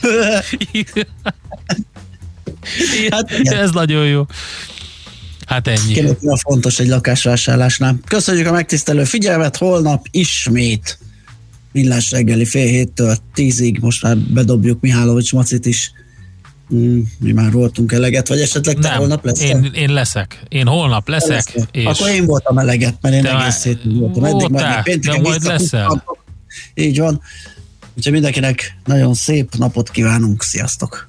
Hát 3.10 3.30
Ez 3.30 3.70
nagyon 3.70 4.06
jó. 4.06 4.26
Hát 5.46 5.68
ennyi. 5.68 6.00
Mi 6.20 6.28
a 6.28 6.36
fontos 6.36 6.78
egy 6.78 6.88
lakásvásárlásnál. 6.88 7.98
Köszönjük 8.06 8.46
a 8.46 8.52
megtisztelő 8.52 9.04
figyelmet, 9.04 9.56
holnap 9.56 10.06
ismét 10.10 10.98
millás 11.72 12.10
reggeli 12.10 12.44
fél 12.44 12.66
héttől 12.66 13.16
tízig, 13.34 13.78
most 13.80 14.02
már 14.02 14.16
bedobjuk 14.16 14.80
Mihálovics 14.80 15.32
Macit 15.32 15.66
is. 15.66 15.92
Mm, 16.74 17.00
mi 17.18 17.32
már 17.32 17.52
voltunk 17.52 17.92
eleget, 17.92 18.28
vagy 18.28 18.40
esetleg 18.40 18.78
te 18.78 18.88
Nem, 18.88 18.98
holnap 18.98 19.24
lesz? 19.24 19.40
én, 19.40 19.70
én 19.74 19.92
leszek. 19.92 20.42
Én 20.48 20.66
holnap 20.66 21.08
leszek, 21.08 21.54
és 21.70 21.84
Akkor 21.84 22.08
én 22.08 22.26
voltam 22.26 22.58
eleget, 22.58 22.94
mert 23.00 23.14
én 23.14 23.22
Te 23.22 23.28
egész 23.28 23.64
már 23.64 23.76
héten 23.76 23.98
voltam. 23.98 24.24
Eddig 24.24 24.50
voltál, 24.50 24.74
még 24.74 24.82
pénteken 24.82 25.22
de 25.22 25.28
majd 25.28 25.44
leszel. 25.44 26.04
Így 26.74 26.98
van. 26.98 27.20
Úgyhogy 27.96 28.12
mindenkinek 28.12 28.76
nagyon 28.84 29.14
szép 29.14 29.54
napot 29.54 29.90
kívánunk. 29.90 30.42
Sziasztok! 30.42 31.08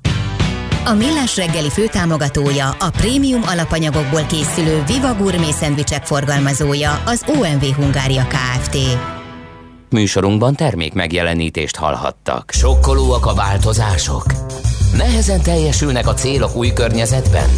A 0.85 0.93
Millás 0.93 1.35
reggeli 1.35 1.69
főtámogatója, 1.69 2.69
a 2.79 2.89
prémium 2.89 3.41
alapanyagokból 3.45 4.21
készülő 4.25 4.83
Viva 4.87 5.13
Gourmet 5.13 5.53
szendvicsek 5.53 6.05
forgalmazója, 6.05 7.01
az 7.05 7.23
OMV 7.27 7.63
Hungária 7.75 8.27
Kft. 8.27 8.77
Műsorunkban 9.89 10.55
termék 10.55 10.93
megjelenítést 10.93 11.75
hallhattak. 11.75 12.51
Sokkolóak 12.51 13.25
a 13.25 13.33
változások? 13.33 14.25
Nehezen 14.97 15.41
teljesülnek 15.41 16.07
a 16.07 16.13
célok 16.13 16.55
új 16.55 16.73
környezetben? 16.73 17.49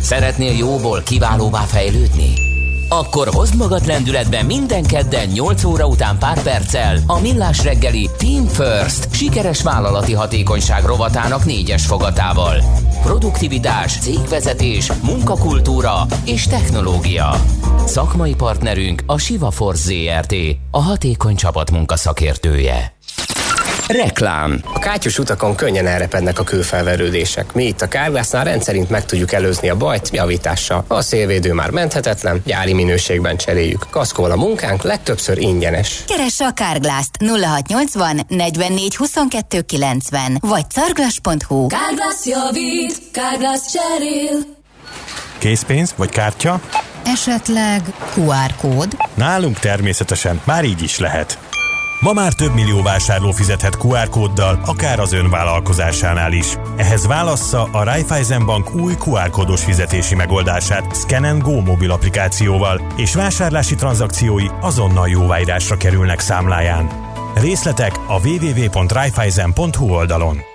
Szeretnél 0.00 0.56
jóból 0.56 1.02
kiválóvá 1.02 1.60
fejlődni? 1.60 2.51
Akkor 2.92 3.28
hozd 3.28 3.56
magad 3.56 3.86
lendületbe 3.86 4.42
minden 4.42 4.82
kedden 4.82 5.28
8 5.28 5.64
óra 5.64 5.86
után 5.86 6.18
pár 6.18 6.42
perccel 6.42 6.98
a 7.06 7.20
Millás 7.20 7.62
reggeli 7.64 8.10
Team 8.18 8.46
First 8.46 9.14
sikeres 9.14 9.62
vállalati 9.62 10.12
hatékonyság 10.12 10.84
rovatának 10.84 11.44
négyes 11.44 11.86
fogatával. 11.86 12.56
Produktivitás, 13.02 13.98
cégvezetés, 13.98 14.92
munkakultúra 15.02 16.06
és 16.24 16.46
technológia. 16.46 17.34
Szakmai 17.86 18.34
partnerünk 18.34 19.02
a 19.06 19.18
Siva 19.18 19.50
Force 19.50 19.82
ZRT, 19.82 20.34
a 20.70 20.82
hatékony 20.82 21.34
csapatmunka 21.34 21.96
szakértője. 21.96 22.96
Reklám 23.92 24.60
A 24.74 24.78
kátyus 24.78 25.18
utakon 25.18 25.54
könnyen 25.54 25.86
elrepednek 25.86 26.38
a 26.38 26.44
kőfelverődések. 26.44 27.52
Mi 27.52 27.64
itt 27.64 27.80
a 27.80 27.88
Kárgásznál 27.88 28.44
rendszerint 28.44 28.90
meg 28.90 29.04
tudjuk 29.04 29.32
előzni 29.32 29.68
a 29.68 29.76
bajt 29.76 30.08
javítással. 30.12 30.84
A 30.88 31.00
szélvédő 31.00 31.52
már 31.52 31.70
menthetetlen, 31.70 32.42
gyári 32.44 32.72
minőségben 32.72 33.36
cseréljük. 33.36 33.86
Kaszkol 33.90 34.30
a 34.30 34.36
munkánk, 34.36 34.82
legtöbbször 34.82 35.38
ingyenes. 35.38 36.04
Keresse 36.06 36.46
a 36.46 36.52
Kárglászt 36.52 37.16
0680 37.18 38.20
44 38.28 38.96
22 38.96 39.60
90 39.60 40.38
vagy 40.40 40.70
carglass.hu. 40.70 41.66
Kárglász 41.66 42.26
javít, 42.26 43.00
Kárglász 43.12 43.72
cserél. 43.72 44.38
Készpénz 45.38 45.94
vagy 45.96 46.10
kártya? 46.10 46.60
Esetleg 47.04 47.82
QR 48.14 48.54
kód? 48.60 48.96
Nálunk 49.14 49.58
természetesen 49.58 50.40
már 50.44 50.64
így 50.64 50.82
is 50.82 50.98
lehet. 50.98 51.38
Ma 52.02 52.12
már 52.12 52.32
több 52.32 52.54
millió 52.54 52.82
vásárló 52.82 53.30
fizethet 53.30 53.76
QR 53.84 54.08
kóddal, 54.08 54.60
akár 54.66 55.00
az 55.00 55.12
ön 55.12 55.30
vállalkozásánál 55.30 56.32
is. 56.32 56.56
Ehhez 56.76 57.06
válassza 57.06 57.68
a 57.72 57.82
Raiffeisen 57.82 58.46
Bank 58.46 58.74
új 58.74 58.94
QR 59.04 59.30
kódos 59.30 59.64
fizetési 59.64 60.14
megoldását 60.14 60.96
Scan 60.96 61.38
Go 61.38 61.60
mobil 61.60 61.90
applikációval, 61.90 62.80
és 62.96 63.14
vásárlási 63.14 63.74
tranzakciói 63.74 64.46
azonnal 64.60 65.08
jóváírásra 65.08 65.76
kerülnek 65.76 66.20
számláján. 66.20 66.90
Részletek 67.34 67.98
a 68.06 68.28
www.raiffeisen.hu 68.28 69.90
oldalon. 69.90 70.51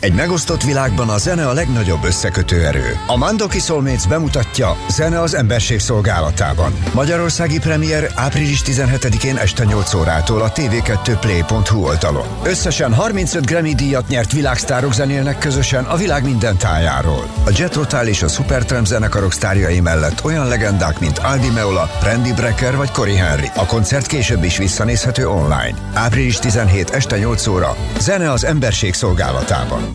Egy 0.00 0.14
megosztott 0.14 0.62
világban 0.62 1.08
a 1.08 1.18
zene 1.18 1.48
a 1.48 1.52
legnagyobb 1.52 2.04
összekötő 2.04 2.64
erő. 2.66 2.98
A 3.06 3.16
Mandoki 3.16 3.58
Soulmates 3.58 4.06
bemutatja 4.06 4.76
Zene 4.90 5.20
az 5.20 5.34
emberség 5.34 5.80
szolgálatában. 5.80 6.72
Magyarországi 6.94 7.58
premier 7.58 8.10
április 8.14 8.62
17-én 8.64 9.36
este 9.36 9.64
8 9.64 9.94
órától 9.94 10.42
a 10.42 10.52
tv2play.hu 10.52 11.84
oldalon. 11.84 12.26
Összesen 12.44 12.94
35 12.94 13.46
Grammy 13.46 13.74
díjat 13.74 14.08
nyert 14.08 14.32
világsztárok 14.32 14.92
zenélnek 14.92 15.38
közösen 15.38 15.84
a 15.84 15.96
világ 15.96 16.24
minden 16.24 16.56
tájáról. 16.56 17.30
A 17.44 17.50
Jet 17.54 17.74
Rotal 17.74 18.06
és 18.06 18.22
a 18.22 18.28
Supertramp 18.28 18.86
zenekarok 18.86 19.32
sztárjai 19.32 19.80
mellett 19.80 20.24
olyan 20.24 20.48
legendák, 20.48 20.98
mint 21.00 21.18
Aldi 21.18 21.50
Meola, 21.50 21.90
Randy 22.02 22.32
Brecker 22.32 22.76
vagy 22.76 22.90
Cory 22.90 23.14
Henry. 23.14 23.50
A 23.56 23.66
koncert 23.66 24.06
később 24.06 24.42
is 24.42 24.56
visszanézhető 24.56 25.28
online. 25.28 25.74
Április 25.94 26.38
17 26.38 26.90
este 26.90 27.18
8 27.18 27.46
óra. 27.46 27.76
Zene 27.98 28.30
az 28.30 28.44
emberség 28.44 28.94
szolgálatában. 28.94 29.87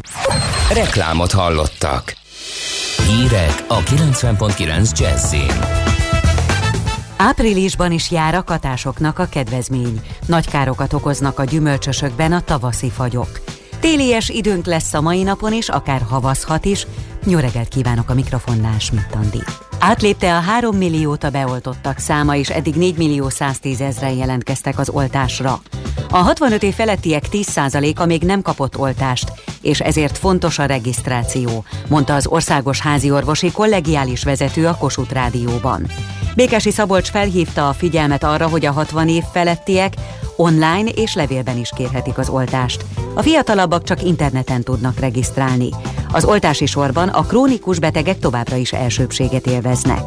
Reklámot 0.74 1.32
hallottak. 1.32 2.14
Hírek 3.08 3.64
a 3.68 3.80
90.9 3.80 5.00
Jazzin. 5.00 5.92
Áprilisban 7.18 7.92
is 7.92 8.12
jár 8.12 8.36
a 8.36 8.44
katásoknak 8.44 9.20
a 9.20 9.26
kedvezmény. 9.26 10.02
Nagy 10.26 10.50
károkat 10.50 10.94
okoznak 10.94 11.40
a 11.40 11.44
gyümölcsösökben 11.44 12.32
a 12.32 12.42
tavaszi 12.42 12.90
fagyok. 12.90 13.40
Télies 13.80 14.30
időnk 14.30 14.66
lesz 14.66 14.94
a 14.94 15.02
mai 15.02 15.24
napon 15.24 15.54
is, 15.54 15.70
akár 15.70 16.02
havazhat 16.02 16.66
is. 16.66 16.88
Jó 17.26 17.40
reggelt 17.40 17.68
kívánok 17.68 18.10
a 18.10 18.14
mikrofonnál, 18.14 18.80
Schmidt-Andi. 18.80 19.44
Átlépte 19.86 20.36
a 20.36 20.40
3 20.40 20.78
milliót 20.78 21.24
a 21.24 21.30
beoltottak 21.30 21.98
száma, 21.98 22.36
és 22.36 22.50
eddig 22.50 22.76
4 22.76 22.98
millió 22.98 23.30
110 23.30 23.82
ezeren 23.82 24.16
jelentkeztek 24.16 24.80
az 24.80 24.90
oltásra. 24.90 25.62
A 26.10 26.18
65 26.18 26.64
év 26.64 26.74
felettiek 26.74 27.24
10%-a 27.32 28.06
még 28.06 28.22
nem 28.22 28.42
kapott 28.42 28.78
oltást, 28.78 29.32
és 29.62 29.80
ezért 29.80 30.18
fontos 30.18 30.60
a 30.60 30.66
regisztráció, 30.66 31.64
mondta 31.90 32.16
az 32.16 32.28
országos 32.28 32.80
háziorvosi 32.80 33.52
kollegiális 33.52 34.24
vezető 34.24 34.68
a 34.68 34.78
Kossuth 34.78 35.14
Rádióban. 35.14 35.88
Békesi 36.36 36.72
Szabolcs 36.72 37.10
felhívta 37.10 37.68
a 37.68 37.74
figyelmet 37.74 38.24
arra, 38.24 38.48
hogy 38.48 38.66
a 38.66 38.72
60 38.72 39.10
év 39.10 39.24
felettiek 39.32 39.94
online 40.36 40.90
és 40.96 41.16
levélben 41.16 41.58
is 41.58 41.70
kérhetik 41.76 42.18
az 42.18 42.30
oltást. 42.30 42.86
A 43.14 43.22
fiatalabbak 43.22 43.84
csak 43.84 44.04
interneten 44.04 44.64
tudnak 44.64 45.00
regisztrálni. 45.00 45.70
Az 46.14 46.26
oltási 46.26 46.66
sorban 46.66 47.08
a 47.08 47.22
krónikus 47.22 47.80
betegek 47.80 48.20
továbbra 48.20 48.56
is 48.56 48.74
elsőbséget 48.74 49.48
élveznek. 49.48 50.02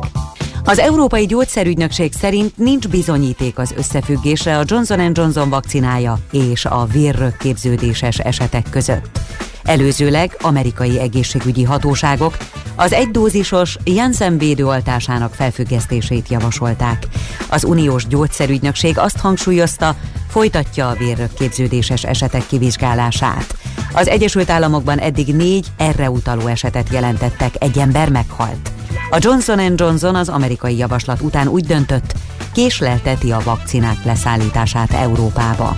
Az 0.64 0.78
Európai 0.78 1.26
Gyógyszerügynökség 1.26 2.12
szerint 2.12 2.56
nincs 2.56 2.88
bizonyíték 2.88 3.58
az 3.58 3.74
összefüggésre 3.76 4.58
a 4.58 4.62
Johnson 4.66 5.10
Johnson 5.14 5.48
vakcinája 5.48 6.18
és 6.32 6.64
a 6.64 6.84
vérrögképződéses 6.92 8.18
esetek 8.18 8.70
között. 8.70 9.20
Előzőleg 9.64 10.36
amerikai 10.40 10.98
egészségügyi 10.98 11.62
hatóságok 11.62 12.36
az 12.76 12.92
egydózisos 12.92 13.76
Janssen 13.84 14.38
védőoltásának 14.38 15.34
felfüggesztését 15.34 16.28
javasolták. 16.28 17.06
Az 17.48 17.64
uniós 17.64 18.06
gyógyszerügynökség 18.06 18.98
azt 18.98 19.18
hangsúlyozta, 19.18 19.96
folytatja 20.28 20.88
a 20.88 20.94
vérrögképződéses 20.94 22.04
esetek 22.04 22.46
kivizsgálását. 22.46 23.56
Az 23.92 24.08
Egyesült 24.08 24.50
Államokban 24.50 24.98
eddig 24.98 25.34
négy 25.34 25.66
erre 25.76 26.10
utaló 26.10 26.46
esetet 26.46 26.88
jelentettek, 26.92 27.54
egy 27.58 27.78
ember 27.78 28.10
meghalt. 28.10 28.70
A 29.10 29.18
Johnson 29.20 29.74
Johnson 29.76 30.14
az 30.14 30.28
amerikai 30.28 30.76
javaslat 30.76 31.20
után 31.20 31.48
úgy 31.48 31.64
döntött, 31.64 32.14
késlelteti 32.52 33.32
a 33.32 33.40
vakcinák 33.44 34.04
leszállítását 34.04 34.92
Európába. 34.92 35.74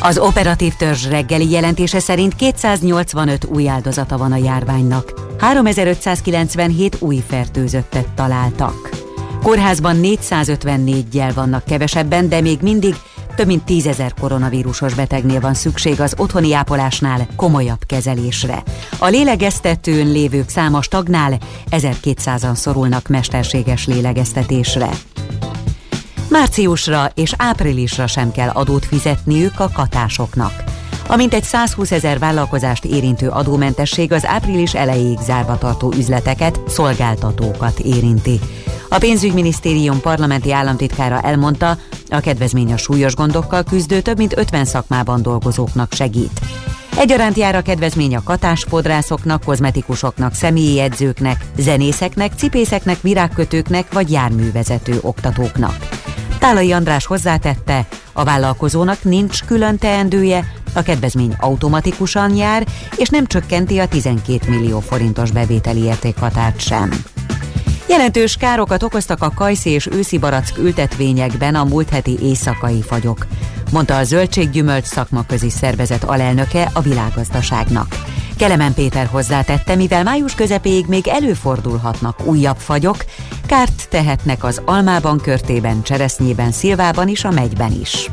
Az 0.00 0.18
operatív 0.18 0.74
törzs 0.74 1.08
reggeli 1.08 1.50
jelentése 1.50 1.98
szerint 1.98 2.34
285 2.34 3.44
új 3.44 3.68
áldozata 3.68 4.16
van 4.16 4.32
a 4.32 4.36
járványnak. 4.36 5.25
3597 5.38 6.96
új 7.00 7.22
fertőzöttet 7.28 8.08
találtak. 8.14 8.90
Kórházban 9.42 9.96
454-jel 10.02 11.32
vannak 11.34 11.64
kevesebben, 11.64 12.28
de 12.28 12.40
még 12.40 12.58
mindig 12.62 12.94
több 13.36 13.46
mint 13.46 13.64
10 13.64 13.86
ezer 13.86 14.14
koronavírusos 14.20 14.94
betegnél 14.94 15.40
van 15.40 15.54
szükség 15.54 16.00
az 16.00 16.14
otthoni 16.16 16.54
ápolásnál 16.54 17.26
komolyabb 17.36 17.86
kezelésre. 17.86 18.62
A 18.98 19.06
lélegeztetőn 19.06 20.12
lévők 20.12 20.48
száma 20.48 20.82
stagnál, 20.82 21.38
1200-an 21.70 22.54
szorulnak 22.54 23.08
mesterséges 23.08 23.86
lélegeztetésre. 23.86 24.88
Márciusra 26.30 27.10
és 27.14 27.32
áprilisra 27.36 28.06
sem 28.06 28.32
kell 28.32 28.48
adót 28.48 28.84
fizetniük 28.84 29.60
a 29.60 29.70
katásoknak. 29.72 30.75
A 31.08 31.16
mintegy 31.16 31.42
120 31.42 31.90
ezer 31.90 32.18
vállalkozást 32.18 32.84
érintő 32.84 33.28
adómentesség 33.28 34.12
az 34.12 34.26
április 34.26 34.74
elejéig 34.74 35.18
zárva 35.22 35.58
tartó 35.58 35.92
üzleteket, 35.96 36.60
szolgáltatókat 36.68 37.78
érinti. 37.78 38.40
A 38.88 38.98
pénzügyminisztérium 38.98 40.00
parlamenti 40.00 40.52
államtitkára 40.52 41.20
elmondta, 41.20 41.78
a 42.10 42.20
kedvezmény 42.20 42.72
a 42.72 42.76
súlyos 42.76 43.14
gondokkal 43.14 43.62
küzdő 43.62 44.00
több 44.00 44.16
mint 44.16 44.36
50 44.36 44.64
szakmában 44.64 45.22
dolgozóknak 45.22 45.92
segít. 45.92 46.40
Egyaránt 46.96 47.36
jár 47.36 47.54
a 47.54 47.62
kedvezmény 47.62 48.16
a 48.16 48.22
katásfodrászoknak, 48.22 49.44
kozmetikusoknak, 49.44 50.34
személyi 50.34 50.80
edzőknek, 50.80 51.44
zenészeknek, 51.58 52.32
cipészeknek, 52.36 53.00
virágkötőknek 53.00 53.92
vagy 53.92 54.10
járművezető 54.10 54.98
oktatóknak. 55.02 55.88
Tálai 56.38 56.72
András 56.72 57.06
hozzátette, 57.06 57.86
a 58.12 58.24
vállalkozónak 58.24 59.02
nincs 59.02 59.44
külön 59.44 59.78
teendője, 59.78 60.52
a 60.76 60.82
kedvezmény 60.82 61.36
automatikusan 61.40 62.36
jár, 62.36 62.66
és 62.96 63.08
nem 63.08 63.26
csökkenti 63.26 63.78
a 63.78 63.88
12 63.88 64.50
millió 64.50 64.80
forintos 64.80 65.30
bevételi 65.30 65.82
értékhatárt 65.82 66.60
sem. 66.60 66.90
Jelentős 67.88 68.36
károkat 68.36 68.82
okoztak 68.82 69.22
a 69.22 69.32
kajszi 69.34 69.70
és 69.70 69.88
őszi 69.92 70.18
barack 70.18 70.58
ültetvényekben 70.58 71.54
a 71.54 71.64
múlt 71.64 71.88
heti 71.88 72.18
éjszakai 72.22 72.82
fagyok, 72.82 73.26
mondta 73.72 73.96
a 73.96 74.04
Zöldséggyümölcs 74.04 74.84
szakmaközi 74.84 75.50
szervezet 75.50 76.04
alelnöke 76.04 76.70
a 76.72 76.80
világgazdaságnak. 76.80 77.96
Kelemen 78.36 78.74
Péter 78.74 79.06
hozzátette, 79.06 79.74
mivel 79.74 80.02
május 80.02 80.34
közepéig 80.34 80.86
még 80.86 81.08
előfordulhatnak 81.08 82.26
újabb 82.26 82.56
fagyok, 82.56 83.04
kárt 83.46 83.88
tehetnek 83.90 84.44
az 84.44 84.62
almában, 84.64 85.18
körtében, 85.18 85.82
cseresznyében, 85.82 86.52
szilvában 86.52 87.08
és 87.08 87.24
a 87.24 87.30
megyben 87.30 87.72
is. 87.80 88.10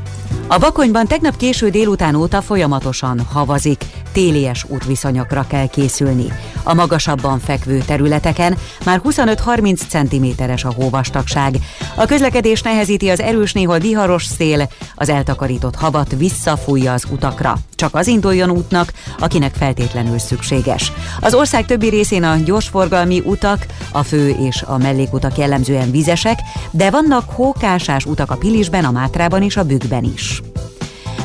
A 0.48 0.58
Bakonyban 0.58 1.08
tegnap 1.08 1.38
késő 1.38 1.70
délután 1.70 2.16
óta 2.16 2.42
folyamatosan 2.42 3.20
havazik, 3.32 3.86
télies 4.12 4.66
útviszonyokra 4.68 5.46
kell 5.48 5.68
készülni. 5.68 6.34
A 6.64 6.74
magasabban 6.74 7.40
fekvő 7.40 7.78
területeken 7.78 8.58
már 8.86 9.02
25-30 9.04 9.80
cm-es 9.88 10.64
a 10.64 10.74
hóvastagság. 10.74 11.56
A 11.96 12.06
közlekedés 12.06 12.62
nehezíti 12.62 13.10
az 13.10 13.20
erős, 13.20 13.54
néhol 13.54 13.80
viharos 13.80 14.26
szél, 14.26 14.70
az 14.96 15.10
eltakarított 15.10 15.76
havat 15.76 16.16
visszafújja 16.18 16.94
az 16.94 17.06
utakra. 17.12 17.58
Csak 17.76 17.96
az 17.96 18.08
induljon 18.08 18.50
útnak, 18.50 18.94
akinek 19.20 19.54
feltétlenül 19.54 20.20
szükséges. 20.20 20.92
Az 21.20 21.34
ország 21.34 21.66
többi 21.66 21.90
részén 21.90 22.24
a 22.24 22.36
gyorsforgalmi 22.36 23.22
utak, 23.26 23.66
a 23.92 24.04
fő 24.04 24.30
és 24.30 24.62
a 24.62 24.78
mellékutak 24.78 25.38
jellemzően 25.38 25.92
vizesek, 25.92 26.40
de 26.72 26.90
vannak 26.90 27.30
hókásás 27.30 28.06
utak 28.06 28.32
a 28.32 28.36
Pilisben, 28.36 28.86
a 28.86 28.92
Mátrában 28.92 29.42
és 29.42 29.58
a 29.58 29.64
Bükkben 29.64 30.04
is. 30.04 30.23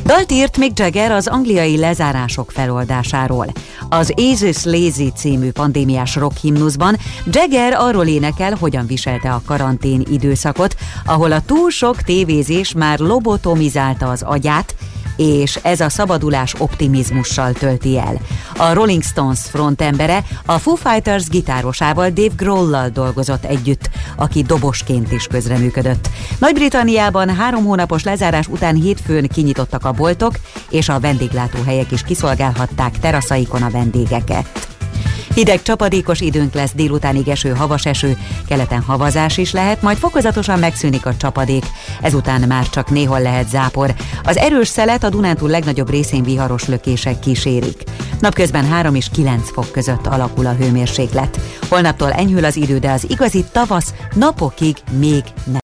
Dalt 0.04 0.32
írt 0.32 0.56
Mick 0.56 0.78
Jagger 0.78 1.10
az 1.10 1.26
angliai 1.26 1.76
lezárások 1.76 2.50
feloldásáról. 2.50 3.46
Az 3.88 4.12
Aces 4.16 4.64
Lazy 4.64 5.12
című 5.16 5.50
pandémiás 5.50 6.16
rock 6.16 6.36
himnuszban 6.36 6.96
Jagger 7.30 7.72
arról 7.72 8.06
énekel, 8.06 8.54
hogyan 8.54 8.86
viselte 8.86 9.32
a 9.32 9.42
karantén 9.46 10.02
időszakot, 10.10 10.76
ahol 11.04 11.32
a 11.32 11.42
túl 11.42 11.70
sok 11.70 12.02
tévézés 12.02 12.72
már 12.72 12.98
lobotomizálta 12.98 14.08
az 14.08 14.22
agyát, 14.22 14.74
és 15.18 15.58
ez 15.62 15.80
a 15.80 15.88
szabadulás 15.88 16.54
optimizmussal 16.58 17.52
tölti 17.52 17.98
el. 17.98 18.20
A 18.56 18.72
Rolling 18.72 19.02
Stones 19.02 19.40
frontembere 19.40 20.24
a 20.46 20.58
Foo 20.58 20.74
Fighters 20.74 21.28
gitárosával 21.28 22.10
Dave 22.10 22.34
Grohl-lal 22.36 22.88
dolgozott 22.88 23.44
együtt, 23.44 23.90
aki 24.16 24.42
dobosként 24.42 25.12
is 25.12 25.26
közreműködött. 25.26 26.08
Nagy-Britanniában 26.38 27.36
három 27.36 27.64
hónapos 27.64 28.02
lezárás 28.02 28.46
után 28.46 28.74
hétfőn 28.74 29.28
kinyitottak 29.28 29.84
a 29.84 29.92
boltok, 29.92 30.34
és 30.70 30.88
a 30.88 31.00
vendéglátóhelyek 31.00 31.92
is 31.92 32.02
kiszolgálhatták 32.02 32.98
teraszaikon 32.98 33.62
a 33.62 33.70
vendégeket. 33.70 34.77
Hideg 35.34 35.62
csapadékos 35.62 36.20
időnk 36.20 36.54
lesz, 36.54 36.72
délutánig 36.74 37.28
eső, 37.28 37.50
havas 37.50 37.86
eső, 37.86 38.16
keleten 38.46 38.82
havazás 38.82 39.36
is 39.36 39.52
lehet, 39.52 39.82
majd 39.82 39.96
fokozatosan 39.96 40.58
megszűnik 40.58 41.06
a 41.06 41.16
csapadék. 41.16 41.64
Ezután 42.00 42.40
már 42.40 42.68
csak 42.68 42.90
néhol 42.90 43.20
lehet 43.20 43.48
zápor. 43.48 43.94
Az 44.22 44.36
erős 44.36 44.68
szelet 44.68 45.04
a 45.04 45.08
Dunántúl 45.08 45.48
legnagyobb 45.48 45.90
részén 45.90 46.22
viharos 46.22 46.66
lökések 46.66 47.18
kísérik. 47.18 47.82
Napközben 48.20 48.68
3 48.68 48.94
és 48.94 49.08
9 49.12 49.50
fok 49.50 49.70
között 49.70 50.06
alakul 50.06 50.46
a 50.46 50.54
hőmérséklet. 50.54 51.40
Holnaptól 51.68 52.12
enyhül 52.12 52.44
az 52.44 52.56
idő, 52.56 52.78
de 52.78 52.90
az 52.90 53.10
igazi 53.10 53.44
tavasz 53.52 53.94
napokig 54.14 54.76
még 54.98 55.22
nem. 55.44 55.56